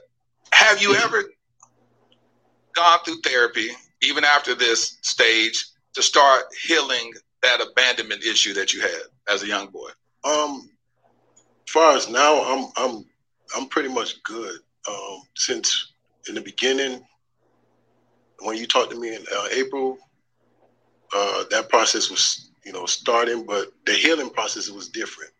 [0.53, 1.23] have you ever
[2.73, 3.69] gone through therapy,
[4.01, 7.13] even after this stage, to start healing
[7.43, 9.89] that abandonment issue that you had as a young boy?
[10.23, 10.69] Um,
[11.67, 13.05] as far as now, I'm I'm
[13.55, 14.59] I'm pretty much good.
[14.89, 15.91] Um, since
[16.29, 17.05] in the beginning,
[18.41, 19.97] when you talked to me in uh, April,
[21.15, 25.31] uh, that process was, you know, starting, but the healing process was different.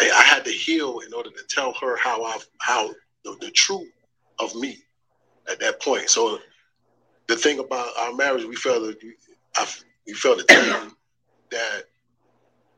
[0.00, 2.90] I, I had to heal in order to tell her how I, how
[3.24, 3.90] the, the truth
[4.38, 4.78] of me
[5.50, 6.10] at that point.
[6.10, 6.38] So
[7.26, 8.94] the thing about our marriage, we felt,
[9.56, 9.66] I,
[10.06, 10.92] we felt a team
[11.50, 11.84] that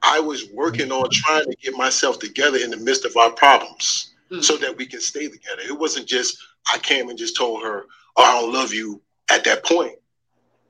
[0.02, 4.14] I was working on trying to get myself together in the midst of our problems
[4.30, 4.42] mm.
[4.42, 5.62] so that we can stay together.
[5.66, 6.38] It wasn't just
[6.72, 7.86] I came and just told her,
[8.16, 9.92] "Oh, I don't love you," at that point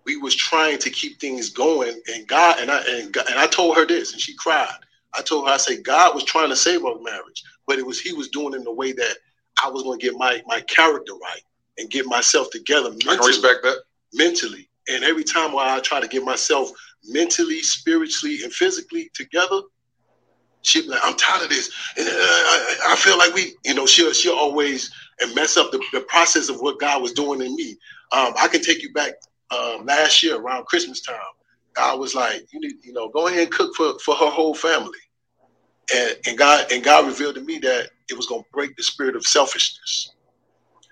[0.04, 3.46] we was trying to keep things going and god and i and, god, and i
[3.46, 4.78] told her this and she cried
[5.14, 8.00] i told her i said god was trying to save our marriage but it was
[8.00, 9.16] he was doing it in the way that
[9.64, 11.42] i was going to get my my character right
[11.78, 13.78] and get myself together mentally, I can respect that
[14.14, 16.70] mentally and every time while i try to get myself
[17.08, 19.60] mentally spiritually and physically together
[20.62, 21.70] She like, I'm tired of this.
[21.96, 25.70] And, uh, I, I, feel like we, you know, she'll she'll always and mess up
[25.70, 27.76] the, the process of what God was doing in me.
[28.12, 29.14] Um, I can take you back
[29.50, 31.16] uh, last year around Christmas time.
[31.78, 34.54] I was like, you need, you know, go ahead and cook for, for her whole
[34.54, 34.98] family.
[35.94, 39.14] And, and God and God revealed to me that it was gonna break the spirit
[39.14, 40.14] of selfishness.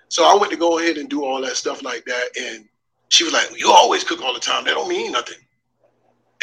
[0.09, 2.27] So I went to go ahead and do all that stuff like that.
[2.39, 2.65] And
[3.09, 4.63] she was like, You always cook all the time.
[4.63, 5.37] That don't mean nothing.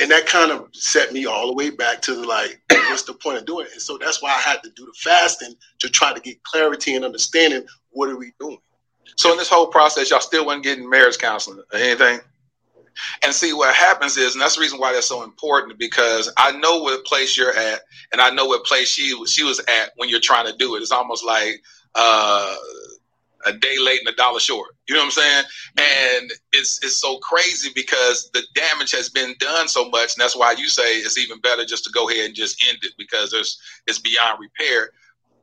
[0.01, 3.15] And that kind of set me all the way back to the like, what's the
[3.15, 3.73] point of doing it?
[3.73, 6.95] And so that's why I had to do the fasting to try to get clarity
[6.95, 8.59] and understanding what are we doing.
[9.17, 12.21] So in this whole process, y'all still wasn't getting marriage counseling or anything?
[13.23, 16.53] And see what happens is, and that's the reason why that's so important because I
[16.59, 17.81] know what place you're at,
[18.13, 20.81] and I know what place she she was at when you're trying to do it.
[20.83, 21.63] It's almost like
[21.95, 22.55] uh,
[23.47, 24.77] a day late and a dollar short.
[24.89, 25.45] You know what I'm saying?
[25.79, 30.37] And it's it's so crazy because the damage has been done so much, and that's
[30.37, 33.31] why you say it's even better just to go ahead and just end it because
[33.31, 34.91] there's it's beyond repair.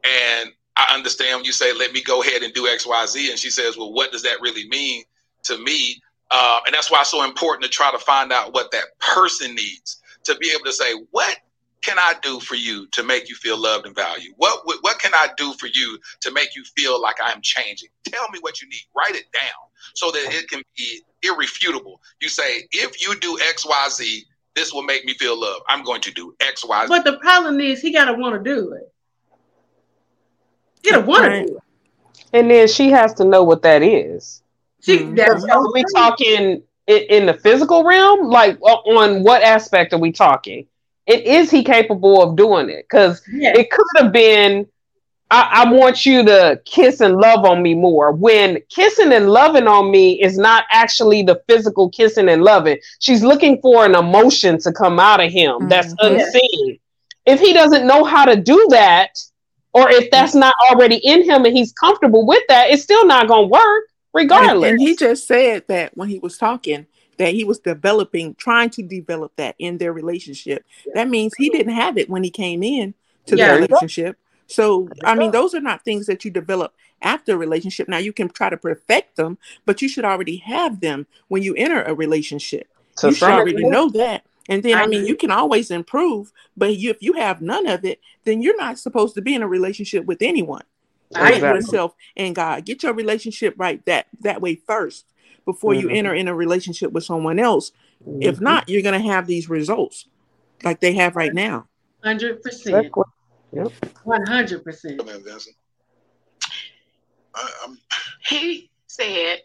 [0.04, 3.30] And I understand when you say, "Let me go ahead and do X, Y, Z,"
[3.30, 5.04] and she says, "Well, what does that really mean
[5.44, 6.02] to me?"
[6.32, 9.54] Uh, and that's why it's so important to try to find out what that person
[9.56, 11.38] needs to be able to say, "What
[11.82, 14.34] can I do for you to make you feel loved and valued?
[14.38, 17.90] What, what, what can I do for you to make you feel like I'm changing?
[18.06, 18.84] Tell me what you need.
[18.96, 22.02] Write it down so that it can be irrefutable.
[22.22, 24.26] You say, if you do X, Y, Z,
[24.56, 25.64] this will make me feel loved.
[25.70, 26.90] I'm going to do X, Y, Z.
[26.90, 28.94] But the problem is he gotta want to do it.
[30.84, 31.64] He gotta want to do it.
[32.34, 34.42] And then she has to know what that is.
[34.82, 38.30] She, that's Are we talking in, in the physical realm?
[38.30, 40.66] Like on what aspect are we talking?
[41.08, 42.86] it is he capable of doing it?
[42.88, 43.58] Because Yes.
[43.58, 44.68] it could have been,
[45.32, 48.12] I, I want you to kiss and love on me more.
[48.12, 52.78] When kissing and loving on me is not actually the physical kissing and loving.
[53.00, 56.12] She's looking for an emotion to come out of him that's Mhm.
[56.14, 56.80] unseen.
[57.26, 59.18] If he doesn't know how to do that,
[59.74, 63.28] or if that's not already in him and he's comfortable with that, it's still not
[63.28, 63.84] going to work
[64.14, 64.72] regardless.
[64.72, 66.86] and he just said that when he was talking,
[67.18, 70.66] that he was developing, trying to develop that in their relationship.
[70.96, 72.94] That means he didn't have it when he came in
[73.28, 73.54] to Yeah.
[73.54, 74.18] the relationship.
[74.48, 77.88] So, I mean, those are not things that you develop after a relationship.
[77.88, 81.54] Now, you can try to perfect them, but you should already have them when you
[81.56, 82.68] enter a relationship.
[82.98, 84.24] To you should already know that.
[84.50, 87.68] And then, I I mean, you can always improve, but you, if you have none
[87.68, 90.64] of it, then you're not supposed to be in a relationship with anyone.
[91.16, 91.58] I Exactly.
[91.58, 92.66] yourself and God.
[92.66, 95.06] Get your relationship right that that way first
[95.46, 95.96] before you Mhm.
[95.96, 97.72] enter in a relationship with someone else.
[98.22, 98.42] If Mhm.
[98.42, 100.06] not, you're gonna have these results
[100.64, 101.68] like they have right now.
[102.04, 103.04] hundred percent, Exactly.
[104.04, 104.98] one hundred percent.
[105.00, 105.56] Come in, Vincent.
[107.36, 107.78] I, I'm
[108.28, 109.42] He said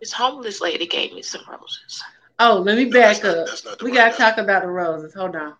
[0.00, 2.02] this homeless lady gave me some roses.
[2.40, 3.46] Oh, let me No, that's back not- up.
[3.46, 5.14] that's not We gotta talk about the roses.
[5.14, 5.56] Hold on.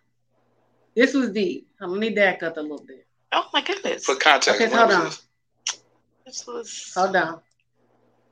[0.94, 1.68] This was deep.
[1.80, 3.06] Let me back up a little bit.
[3.32, 4.04] Oh my goodness.
[4.04, 5.04] For context, Okay, when hold on.
[5.06, 5.22] this?
[6.26, 7.40] This was Hold on.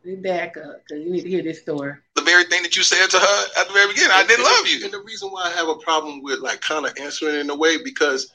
[0.05, 1.94] Let me back up because you need to hear this story.
[2.14, 4.12] The very thing that you said to her at the very beginning.
[4.12, 4.85] I didn't And- love you.
[4.85, 7.56] And the reason why I have a problem with like kind of answering in a
[7.56, 8.32] way because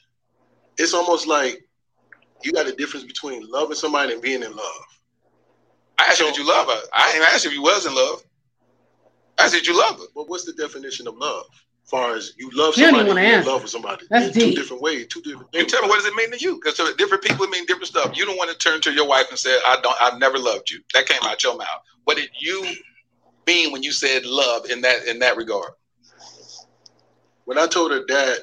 [0.77, 1.65] it's almost like
[2.43, 4.85] you got a difference between loving somebody and being in love.
[5.99, 6.81] I asked you did you love her.
[6.93, 8.23] I didn't ask you if you was in love.
[9.41, 10.05] I said you love her.
[10.15, 11.45] But what's the definition of love?
[11.85, 13.49] As far as you love You don't somebody, even wanna you're answer.
[13.51, 14.05] love with somebody.
[14.09, 15.71] That's in two different ways, two different You things.
[15.71, 16.55] tell me what does it mean to you?
[16.63, 18.17] Because different people mean different stuff.
[18.17, 20.69] You don't want to turn to your wife and say, I don't I've never loved
[20.71, 20.81] you.
[20.93, 21.67] That came out your mouth.
[22.05, 22.65] What did you
[23.47, 25.71] mean when you said love in that in that regard?
[27.45, 28.39] When I told her that,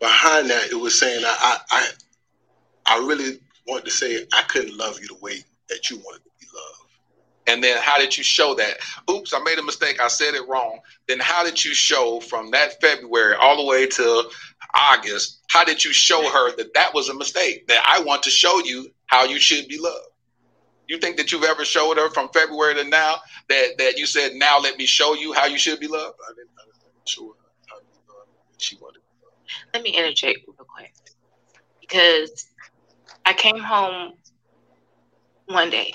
[0.00, 1.58] behind that it was saying I I
[2.86, 6.18] I, I really wanted to say I couldn't love you the way that you wanted
[6.18, 6.29] to be loved.
[7.46, 8.78] And then how did you show that?
[9.10, 10.00] Oops, I made a mistake.
[10.00, 10.80] I said it wrong.
[11.08, 14.30] Then how did you show from that February all the way to
[14.74, 15.40] August?
[15.48, 17.66] How did you show her that that was a mistake?
[17.68, 20.06] That I want to show you how you should be loved.
[20.86, 23.16] You think that you've ever showed her from February to now
[23.48, 26.16] that that you said now let me show you how you should be loved?
[26.28, 26.50] I didn't,
[27.06, 27.34] show her
[28.58, 29.00] she wanted.
[29.72, 30.92] let me interject real quick
[31.80, 32.46] because
[33.24, 34.12] I came home
[35.46, 35.92] one day,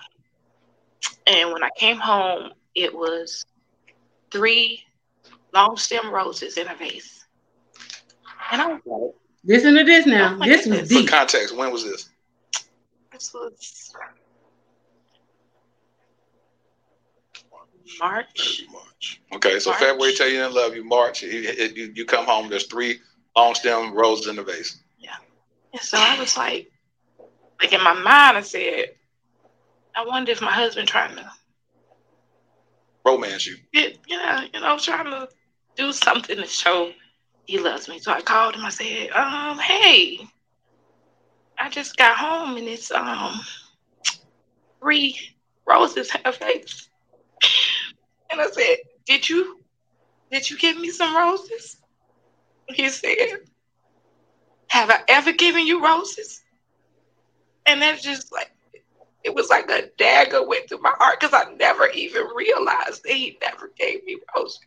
[1.28, 3.46] and when I came home, it was
[4.32, 4.84] three
[5.54, 7.26] long stem roses in a vase,
[8.52, 9.14] and I was like,
[9.46, 10.38] Listen to this now.
[10.42, 11.04] Oh this was goodness.
[11.04, 12.10] For context, when was this?
[13.12, 13.94] "This was
[18.00, 19.22] March." Very much.
[19.34, 19.80] Okay, so March.
[19.82, 20.84] February tell you didn't love you.
[20.84, 21.42] March, you,
[21.76, 22.50] you, you come home.
[22.50, 23.00] There's three
[23.36, 24.80] long stem roses in the vase.
[24.98, 25.16] Yeah.
[25.74, 26.72] And so I was like,
[27.62, 28.95] like in my mind, I said,
[29.96, 31.32] I wonder if my husband trying to
[33.06, 33.58] Romance you.
[33.74, 35.30] get, you know, you know, trying to
[35.78, 36.92] do something to show
[37.46, 38.00] he loves me.
[38.00, 38.66] So I called him.
[38.66, 40.20] I said, um, hey,
[41.60, 43.40] I just got home and it's um
[44.82, 45.18] three
[45.68, 46.90] roses her face.
[48.32, 49.62] And I said, Did you
[50.32, 51.78] did you give me some roses?
[52.70, 53.16] He said,
[54.70, 56.42] Have I ever given you roses?
[57.68, 58.52] And that's just like
[59.26, 63.14] it was like a dagger went through my heart because I never even realized that
[63.14, 64.60] he never gave me roses.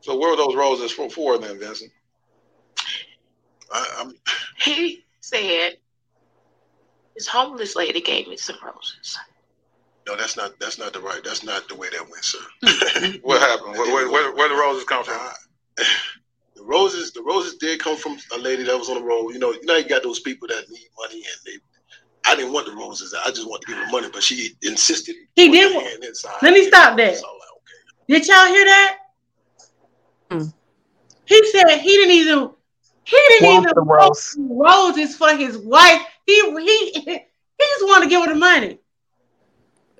[0.00, 1.92] So where were those roses for, for then, Vincent?
[3.72, 4.14] I, I'm
[4.58, 5.76] He said
[7.14, 9.16] this homeless lady gave me some roses.
[10.08, 11.22] no, that's not that's not the right.
[11.22, 12.38] That's not the way that went, sir.
[13.22, 13.78] What happened?
[13.78, 15.16] Where, where, where, where the roses come from?
[15.16, 15.84] Uh,
[16.56, 19.30] the roses, the roses did come from a lady that was on the road.
[19.30, 21.52] You know, you know, you got those people that need money, and they.
[22.26, 23.14] I didn't want the roses.
[23.24, 25.16] I just wanted to give her money, but she insisted.
[25.36, 26.34] He did her want- hand inside.
[26.42, 27.16] Let me stop that.
[27.16, 28.18] So, like, okay.
[28.18, 28.96] Did y'all hear that?
[30.30, 30.42] Hmm.
[31.26, 32.50] He said he didn't even
[33.04, 34.34] he didn't Want even the rose.
[34.38, 36.02] want roses for his wife.
[36.26, 37.02] He he he
[37.60, 38.78] just wanted to give her the money.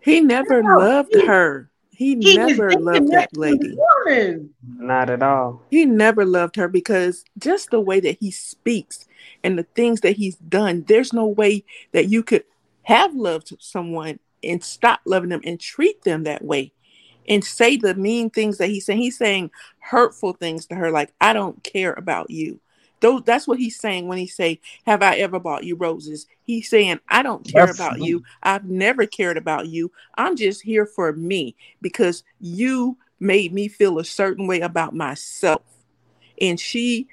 [0.03, 1.67] He never No, loved he- her.
[1.93, 3.77] He, He never loved that that lady.
[4.07, 4.55] woman.
[4.67, 5.61] Not at all.
[5.71, 9.05] He never loved her because just the way that he speaks
[9.43, 12.45] and the things that he's done, there's no way that you could
[12.83, 16.73] have loved someone and stop loving them and treat them that way
[17.29, 19.01] and say the mean things that he's saying.
[19.01, 22.61] He's saying hurtful things to her, like, I don't care about you.
[23.01, 26.69] Those, that's what he's saying when he say, "Have I ever bought you roses?" He's
[26.69, 28.23] saying, "I don't care about you.
[28.43, 29.91] I've never cared about you.
[30.17, 35.63] I'm just here for me because you made me feel a certain way about myself."
[36.43, 37.09] And she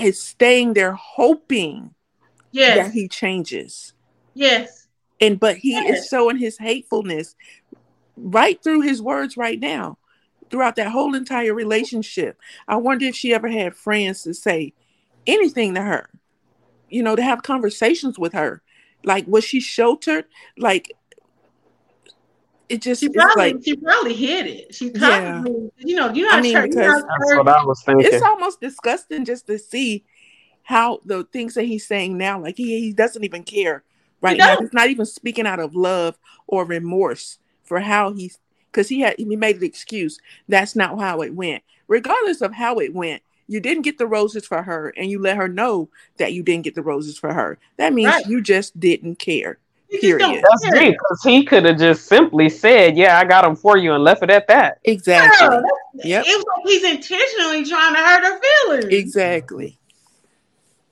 [0.00, 1.94] is staying there hoping
[2.76, 3.92] that he changes.
[4.34, 4.88] yes.
[5.20, 6.00] And but he Yes.
[6.00, 7.36] is showing his hatefulness
[8.16, 9.98] right through his words right now,
[10.50, 12.38] throughout that whole entire relationship.
[12.66, 14.72] I wonder if she ever had friends to say
[15.26, 16.10] anything to her,
[16.88, 18.62] you know, to have conversations with her.
[19.04, 20.26] Like, was she sheltered?
[20.58, 20.92] Like,
[22.72, 24.74] it just She it's probably like she probably hid it.
[24.74, 25.42] She Yeah.
[25.42, 27.48] probably you know you know I mean, church, you know because- how That's church- what
[27.48, 28.06] I was thinking.
[28.12, 30.04] it's almost disgusting just to see
[30.64, 33.82] how the things that he's saying now, like he, he doesn't even care
[34.20, 34.54] right now.
[34.54, 34.62] don't.
[34.64, 36.16] He's not even speaking out of love
[36.46, 38.38] or remorse for how he's
[38.70, 40.18] because he had he made an excuse.
[40.48, 41.62] That's not how it went.
[41.88, 45.36] Regardless of how it went, you didn't get the roses for her, and you let
[45.36, 47.58] her know that you didn't get the roses for her.
[47.76, 48.26] That means Right.
[48.26, 49.58] you just didn't care.
[49.92, 50.44] You just don't period.
[50.50, 50.80] That's care.
[50.80, 54.02] deep because he could have just simply said, "Yeah, I got them for you," and
[54.02, 54.78] left it at that.
[54.84, 55.46] Exactly.
[55.48, 56.24] Girl, that's- Yep.
[56.26, 58.84] It was like he's intentionally trying to hurt her feelings.
[58.94, 59.78] Exactly.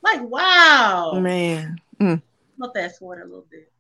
[0.03, 1.13] Like wow.
[1.21, 1.79] Man.
[1.99, 2.21] Mm.
[2.59, 3.71] Let that sweat a little bit.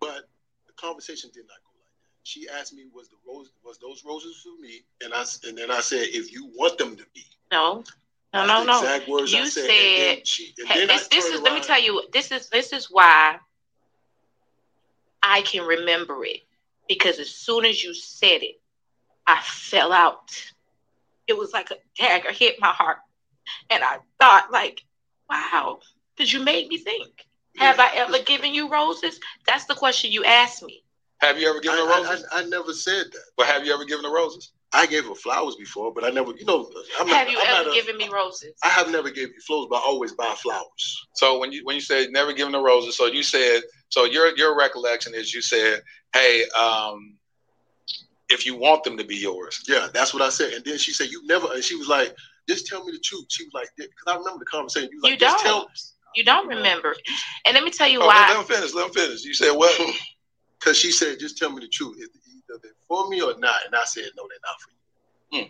[0.00, 0.28] But
[0.66, 2.20] the conversation did not go like that.
[2.24, 5.56] She asked me, "Was the rose was those roses for me?" And I s- and
[5.58, 7.84] then I said, "If you want them to be." No,
[8.34, 8.78] no, no, no.
[8.82, 9.60] Exact words I You said.
[9.62, 11.80] and then said- she, and Hey, then I this this turned is let me tell
[11.82, 13.36] you this is this is why
[15.22, 16.40] I can remember it
[16.88, 18.60] because as soon as you said it,
[19.26, 20.30] I fell out.
[21.28, 22.98] It was like a dagger hit my heart,
[23.70, 24.82] and I thought like,
[25.30, 25.78] wow,
[26.16, 27.26] because you made me think.
[27.58, 29.20] Have I ever given you roses?
[29.46, 30.82] That's the question you asked me.
[31.18, 32.24] Have you ever given her roses?
[32.32, 33.20] I, I, I never said that.
[33.36, 34.52] but have you ever given her roses?
[34.74, 37.46] I gave her flowers before, but I never, you know, I'm not, Have you I'm
[37.48, 38.52] ever not a- given me roses?
[38.64, 41.06] I have never gave you flowers, but I always buy flowers.
[41.14, 44.36] So when you when you said never given her roses, so you said so your
[44.36, 45.82] your recollection is you said,
[46.14, 47.16] hey, um,
[48.30, 50.52] if you want them to be yours, Yeah, that's what I said.
[50.54, 52.14] And then she said, "You never." And she was like,
[52.48, 55.04] "Just tell me the truth." She was like, "Because I remember the conversation." You was
[55.04, 55.60] You like, "Just don't.
[55.62, 55.70] tell."
[56.14, 56.94] You don't remember.
[57.46, 58.40] And let me tell you oh, let, let why.
[58.40, 58.74] him finish.
[58.74, 59.24] Let him finish.
[59.24, 59.78] You said what?
[60.60, 61.96] Because she said, "Just tell me the truth.
[61.98, 62.08] Is
[62.48, 65.46] either they're for me or not." And I said, "No, they're not for you."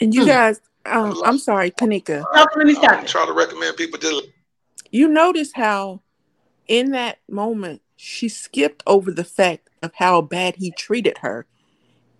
[0.00, 0.28] And you Hmm.
[0.28, 2.20] guys, um, I'm sorry, Kanika.
[2.20, 2.48] No, let
[2.78, 3.08] I'm it.
[3.08, 4.22] to recommend people to.
[4.90, 6.00] you notice how
[6.66, 11.46] in that moment she skipped over the fact of how bad he treated her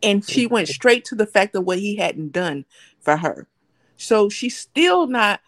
[0.03, 2.65] and she went straight to the fact of what he hadn't done
[3.01, 3.47] for her
[3.97, 5.41] so she's still not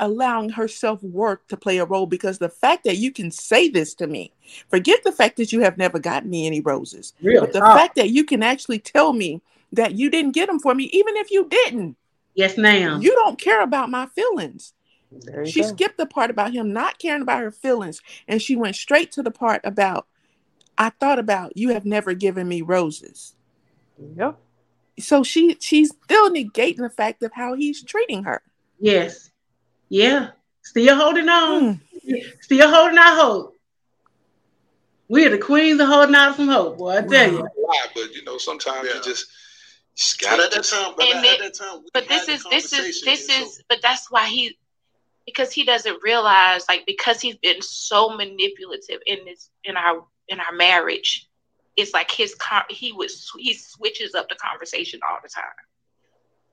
[0.00, 3.94] allowing her self-worth to play a role because the fact that you can say this
[3.94, 4.32] to me
[4.68, 7.76] forget the fact that you have never gotten me any roses Real but the talk.
[7.76, 9.40] fact that you can actually tell me
[9.72, 11.96] that you didn't get them for me even if you didn't
[12.34, 13.02] Yes, ma'am.
[13.02, 14.72] you don't care about my feelings
[15.12, 15.68] There you she go.
[15.68, 19.22] skipped the part about him not caring about her feelings and she went straight to
[19.22, 20.06] the part about
[20.78, 23.34] I thought about you have never given me roses.
[24.16, 24.38] Yep.
[24.98, 28.42] So she she's still negating the fact of how he's treating her.
[28.78, 29.29] yes.
[29.90, 30.30] Yeah.
[30.62, 31.80] Still holding on.
[32.02, 32.16] Hmm.
[32.40, 33.56] Still holding out hope.
[35.08, 36.98] We are the queens of holding out some hope, boy.
[36.98, 37.26] I tell Wow.
[37.56, 37.66] you.
[37.66, 38.94] lie, but you know, sometimes Yeah.
[38.96, 39.26] you just
[40.22, 43.28] But at that time, but And it- that time, but this is this is this
[43.28, 44.56] and is so- but that's why he
[45.26, 50.40] because he doesn't realize like because he's been so manipulative in this in our in
[50.40, 51.26] our marriage
[51.76, 55.44] it's like his con- he would sw- he switches up the conversation all the time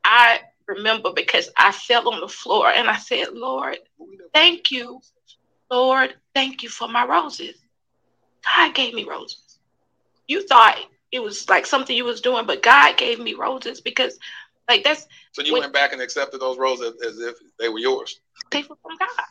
[0.03, 3.77] i remember because i fell on the floor and i said lord
[4.34, 4.99] thank you
[5.72, 7.56] lord thank you for my roses
[8.44, 9.60] god gave me roses
[10.27, 10.77] you thought
[11.11, 14.18] it was like something you was doing but god gave me roses because
[14.69, 15.61] like that's So you Wait.
[15.61, 18.19] went back and accepted those roses as, as if they were yours.
[18.52, 19.26] they were from God.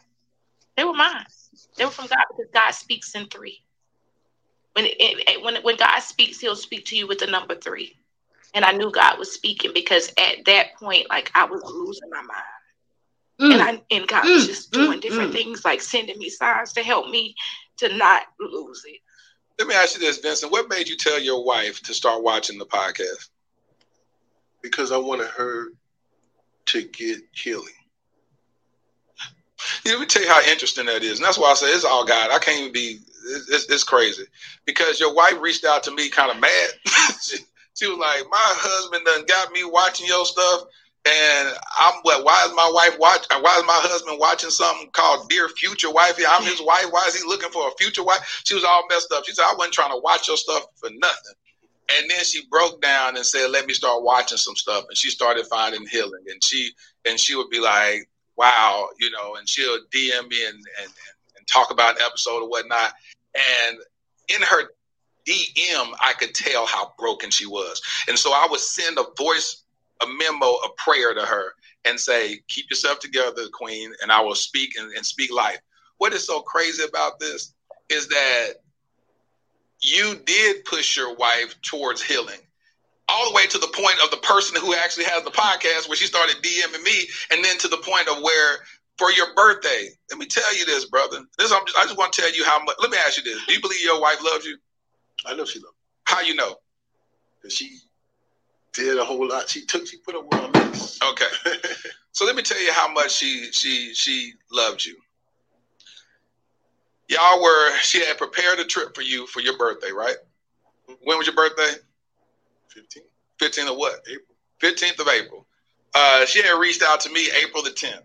[0.76, 1.26] They were mine.
[1.76, 3.62] They were from God because God speaks in three.
[4.74, 7.96] When it, it- when when God speaks, He'll speak to you with the number three.
[8.54, 12.22] And I knew God was speaking because at that point, like I was losing my
[12.22, 12.30] mind,
[13.40, 13.52] Mm.
[13.52, 15.34] and I and God was Mm, just doing mm, different mm.
[15.34, 17.34] things, like sending me signs to help me
[17.78, 19.00] to not lose it.
[19.58, 20.52] Let me ask you this, Vincent.
[20.52, 23.28] What made you tell your wife to start watching the podcast?
[24.62, 25.66] because I wanted her
[26.66, 27.72] to get healing.
[29.84, 31.84] Yeah, Let me tell you how interesting that is, and that's why I say it's
[31.84, 32.30] all God.
[32.30, 32.98] I can't even be.
[33.28, 34.24] It's, it's, it's crazy
[34.66, 36.68] because your wife reached out to me kind of mad.
[37.22, 37.38] she,
[37.76, 40.62] she was like, "My husband done got me watching your stuff,
[41.04, 42.24] and I'm what?
[42.24, 43.26] Why is my wife watch?
[43.30, 46.24] Why is my husband watching something called Dear Future Wifey?
[46.26, 46.86] I'm his wife.
[46.90, 49.26] Why is he looking for a future wife?" She was all messed up.
[49.26, 51.34] She said, "I wasn't trying to watch your stuff for nothing."
[51.94, 55.10] And then she broke down and said, "Let me start watching some stuff." And she
[55.10, 56.24] started finding healing.
[56.28, 56.72] And she
[57.04, 59.36] and she would be like, "Wow," you know.
[59.36, 60.90] And she'll DM me and and,
[61.36, 62.94] and talk about an episode or whatnot.
[63.34, 63.78] And
[64.28, 64.70] in her
[65.26, 67.80] DM, I could tell how broken she was.
[68.08, 69.64] And so I would send a voice,
[70.02, 71.54] a memo, a prayer to her,
[71.84, 75.58] and say, "Keep yourself together, Queen." And I will speak and, and speak life.
[75.98, 77.54] What is so crazy about this
[77.88, 78.54] is that
[79.80, 82.40] you did push your wife towards healing
[83.08, 85.96] all the way to the point of the person who actually has the podcast where
[85.96, 88.58] she started DMing me and then to the point of where
[88.98, 92.12] for your birthday let me tell you this brother this I'm just, I just want
[92.14, 94.22] to tell you how much let me ask you this do you believe your wife
[94.24, 94.56] loves you
[95.24, 95.74] I know she loved
[96.04, 96.54] how you know me.
[97.42, 97.78] 'Cause She
[98.72, 99.48] did a whole lot.
[99.48, 99.86] She took.
[99.86, 100.98] She put a my mess.
[101.02, 101.26] okay
[102.12, 104.96] so let me tell you how much she she she loved you
[107.08, 110.16] y'all were she had prepared a trip for you for your birthday right
[111.02, 111.72] when was your birthday
[112.68, 113.04] Fifteen.
[113.40, 114.36] 15th of what April.
[114.60, 115.46] 15th of April.
[115.94, 118.02] Uh, she had reached out to me April the 10th.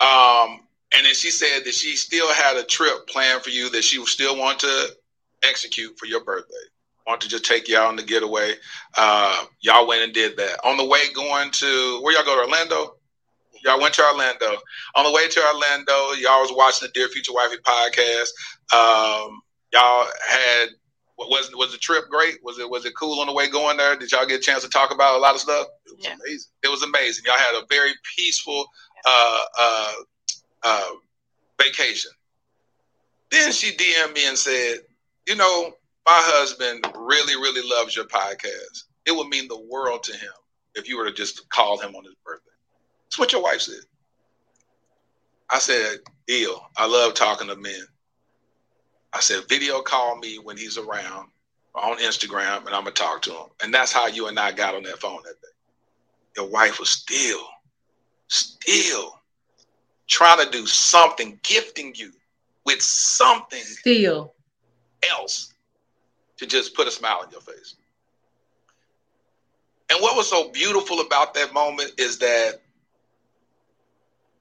[0.00, 0.60] Um,
[0.94, 4.04] and then she said that she still had a trip planned for you that she
[4.06, 4.96] still want to
[5.44, 6.54] execute for your birthday.
[7.06, 8.54] Want to just take y'all on the getaway.
[8.96, 10.60] Uh, y'all went and did that.
[10.64, 12.96] On the way going to, where y'all go to Orlando?
[13.64, 14.56] Y'all went to Orlando.
[14.96, 18.28] On the way to Orlando, y'all was watching the Dear Future Wifey podcast.
[18.72, 19.40] Um,
[19.72, 20.68] y'all had
[21.18, 22.38] was was the trip great?
[22.42, 23.96] Was it was it cool on the way going there?
[23.96, 25.66] Did y'all get a chance to talk about a lot of stuff?
[25.86, 26.14] It was Yeah.
[26.14, 26.50] amazing.
[26.64, 27.24] It was amazing.
[27.26, 28.66] Y'all had a very peaceful
[29.04, 29.92] uh, uh,
[30.64, 30.90] uh,
[31.60, 32.10] vacation.
[33.30, 34.80] Then she DM'd me and said,
[35.26, 35.72] "You know,
[36.06, 38.84] my husband really, really loves your podcast.
[39.06, 40.32] It would mean the world to him
[40.74, 42.50] if you were to just call him on his birthday."
[43.04, 43.84] That's what your wife said.
[45.50, 46.70] I said, "Deal.
[46.76, 47.86] I love talking to men."
[49.12, 51.30] I said, "Video call me when he's around
[51.74, 54.74] on Instagram, and I'm gonna talk to him." And that's how you and I got
[54.74, 55.48] on that phone that day
[56.36, 57.46] your wife was still,
[58.28, 59.20] still
[60.08, 62.12] trying to do something, gifting you
[62.64, 64.34] with something Still.
[65.10, 65.52] Else
[66.38, 67.76] to just put a smile on your face.
[69.90, 72.60] And what was so beautiful about that moment is that,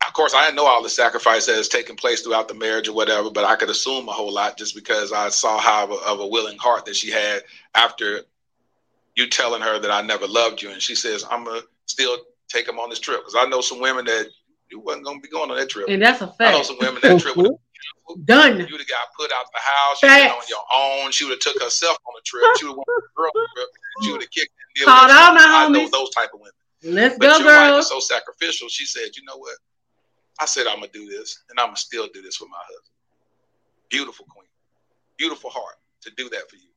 [0.07, 2.87] of course, I didn't know all the sacrifice that has taken place throughout the marriage
[2.87, 5.91] or whatever, but I could assume a whole lot just because I saw how of
[5.91, 7.41] a, of a willing heart that she had
[7.75, 8.21] after
[9.15, 10.71] you telling her that I never loved you.
[10.71, 12.17] And she says, I'm going to still
[12.47, 14.29] take him on this trip because I know some women that
[14.69, 15.87] you wasn't going to be going on that trip.
[15.89, 16.65] And that's a I know fact.
[16.67, 17.51] some women that trip would
[18.25, 18.57] Done.
[18.59, 20.01] you would have got put out the house.
[20.03, 21.11] You on your own.
[21.11, 22.43] She would have took herself on a trip.
[22.59, 23.67] She would have went on a girl trip.
[24.03, 25.91] She would have kicked and Called all my I know homies.
[25.91, 26.53] those type of women.
[26.83, 27.85] Let's But go, your wife girls.
[27.85, 28.67] is so sacrificial.
[28.69, 29.55] She said, "You know what?
[30.39, 32.95] I said I'm gonna do this, and I'm gonna still do this with my husband.
[33.89, 34.47] Beautiful queen,
[35.17, 36.69] beautiful heart to do that for you.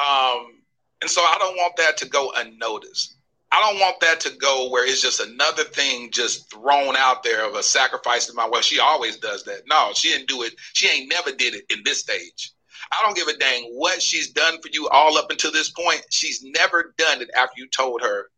[0.00, 0.62] Um,
[1.02, 3.16] and so I don't want that to go unnoticed.
[3.50, 7.48] I don't want that to go where it's just another thing just thrown out there
[7.48, 8.60] of a sacrifice to my well.
[8.60, 9.62] She always does that.
[9.66, 10.54] No, she didn't do it.
[10.74, 12.52] She ain't never did it in this stage.
[12.92, 16.04] I don't give a dang what she's done for you all up until this point.
[16.10, 18.30] She's never done it after you told her,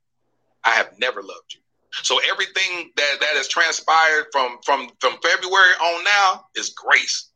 [0.64, 1.60] "I have never loved you."
[2.02, 7.30] So everything that that has transpired from from from February on now is grace.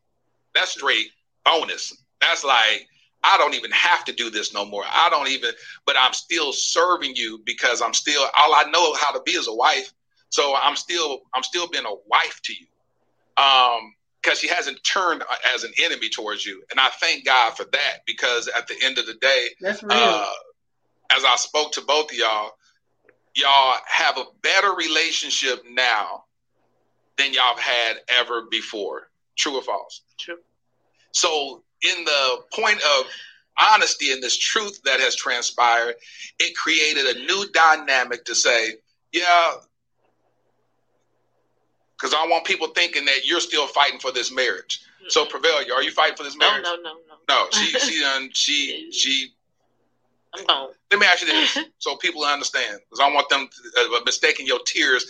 [0.54, 1.10] That's straight
[1.44, 1.92] bonus.
[2.20, 2.88] That's like
[3.24, 4.84] I don't even have to do this no more.
[4.86, 5.50] I don't even,
[5.86, 9.48] but I'm still serving you because I'm still all I know how to be as
[9.48, 9.92] a wife.
[10.28, 12.66] So I'm still I'm still being a wife to you.
[13.36, 15.22] Um, because she hasn't turned
[15.54, 16.62] as an enemy towards you.
[16.70, 19.48] And I thank God for that because at the end of the day,
[19.90, 20.30] uh,
[21.10, 22.52] as I spoke to both of y'all,
[23.34, 26.24] y'all have a better relationship now
[27.18, 29.10] than y'all have had ever before.
[29.36, 30.02] True or false?
[30.18, 30.38] True.
[31.12, 33.06] So, in the point of
[33.58, 35.94] honesty and this truth that has transpired,
[36.38, 38.74] it created a new dynamic to say,
[39.12, 39.52] yeah,
[41.96, 44.80] because I want people thinking that you're still fighting for this marriage.
[45.08, 46.64] So, Prevail, are you fighting for this marriage?
[46.64, 46.94] no, no, no.
[47.28, 49.28] No, No, she she done she she.
[50.36, 50.68] I'm gone.
[50.90, 54.46] Let me ask you this, so people understand, because I want them to, uh, mistaking
[54.46, 55.06] your tears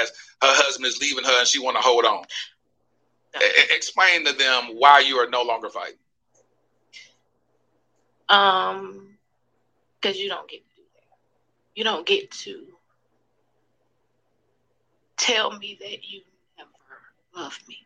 [0.00, 0.08] as
[0.40, 2.24] her husband is leaving her and she want to hold on.
[3.36, 5.96] E- explain to them why you are no longer fighting.
[8.32, 9.18] Um,
[10.00, 11.18] because you don't get to do that.
[11.74, 12.64] You don't get to
[15.18, 16.22] tell me that you
[16.56, 16.70] never
[17.44, 17.76] loved me.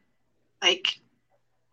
[0.62, 1.00] Like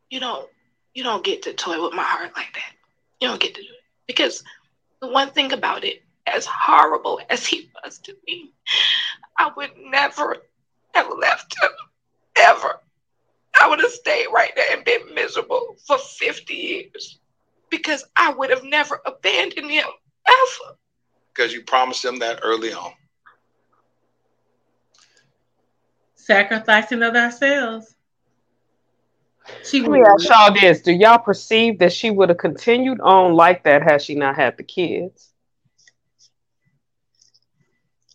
[0.10, 0.50] you don't
[0.96, 2.74] you don't get to toy with my heart like that.
[3.22, 3.84] You don't get to do it.
[4.08, 4.44] Because
[5.02, 8.52] the one thing about it, as horrible as he was to me,
[9.38, 10.38] I would never
[10.96, 11.70] have left him.
[12.36, 12.80] Ever.
[13.62, 17.20] I would have stayed right there and been miserable for 50 years
[17.74, 19.86] because I would have never abandoned him
[20.28, 20.78] ever.
[21.34, 22.92] Because you promised him that early on.
[26.16, 27.96] Sacrificing of ourselves.
[29.66, 33.34] She Let me ask y'all this: Do y'all perceive that she would have continued on
[33.34, 35.34] like that had she not had the kids?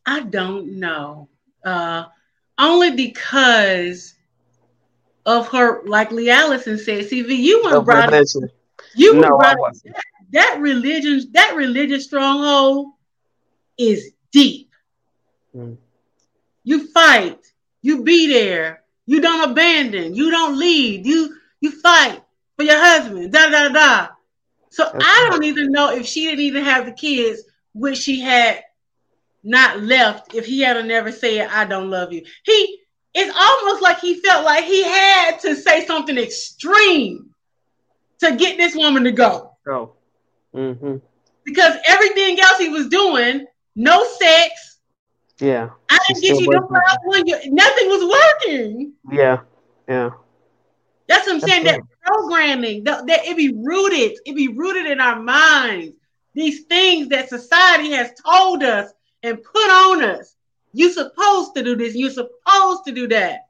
[0.06, 1.28] I don't know.
[1.64, 2.05] Uh,
[2.59, 4.14] only because
[5.26, 7.06] of her, like Lee Allison said.
[7.06, 8.51] See, you were Of brought religion.
[8.99, 9.97] You were No, I brought wasn't.
[10.33, 12.93] that religion, that religious stronghold
[13.79, 14.70] is deep.
[15.57, 15.77] Mm.
[16.65, 17.39] You fight,
[17.83, 22.23] you be there, you don't abandon, you don't lead, you you fight
[22.57, 24.09] for your husband, da da da.
[24.70, 27.43] So That's I don't even know if she didn't even have the kids,
[27.73, 28.62] which she had
[29.43, 32.25] not left if he had never said, I don't love you.
[32.45, 32.81] He
[33.15, 37.31] it's almost like he felt like he had to say something extreme
[38.20, 39.53] to get this woman to go.
[39.65, 39.93] Go.
[40.55, 40.97] Mm-hmm.
[41.45, 43.47] Because everything else he was doing,
[43.77, 44.81] no sex,
[45.40, 45.70] Yeah.
[45.89, 47.27] I didn't get you no working.
[47.27, 48.93] you nothing was working.
[49.11, 49.40] Yeah.
[49.89, 50.11] Yeah.
[51.09, 51.65] That's what I'm That's saying.
[51.65, 55.95] That programming, that, that it be rooted, it be rooted in our minds.
[56.35, 58.93] These things that society has told us
[59.23, 60.36] and put on us.
[60.73, 61.95] You supposed to do this.
[61.95, 63.48] You're supposed to do that.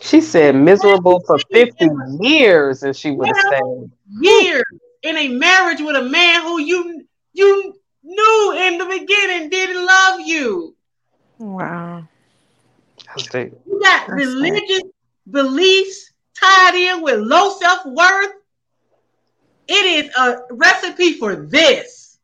[0.00, 1.90] She said miserable for 50
[2.20, 3.42] years and she would have Yeah.
[3.46, 3.90] stayed.
[4.20, 4.64] Years
[5.02, 10.20] in a marriage with a man who you you knew in the beginning didn't love
[10.20, 10.76] you.
[11.38, 12.08] Wow.
[13.06, 13.52] That's deep.
[13.66, 14.82] You got That's religious
[15.30, 18.32] beliefs tied in with low self worth.
[19.68, 22.18] It is a recipe for this.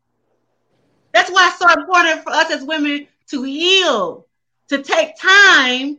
[1.12, 4.27] That's why it's so important for us as women to heal,
[4.69, 5.98] to take time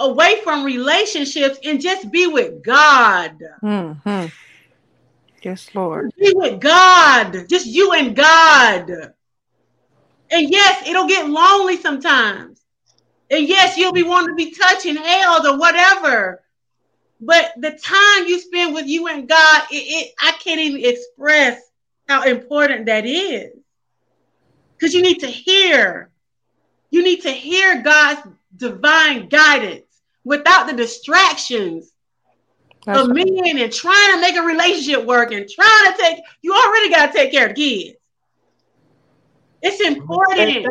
[0.00, 3.36] away from relationships and just be with God.
[3.60, 4.26] hmm
[5.42, 6.10] Yes, Lord.
[6.18, 8.90] Be with God, just you and God.
[10.30, 12.60] And yes, it'll get lonely sometimes.
[13.30, 16.42] And yes, you'll be wanting to be touching held or whatever.
[17.20, 21.60] But the time you spend with you and God, it, it I can't even express
[22.08, 23.52] how important that is.
[24.78, 26.10] Because you need to hear.
[26.90, 28.22] You need to hear God's
[28.56, 29.89] divine guidance
[30.24, 31.92] without the distractions
[32.84, 36.52] That's of men and trying to make a relationship work and trying to take you
[36.54, 37.96] already got to take care of kids.
[39.62, 40.64] It's important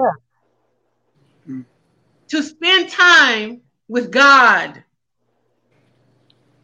[2.29, 4.83] to spend time with God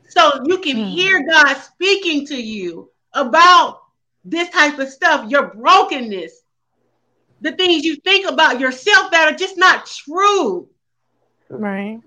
[0.08, 0.94] so you can Hmm.
[0.94, 3.82] hear God speaking to you about
[4.24, 6.42] this type of stuff, your brokenness,
[7.42, 10.68] the things you think about yourself that are just not true
[11.50, 12.02] right.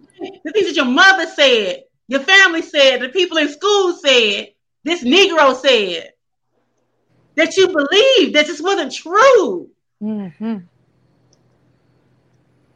[0.44, 4.48] the things that your mother said, your family said, the people in school said,
[4.85, 6.12] this Negro said,
[7.36, 9.70] that you believed that this wasn't true.
[10.01, 10.59] hmm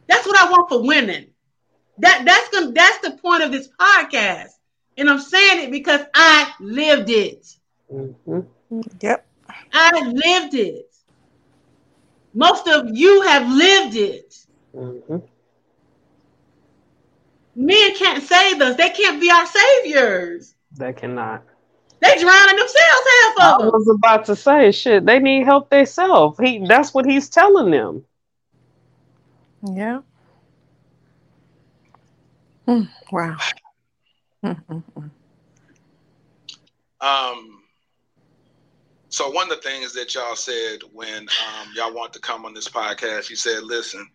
[0.07, 1.27] That's what I want for women.
[1.99, 4.49] That that's gonna that's the point of this podcast.
[4.97, 7.45] And I'm saying it because I lived it.
[7.89, 8.39] hmm
[9.01, 9.25] Yep.
[9.73, 10.93] I lived it.
[12.33, 14.33] Most of you have lived it.
[14.73, 15.17] hmm
[17.55, 18.75] Men can't save us.
[18.75, 20.55] They can't be our saviors.
[20.77, 21.43] They cannot.
[22.01, 23.07] They drowning themselves,
[23.37, 23.67] half of them.
[23.67, 26.37] I was about to say, shit, they need help themselves.
[26.39, 28.03] He that's what he's telling them.
[29.63, 30.01] Yeah.
[32.67, 33.37] Mm, wow.
[37.03, 37.61] Um,
[39.09, 42.53] so one of the things that y'all said when um, y'all want to come on
[42.53, 44.09] this podcast, you said, "Listen,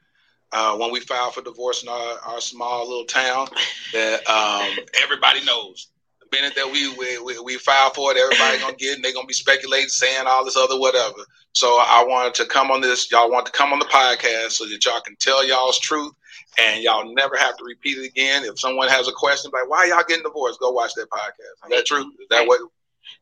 [0.53, 3.49] uh, when we file for divorce in our, our small little town,
[3.93, 5.89] that um, everybody knows
[6.21, 9.13] the minute that we we, we, we file for it, everybody gonna get, and they're
[9.13, 13.11] gonna be speculating, saying all this other whatever." So I wanted to come on this.
[13.11, 16.13] Y'all want to come on the podcast so that y'all can tell y'all's truth
[16.59, 18.45] and y'all never have to repeat it again.
[18.45, 21.71] If someone has a question like why y'all getting divorced, go watch that podcast.
[21.71, 22.11] Is that true?
[22.21, 22.61] Is that what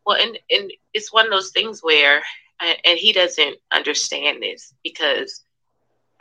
[0.05, 2.23] well, and and it's one of those things where,
[2.61, 5.45] and he doesn't understand this because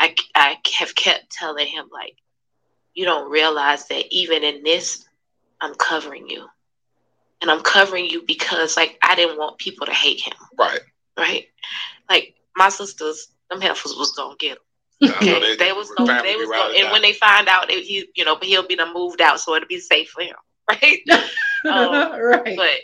[0.06, 2.15] I I have kept telling him like,
[2.94, 5.06] you don't realize that even in this,
[5.61, 6.45] I'm covering you,
[7.41, 10.34] and I'm covering you because like I didn't want people to hate him.
[10.57, 10.82] Right.
[11.18, 11.45] Right.
[12.10, 14.57] Like my sisters, them heifers was gonna get him.
[15.03, 18.07] Okay, they, they, was gonna, they was gonna, and when they find out that he,
[18.15, 20.36] you know, he'll be done moved out, so it'll be safe for him,
[20.69, 20.99] right?
[21.69, 22.56] um, right.
[22.56, 22.80] But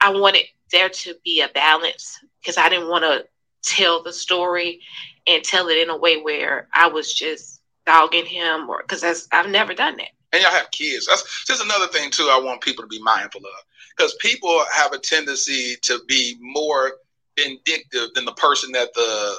[0.00, 3.26] I wanted there to be a balance because I didn't want to
[3.62, 4.80] tell the story
[5.26, 9.50] and tell it in a way where I was just dogging him or because I've
[9.50, 10.08] never done that.
[10.32, 11.06] And y'all have kids.
[11.06, 12.28] That's just another thing too.
[12.30, 13.64] I want people to be mindful of
[13.96, 16.92] because people have a tendency to be more
[17.38, 19.36] vindictive than the person that the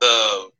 [0.00, 0.50] the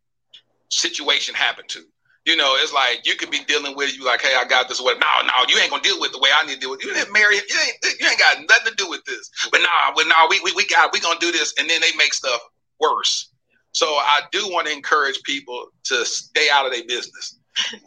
[0.70, 1.80] situation happened to.
[2.24, 4.80] You know, it's like you could be dealing with you like, hey, I got this.
[4.80, 5.00] What?
[5.00, 6.84] No, no, you ain't gonna deal with the way I need to deal with.
[6.84, 7.34] You didn't marry.
[7.34, 9.28] You ain't, you ain't got nothing to do with this.
[9.50, 11.90] But nah, but nah, we, we we got we gonna do this, and then they
[11.96, 12.40] make stuff
[12.78, 13.31] worse.
[13.72, 17.38] So I do want to encourage people to stay out of their business.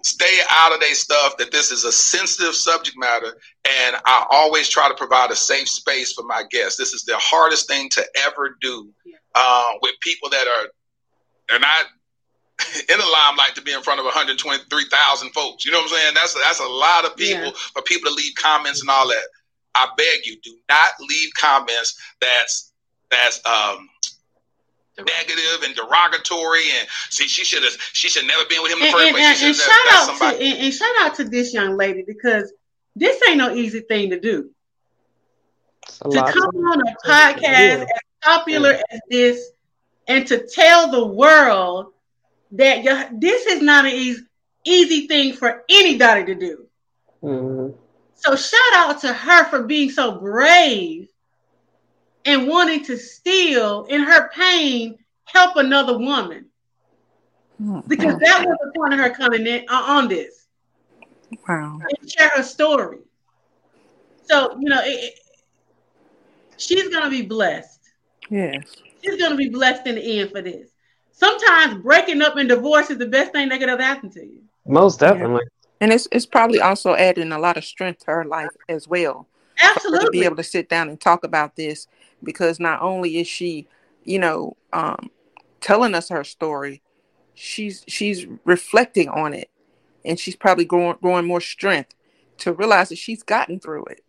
[0.03, 3.35] stay out of their stuff that this is a sensitive subject matter
[3.67, 7.17] and i always try to provide a safe space for my guests this is the
[7.17, 8.87] hardest thing to ever do
[9.33, 10.67] uh, with people that are
[11.49, 11.85] they're not
[12.89, 15.65] in the limelight to be in front of 123,000 folks.
[15.65, 16.13] You know what I'm saying?
[16.15, 17.51] That's a, that's a lot of people yeah.
[17.73, 19.23] for people to leave comments and all that.
[19.75, 22.71] I beg you, do not leave comments that's
[23.11, 23.89] that's um
[24.97, 28.85] negative and derogatory and see she should have she should never been with him in
[28.85, 29.41] the first place.
[29.41, 32.51] And, and, shout out to and, and, shout out to this young lady because
[32.95, 34.51] this ain't no easy thing to do.
[36.11, 37.83] To come on a podcast yeah.
[37.83, 37.87] as
[38.23, 38.81] popular yeah.
[38.91, 39.49] as this
[40.07, 41.93] and to tell the world
[42.51, 44.23] that you, this is not an easy,
[44.65, 46.67] easy thing for anybody to do.
[47.23, 47.77] Mm-hmm.
[48.15, 51.09] So shout out to her for being so brave
[52.25, 56.47] and wanting to still, in her pain, help another woman.
[57.87, 60.47] Because that was the point of her coming in uh, on this.
[61.47, 61.79] Wow.
[61.81, 62.99] And share her story.
[64.23, 65.19] So, you know, it, it,
[66.57, 67.79] she's going to be blessed.
[68.29, 68.65] Yes.
[69.01, 70.71] She's going to be blessed in the end for this
[71.15, 74.41] sometimes breaking up and divorce is the best thing that could have happened to you.
[74.67, 75.41] Most definitely.
[75.43, 75.67] Yeah.
[75.81, 79.27] And it's it's probably also adding a lot of strength to her life as well.
[79.61, 80.05] Absolutely.
[80.05, 81.87] To be able to sit down and talk about this
[82.25, 83.67] because not only is she,
[84.03, 85.09] you know, um,
[85.61, 86.81] telling us her story,
[87.33, 89.49] she's she's reflecting on it,
[90.03, 91.95] and she's probably growing growing more strength
[92.39, 94.03] to realize that she's gotten through it.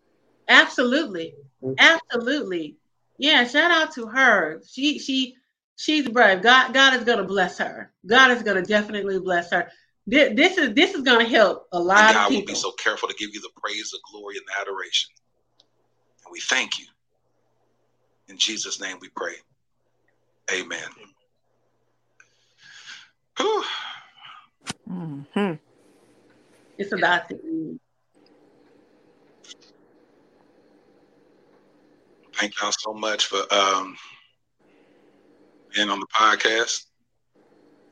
[0.49, 1.75] Absolutely, mm-hmm.
[1.79, 2.77] absolutely.
[3.19, 4.61] Yeah, shout out to her.
[4.69, 5.37] She she
[5.77, 6.43] she's brave.
[6.43, 7.93] God, God is going to bless her.
[8.07, 9.71] God is going to definitely bless her.
[10.07, 12.43] This, this is this is going to help a lot God of people.
[12.43, 15.11] will be so careful to give you the praise, the glory, and the adoration.
[16.25, 16.87] And we thank you.
[18.29, 19.35] In Jesus' name, we pray.
[20.53, 20.89] Amen.
[24.91, 25.53] Mm-hmm.
[26.79, 27.81] It's about to end.
[32.35, 33.97] Thank y'all so much for um,
[35.75, 36.85] being on the podcast.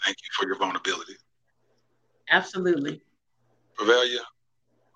[0.05, 1.15] Thank you for your vulnerability.
[2.31, 3.01] Absolutely.
[3.81, 4.19] Revelia,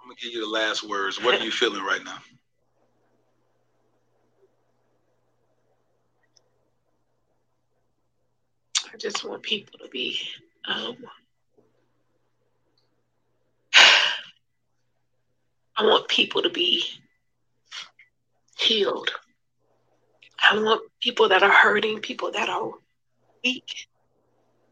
[0.01, 1.23] I'm gonna give you the last words.
[1.23, 2.19] What are you feeling right now?
[8.93, 10.19] I just want people to be
[10.67, 10.97] um,
[15.77, 16.85] I want people to be
[18.59, 19.11] healed.
[20.51, 22.71] I want people that are hurting, people that are
[23.45, 23.87] weak,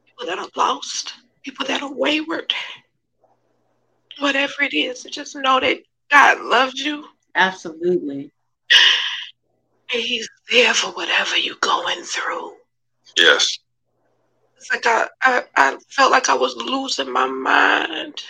[0.05, 1.14] people that are lost,
[1.44, 2.52] people that are wayward.
[4.18, 5.78] Whatever it is, just know that
[6.10, 7.05] God loves you.
[7.34, 8.32] Absolutely.
[9.93, 12.55] And He's there for whatever you're going through.
[13.16, 13.59] Yes.
[14.68, 18.20] It's like I, I, I felt like I was losing my mind.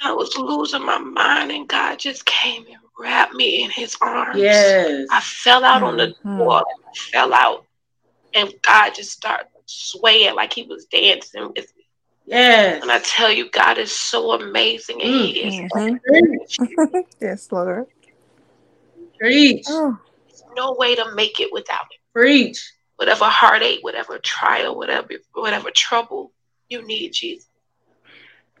[0.00, 4.38] I was losing my mind, and God just came and wrapped me in His arms.
[4.38, 5.06] Yes.
[5.10, 5.84] I fell out mm-hmm.
[5.84, 6.36] on the mm-hmm.
[6.36, 6.64] floor.
[6.66, 7.66] I fell out,
[8.34, 11.84] and God just started swaying like He was dancing with me.
[12.26, 12.82] Yes.
[12.82, 15.24] And I tell you, God is so amazing, and mm-hmm.
[15.24, 15.72] He is.
[15.72, 16.98] Mm-hmm.
[17.20, 17.86] yes, Lord.
[19.18, 19.64] Preach.
[19.68, 19.96] Oh.
[20.26, 22.00] There's no way to make it without Him.
[22.12, 22.72] Preach.
[22.96, 26.32] Whatever heartache, whatever trial, whatever whatever trouble,
[26.68, 27.48] you need Jesus.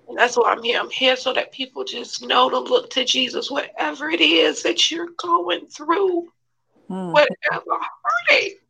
[0.08, 0.78] And that's why I'm here.
[0.80, 4.90] I'm here so that people just know to look to Jesus, whatever it is that
[4.90, 6.28] you're going through,
[6.90, 7.12] mm.
[7.12, 8.60] whatever heartache.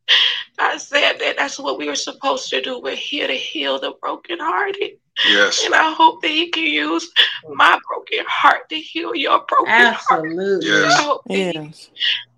[0.58, 2.80] I said that that's what we were supposed to do.
[2.80, 4.98] We're here to heal the brokenhearted.
[5.26, 5.64] Yes.
[5.64, 7.10] And I hope that he can use
[7.52, 10.70] my broken heart to heal your broken Absolutely.
[10.70, 10.84] heart.
[10.84, 10.98] Yes.
[10.98, 11.90] I hope yes.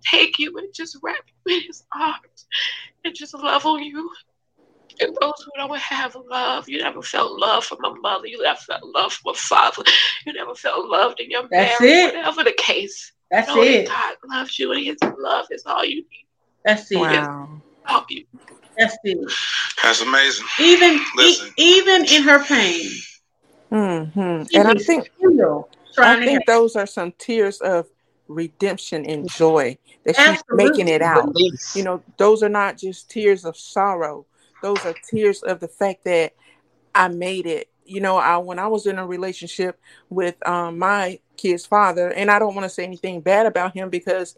[0.03, 2.47] take you and just wrap you in his arms
[3.07, 4.09] and just love on you
[4.99, 8.59] and those who don't have love, you never felt love from a mother, you never
[8.59, 9.83] felt love from a father,
[10.25, 12.15] you never felt loved in your That's marriage, it.
[12.15, 13.11] whatever the case.
[13.29, 13.87] That's know it.
[13.87, 16.27] God loves you and his love is all you need.
[16.65, 16.97] That's it.
[16.97, 17.61] Wow.
[17.83, 18.25] Help you.
[18.77, 19.31] That's it.
[19.83, 20.45] That's amazing.
[20.59, 21.47] Even Listen.
[21.57, 22.89] E- even in her pain.
[23.71, 24.19] Mm-hmm.
[24.55, 25.09] And I think
[25.97, 27.87] I think those are some tears of
[28.27, 30.65] redemption and joy that she's Absolutely.
[30.65, 31.33] making it out.
[31.75, 34.25] You know, those are not just tears of sorrow
[34.61, 36.33] those are tears of the fact that
[36.93, 37.69] I made it.
[37.85, 39.79] You know, I when I was in a relationship
[40.09, 43.89] with um, my kid's father, and I don't want to say anything bad about him
[43.89, 44.35] because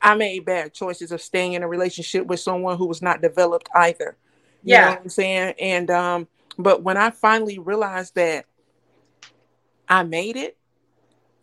[0.00, 3.68] I made bad choices of staying in a relationship with someone who was not developed
[3.74, 4.16] either.
[4.62, 4.80] You yeah.
[4.80, 5.54] know what I'm saying?
[5.58, 6.28] And um,
[6.58, 8.46] but when I finally realized that
[9.88, 10.56] I made it,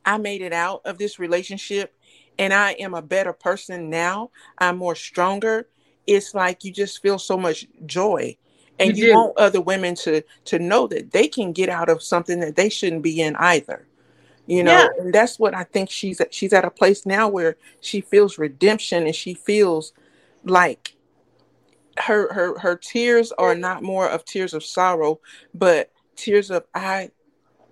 [0.07, 1.95] I made it out of this relationship
[2.39, 4.31] and I am a better person now.
[4.57, 5.67] I'm more stronger
[6.07, 8.35] it's like you just feel so much joy
[8.79, 12.01] and you, you want other women to to know that they can get out of
[12.01, 13.85] something that they shouldn't be in either
[14.47, 14.87] you know yeah.
[14.99, 18.37] and that's what i think she's at she's at a place now where she feels
[18.37, 19.93] redemption and she feels
[20.45, 20.95] like
[21.97, 25.19] her her her tears are not more of tears of sorrow
[25.53, 27.11] but tears of i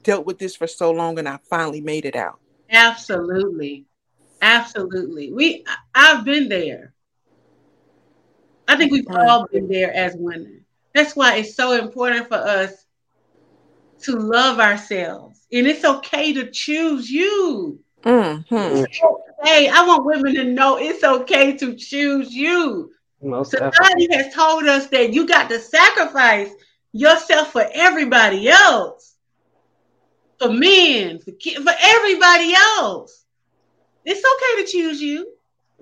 [0.05, 3.85] dealt with this for so long and i finally made it out absolutely
[4.41, 6.93] absolutely we i've been there
[8.67, 10.65] I think we've all been there as women.
[10.93, 12.85] That's why it's so important for us
[14.03, 15.45] to love ourselves.
[15.51, 17.79] And it's okay to choose you.
[18.03, 18.83] Mm-hmm.
[19.43, 22.91] Hey, I want women to know it's okay to choose you.
[23.21, 26.51] Most Society has told us that you got to sacrifice
[26.91, 29.14] yourself for everybody else,
[30.39, 33.25] for men, for kids, for everybody else.
[34.03, 35.31] It's okay to choose you.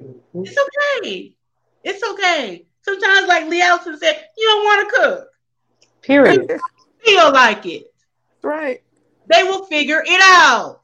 [0.02, 0.44] Mm-hmm.
[0.46, 1.36] It's okay.
[1.84, 2.66] It's okay.
[2.82, 5.28] Sometimes, like Lee Allison said, you don't want to cook.
[6.02, 6.60] Period.
[7.04, 7.94] feel like it.
[8.42, 8.82] Right.
[9.28, 10.82] They will figure it out.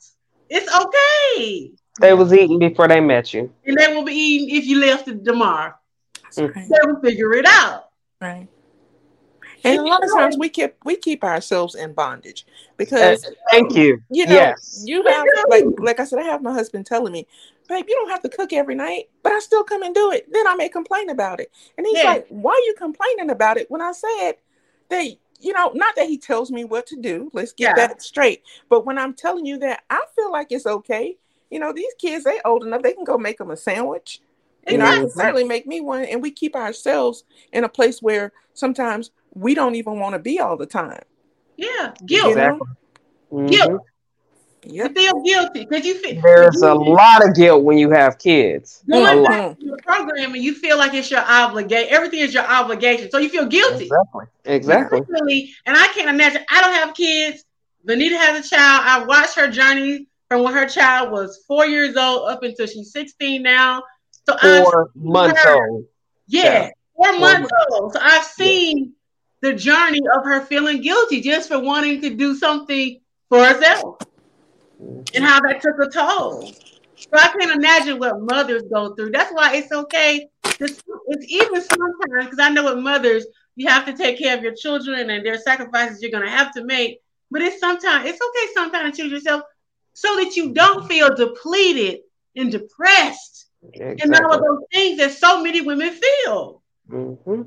[0.50, 1.72] It's okay.
[2.00, 3.52] They was eating before they met you.
[3.66, 5.74] And they will be eating if you left it tomorrow.
[6.38, 6.54] Right.
[6.54, 7.90] They will figure it out.
[8.22, 8.48] Right.
[9.64, 12.46] And a lot of times we keep we keep ourselves in bondage
[12.78, 14.02] because uh, thank you.
[14.10, 14.84] You know, yes.
[14.86, 17.28] you have like like I said, I have my husband telling me,
[17.70, 20.32] babe, you don't have to cook every night, but I still come and do it.
[20.32, 21.52] Then I may complain about it.
[21.78, 22.10] And he's yeah.
[22.10, 24.34] like, why are you complaining about it when I said
[24.90, 25.08] that,
[25.40, 27.30] you know, not that he tells me what to do.
[27.32, 27.88] Let's get yeah.
[27.88, 28.44] that straight.
[28.70, 31.18] But when I'm telling you that I feel like it's okay,
[31.50, 34.20] you know, these kids, they old enough, they can go make them a sandwich.
[34.68, 36.04] You know, I can certainly make me one.
[36.04, 37.24] And we keep ourselves
[37.54, 41.02] in a place where sometimes we don't even want to be all the time.
[41.58, 42.30] Yeah, guilt.
[42.30, 42.68] Exactly.
[43.32, 43.48] Mm-hmm.
[43.48, 43.82] Guilt.
[44.66, 44.92] Yep.
[44.98, 48.84] You feel guilty because you feel there's a lot of guilt when you have kids.
[48.90, 51.88] Going back to the program and you feel like it's your obligation.
[51.92, 53.86] Everything is your obligation, so you feel guilty.
[53.86, 54.26] Exactly.
[54.46, 55.54] Exactly.
[55.66, 56.44] And I can't imagine.
[56.50, 57.46] I don't have kids.
[57.88, 58.84] Vanita has a child.
[58.86, 62.92] I watched her journey from when her child was four years old up until she's
[62.92, 63.84] 16 now.
[64.28, 65.86] So 4 I've months her, old.
[66.28, 67.94] Yeah, four, four months old.
[67.94, 68.86] So I've seen yeah.
[69.42, 73.00] The journey of her feeling guilty just for wanting to do something
[73.30, 73.98] for herself
[74.80, 76.52] and how that took a toll.
[76.96, 79.12] So I can't imagine what mothers go through.
[79.12, 80.28] That's why it's okay.
[80.60, 83.26] It's, it's even sometimes because I know with mothers
[83.56, 86.64] you have to take care of your children and there's sacrifices you're gonna have to
[86.64, 87.00] make.
[87.32, 89.44] But it's sometimes it's okay sometimes to choose yourself
[89.94, 92.02] so that you don't feel depleted
[92.36, 94.02] and depressed exactly.
[94.02, 96.62] and all of those things that so many women feel.
[96.90, 97.44] Mm-hmm.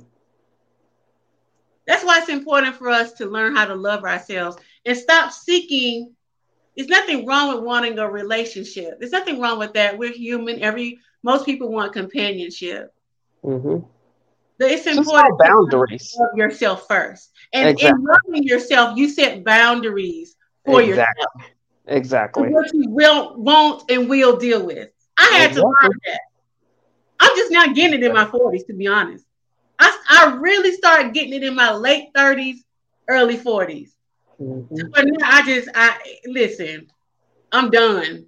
[1.86, 6.14] That's why it's important for us to learn how to love ourselves and stop seeking
[6.76, 8.98] there's nothing wrong with wanting a relationship.
[8.98, 9.98] There's nothing wrong with that.
[9.98, 10.62] We're human.
[10.62, 12.94] Every most people want companionship.
[13.44, 13.84] Mm-hmm.
[14.58, 16.16] It's important to boundaries.
[16.18, 17.98] love yourself first, and exactly.
[17.98, 21.24] in loving yourself, you set boundaries for exactly.
[21.24, 21.52] yourself.
[21.88, 22.48] Exactly.
[22.48, 24.90] What you will, won't, and will deal with.
[25.18, 25.62] I had exactly.
[25.62, 26.20] to learn that.
[27.20, 29.26] I'm just now getting it in my 40s, to be honest.
[29.82, 32.58] I, I really started getting it in my late 30s,
[33.08, 33.90] early 40s.
[34.40, 34.88] Mm-hmm.
[34.92, 35.96] But now I just, I
[36.26, 36.88] listen,
[37.50, 38.26] I'm done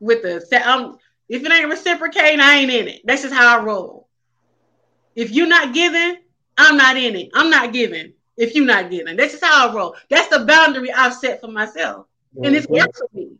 [0.00, 0.96] with the, I'm,
[1.28, 3.02] if it ain't reciprocating, I ain't in it.
[3.04, 4.08] That's just how I roll.
[5.14, 6.16] If you're not giving,
[6.58, 7.30] I'm not in it.
[7.34, 9.16] I'm not giving if you're not giving.
[9.16, 9.94] That's just how I roll.
[10.08, 12.06] That's the boundary I've set for myself.
[12.34, 12.44] Mm-hmm.
[12.44, 12.74] And it's mm-hmm.
[12.74, 13.32] worked for me.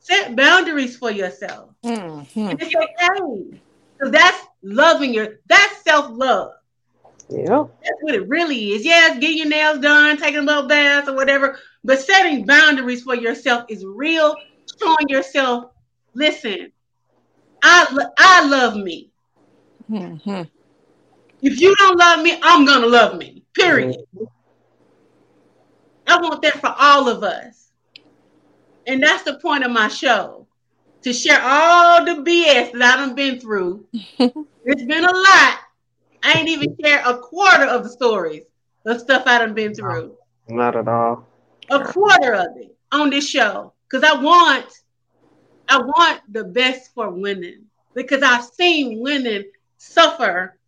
[0.00, 1.70] Set boundaries for yourself.
[1.84, 2.40] Mm-hmm.
[2.40, 3.60] And it's okay.
[3.96, 6.52] Because that's loving your that's self-love.
[7.28, 7.64] Yeah.
[7.82, 8.84] That's what it really is.
[8.84, 11.58] Yes, get your nails done, taking a little bath or whatever.
[11.82, 14.34] But setting boundaries for yourself is real,
[14.80, 15.70] showing yourself,
[16.14, 16.72] listen,
[17.62, 19.10] I I love me.
[19.90, 20.42] Mm-hmm.
[21.42, 23.44] If you don't love me, I'm gonna love me.
[23.54, 23.96] Period.
[24.14, 24.24] Mm-hmm.
[26.06, 27.70] I want that for all of us.
[28.86, 30.46] And that's the point of my show.
[31.02, 33.86] To share all the BS that I've been through.
[34.64, 35.58] it's been a lot.
[36.22, 38.44] I ain't even share a quarter of the stories
[38.86, 40.16] of stuff I have been through.
[40.48, 41.26] Not at all.
[41.70, 43.72] A quarter of it on this show.
[43.88, 44.66] Because I want
[45.68, 47.66] I want the best for women.
[47.94, 49.44] Because I've seen women
[49.78, 50.58] suffer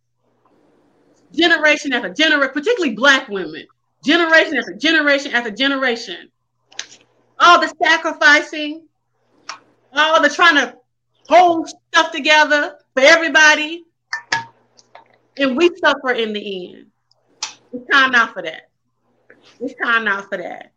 [1.33, 3.65] generation after generation, particularly black women,
[4.03, 6.29] generation after generation after generation.
[7.39, 8.87] All the sacrificing,
[9.93, 10.75] all the trying to
[11.27, 13.83] hold stuff together for everybody.
[15.39, 16.87] And we suffer in the end.
[17.73, 18.69] It's time out for that.
[19.59, 20.71] It's time out for that.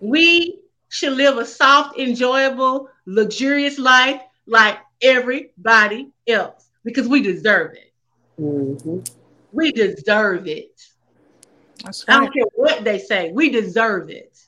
[0.00, 7.92] We should live a soft, enjoyable, luxurious life like everybody else because we deserve it.
[8.40, 9.00] Mm-hmm.
[9.52, 10.80] We deserve it.
[11.84, 12.16] That's right.
[12.16, 13.32] I don't care what they say.
[13.32, 14.38] We deserve it.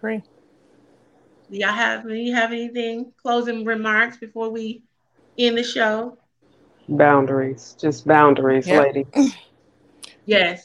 [0.00, 0.22] Free.
[1.50, 4.82] Do y'all have any have anything closing remarks before we
[5.38, 6.18] end the show?
[6.88, 8.84] Boundaries, just boundaries, yep.
[8.84, 9.06] lady.
[10.26, 10.64] Yes.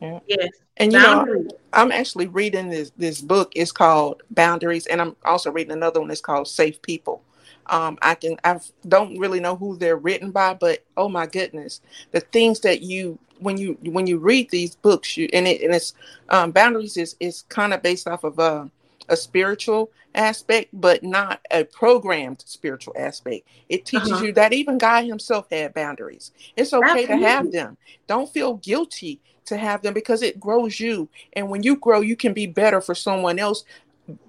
[0.00, 0.20] Yeah.
[0.26, 0.50] Yes.
[0.76, 1.46] And you boundaries.
[1.46, 3.52] know, I'm actually reading this this book.
[3.56, 6.10] It's called Boundaries, and I'm also reading another one.
[6.10, 7.22] It's called Safe People.
[7.66, 11.80] Um, I can I don't really know who they're written by, but oh my goodness,
[12.12, 15.74] the things that you when you when you read these books, you and it and
[15.74, 15.94] it's
[16.28, 18.70] um, boundaries is is kind of based off of a,
[19.08, 23.46] a spiritual aspect, but not a programmed spiritual aspect.
[23.68, 24.24] It teaches uh-huh.
[24.24, 26.32] you that even God Himself had boundaries.
[26.56, 27.16] It's okay Absolutely.
[27.16, 27.76] to have them.
[28.06, 31.08] Don't feel guilty to have them because it grows you.
[31.32, 33.64] And when you grow, you can be better for someone else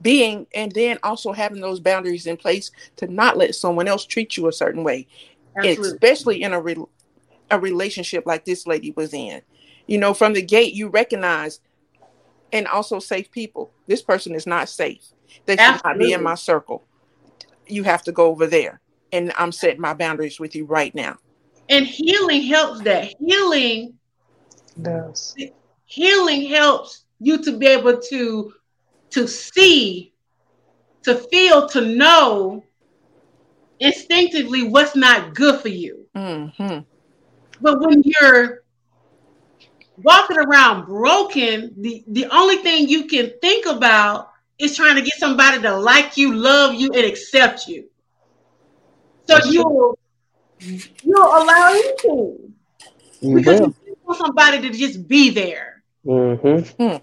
[0.01, 4.35] being and then also having those boundaries in place to not let someone else treat
[4.35, 5.07] you a certain way
[5.64, 6.76] especially in a re-
[7.51, 9.41] a relationship like this lady was in
[9.88, 11.60] you know from the gate you recognize
[12.51, 13.71] and also safe people.
[13.88, 15.03] This person is not safe.
[15.45, 15.99] They should Absolutely.
[15.99, 16.84] not be in my circle.
[17.67, 18.81] You have to go over there.
[19.11, 21.17] And i'm setting my boundaries with you right now.
[21.67, 23.15] And healing helps that.
[23.19, 23.95] Healing
[24.81, 25.35] does
[25.89, 28.53] healing helps you to be able to
[29.09, 30.13] to see,
[31.03, 32.63] to feel, to know
[33.80, 36.05] instinctively what's not good for you.
[36.15, 36.80] Mm-hmm.
[37.59, 38.63] But when you're
[40.03, 45.13] walking around broken, the, the only thing you can think about is trying to get
[45.17, 47.89] somebody to like you, love you, and accept you.
[49.27, 49.97] So you'll
[50.59, 52.53] you'll allow anything.
[53.21, 53.76] You because will.
[53.85, 55.84] you want somebody to just be there.
[56.05, 56.84] Mm-hmm.
[56.84, 56.97] Hmm.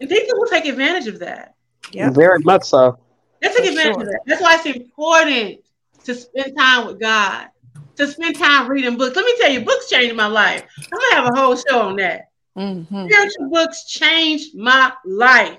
[0.00, 1.54] And people will take advantage of that.
[1.92, 2.10] Yeah.
[2.10, 2.98] Very much so.
[3.40, 4.02] They take advantage sure.
[4.02, 4.20] of that.
[4.26, 5.60] That's why it's important
[6.04, 7.48] to spend time with God,
[7.96, 9.16] to spend time reading books.
[9.16, 10.64] Let me tell you, books changed my life.
[10.78, 12.28] I'm gonna have a whole show on that.
[12.56, 13.06] Mm-hmm.
[13.08, 15.58] Spiritual books changed my life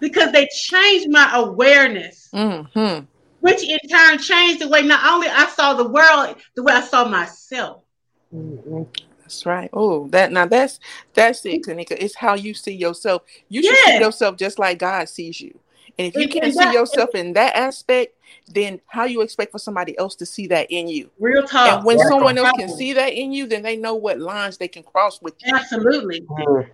[0.00, 3.04] because they changed my awareness, mm-hmm.
[3.40, 6.80] which in turn changed the way not only I saw the world, the way I
[6.80, 7.82] saw myself.
[8.34, 8.82] Mm-hmm.
[9.20, 9.70] That's right.
[9.72, 10.80] Oh, that now that's
[11.14, 11.92] that's it, Kanika.
[11.92, 13.22] It's how you see yourself.
[13.48, 13.86] You should yes.
[13.86, 15.58] see yourself just like God sees you.
[15.98, 18.16] And if you can't see yourself in that aspect,
[18.48, 21.10] then how you expect for somebody else to see that in you?
[21.20, 21.72] Real talk.
[21.72, 24.56] And when Real someone else can see that in you, then they know what lines
[24.56, 25.54] they can cross with you.
[25.54, 26.22] Absolutely.
[26.22, 26.68] Mm.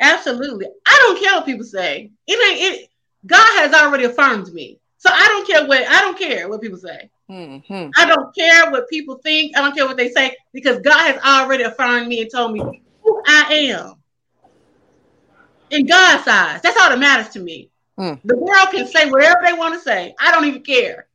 [0.00, 0.66] Absolutely.
[0.86, 2.10] I don't care what people say.
[2.26, 2.90] It ain't it.
[3.26, 4.78] God has already affirmed me.
[4.98, 7.10] So I don't care what I don't care what people say.
[7.30, 7.90] Mm-hmm.
[7.96, 9.56] I don't care what people think.
[9.56, 12.82] I don't care what they say because God has already affirmed me and told me
[13.02, 13.94] who I am
[15.70, 16.62] in God's eyes.
[16.62, 17.70] That's all that matters to me.
[17.98, 18.20] Mm.
[18.24, 20.14] The world can say whatever they want to say.
[20.20, 21.06] I don't even care.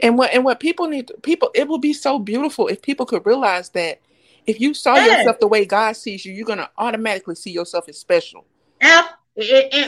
[0.00, 3.24] And what and what people need people it would be so beautiful if people could
[3.26, 4.00] realize that
[4.46, 5.18] If you saw yes.
[5.18, 8.46] yourself the way God sees you, you're gonna automatically see yourself as special.
[8.80, 9.08] Yeah.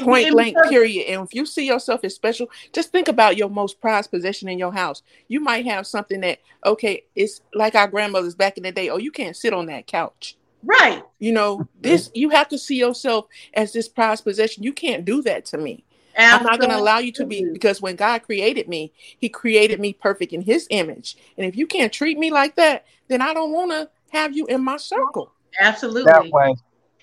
[0.03, 1.07] Point blank, period.
[1.09, 4.59] And if you see yourself as special, just think about your most prized possession in
[4.59, 5.03] your house.
[5.29, 8.89] You might have something that, okay, it's like our grandmothers back in the day.
[8.89, 10.37] Oh, you can't sit on that couch.
[10.63, 11.03] Right.
[11.19, 14.63] You know, this you have to see yourself as this prized possession.
[14.63, 15.85] You can't do that to me.
[16.17, 16.37] Absolutely.
[16.37, 19.81] I'm not going to allow you to be because when God created me, He created
[19.81, 21.17] me perfect in His image.
[21.37, 24.47] And if you can't treat me like that, then I don't want to have you
[24.47, 25.33] in my circle.
[25.59, 26.13] Absolutely.
[26.13, 26.55] That way.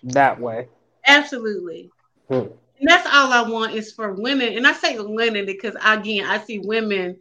[0.03, 0.68] That way.
[1.06, 1.90] Absolutely.
[2.27, 2.48] Hmm.
[2.80, 4.56] And that's all I want is for women.
[4.56, 7.19] And I say women because again, I see women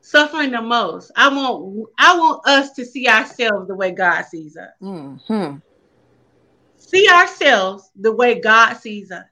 [0.00, 1.10] suffering the most.
[1.16, 4.70] I want I want us to see ourselves the way God sees us.
[4.82, 5.56] Mm-hmm.
[6.78, 9.24] See ourselves the way God sees us.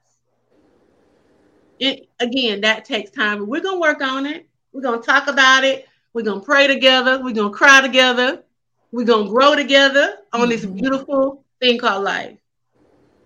[1.79, 3.47] It again, that takes time.
[3.47, 4.47] We're gonna work on it.
[4.71, 5.87] We're gonna talk about it.
[6.13, 7.21] We're gonna pray together.
[7.23, 8.43] We're gonna cry together.
[8.91, 10.49] We're gonna grow together on mm-hmm.
[10.49, 12.37] this beautiful thing called life.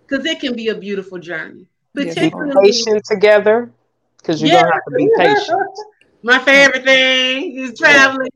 [0.07, 1.67] Because it can be a beautiful journey.
[1.95, 3.71] Particularly be patient together.
[4.17, 4.61] Because you're yeah.
[4.61, 5.69] gonna have to be patient.
[6.23, 8.29] My favorite thing is traveling.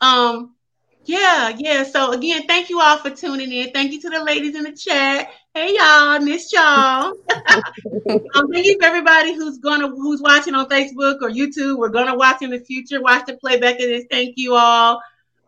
[0.00, 0.54] Um,
[1.04, 1.84] yeah, yeah.
[1.84, 3.70] So again, thank you all for tuning in.
[3.72, 5.30] Thank you to the ladies in the chat.
[5.54, 7.12] Hey y'all, miss y'all.
[8.34, 11.76] um, thank you for everybody who's gonna who's watching on Facebook or YouTube.
[11.76, 13.02] We're gonna watch in the future.
[13.02, 14.06] Watch the playback of this.
[14.10, 15.02] Thank you all.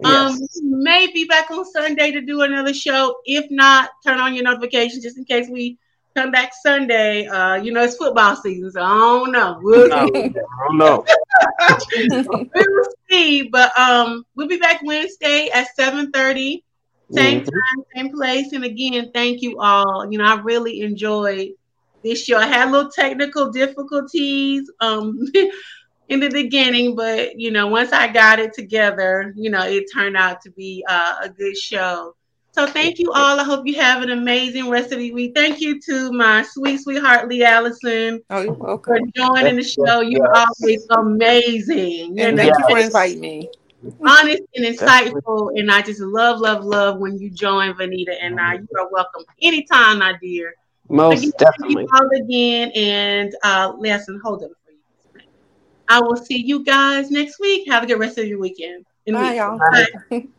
[0.05, 0.61] Um, yes.
[0.63, 3.17] may be back on Sunday to do another show.
[3.25, 5.79] If not, turn on your notifications just in case we
[6.19, 7.27] come back Sunday.
[7.27, 9.59] Uh, you know, it's football season, so I don't know.
[9.63, 10.25] We'll no, see.
[10.25, 11.05] I don't know.
[12.55, 13.49] we'll see.
[13.49, 16.65] But um, we'll be back Wednesday at 7 30
[17.11, 17.45] same mm-hmm.
[17.49, 18.53] time, same place.
[18.53, 20.11] And again, thank you all.
[20.11, 21.53] You know, I really enjoyed
[22.03, 22.37] this show.
[22.39, 25.19] I had a little technical difficulties um
[26.09, 30.17] in the beginning, but you know, once I got it together, you know, it turned
[30.17, 32.15] out to be uh, a good show.
[32.59, 33.39] So thank you all.
[33.39, 35.31] I hope you have an amazing rest of the week.
[35.33, 40.01] Thank you to my sweet sweetheart Lee Allison oh, for joining the show.
[40.01, 42.19] You're always amazing.
[42.19, 43.49] And thank you for inviting me
[44.05, 45.57] honest and insightful.
[45.57, 48.55] And I just love, love, love when you join Vanita and I.
[48.55, 50.53] You are welcome anytime, my dear.
[50.89, 51.87] Most again, definitely.
[51.95, 55.23] All again, and uh, listen, hold up for you.
[55.87, 57.69] I will see you guys next week.
[57.69, 58.85] Have a good rest of your weekend.
[59.07, 59.61] Bye, y'all.
[60.11, 60.27] Bye.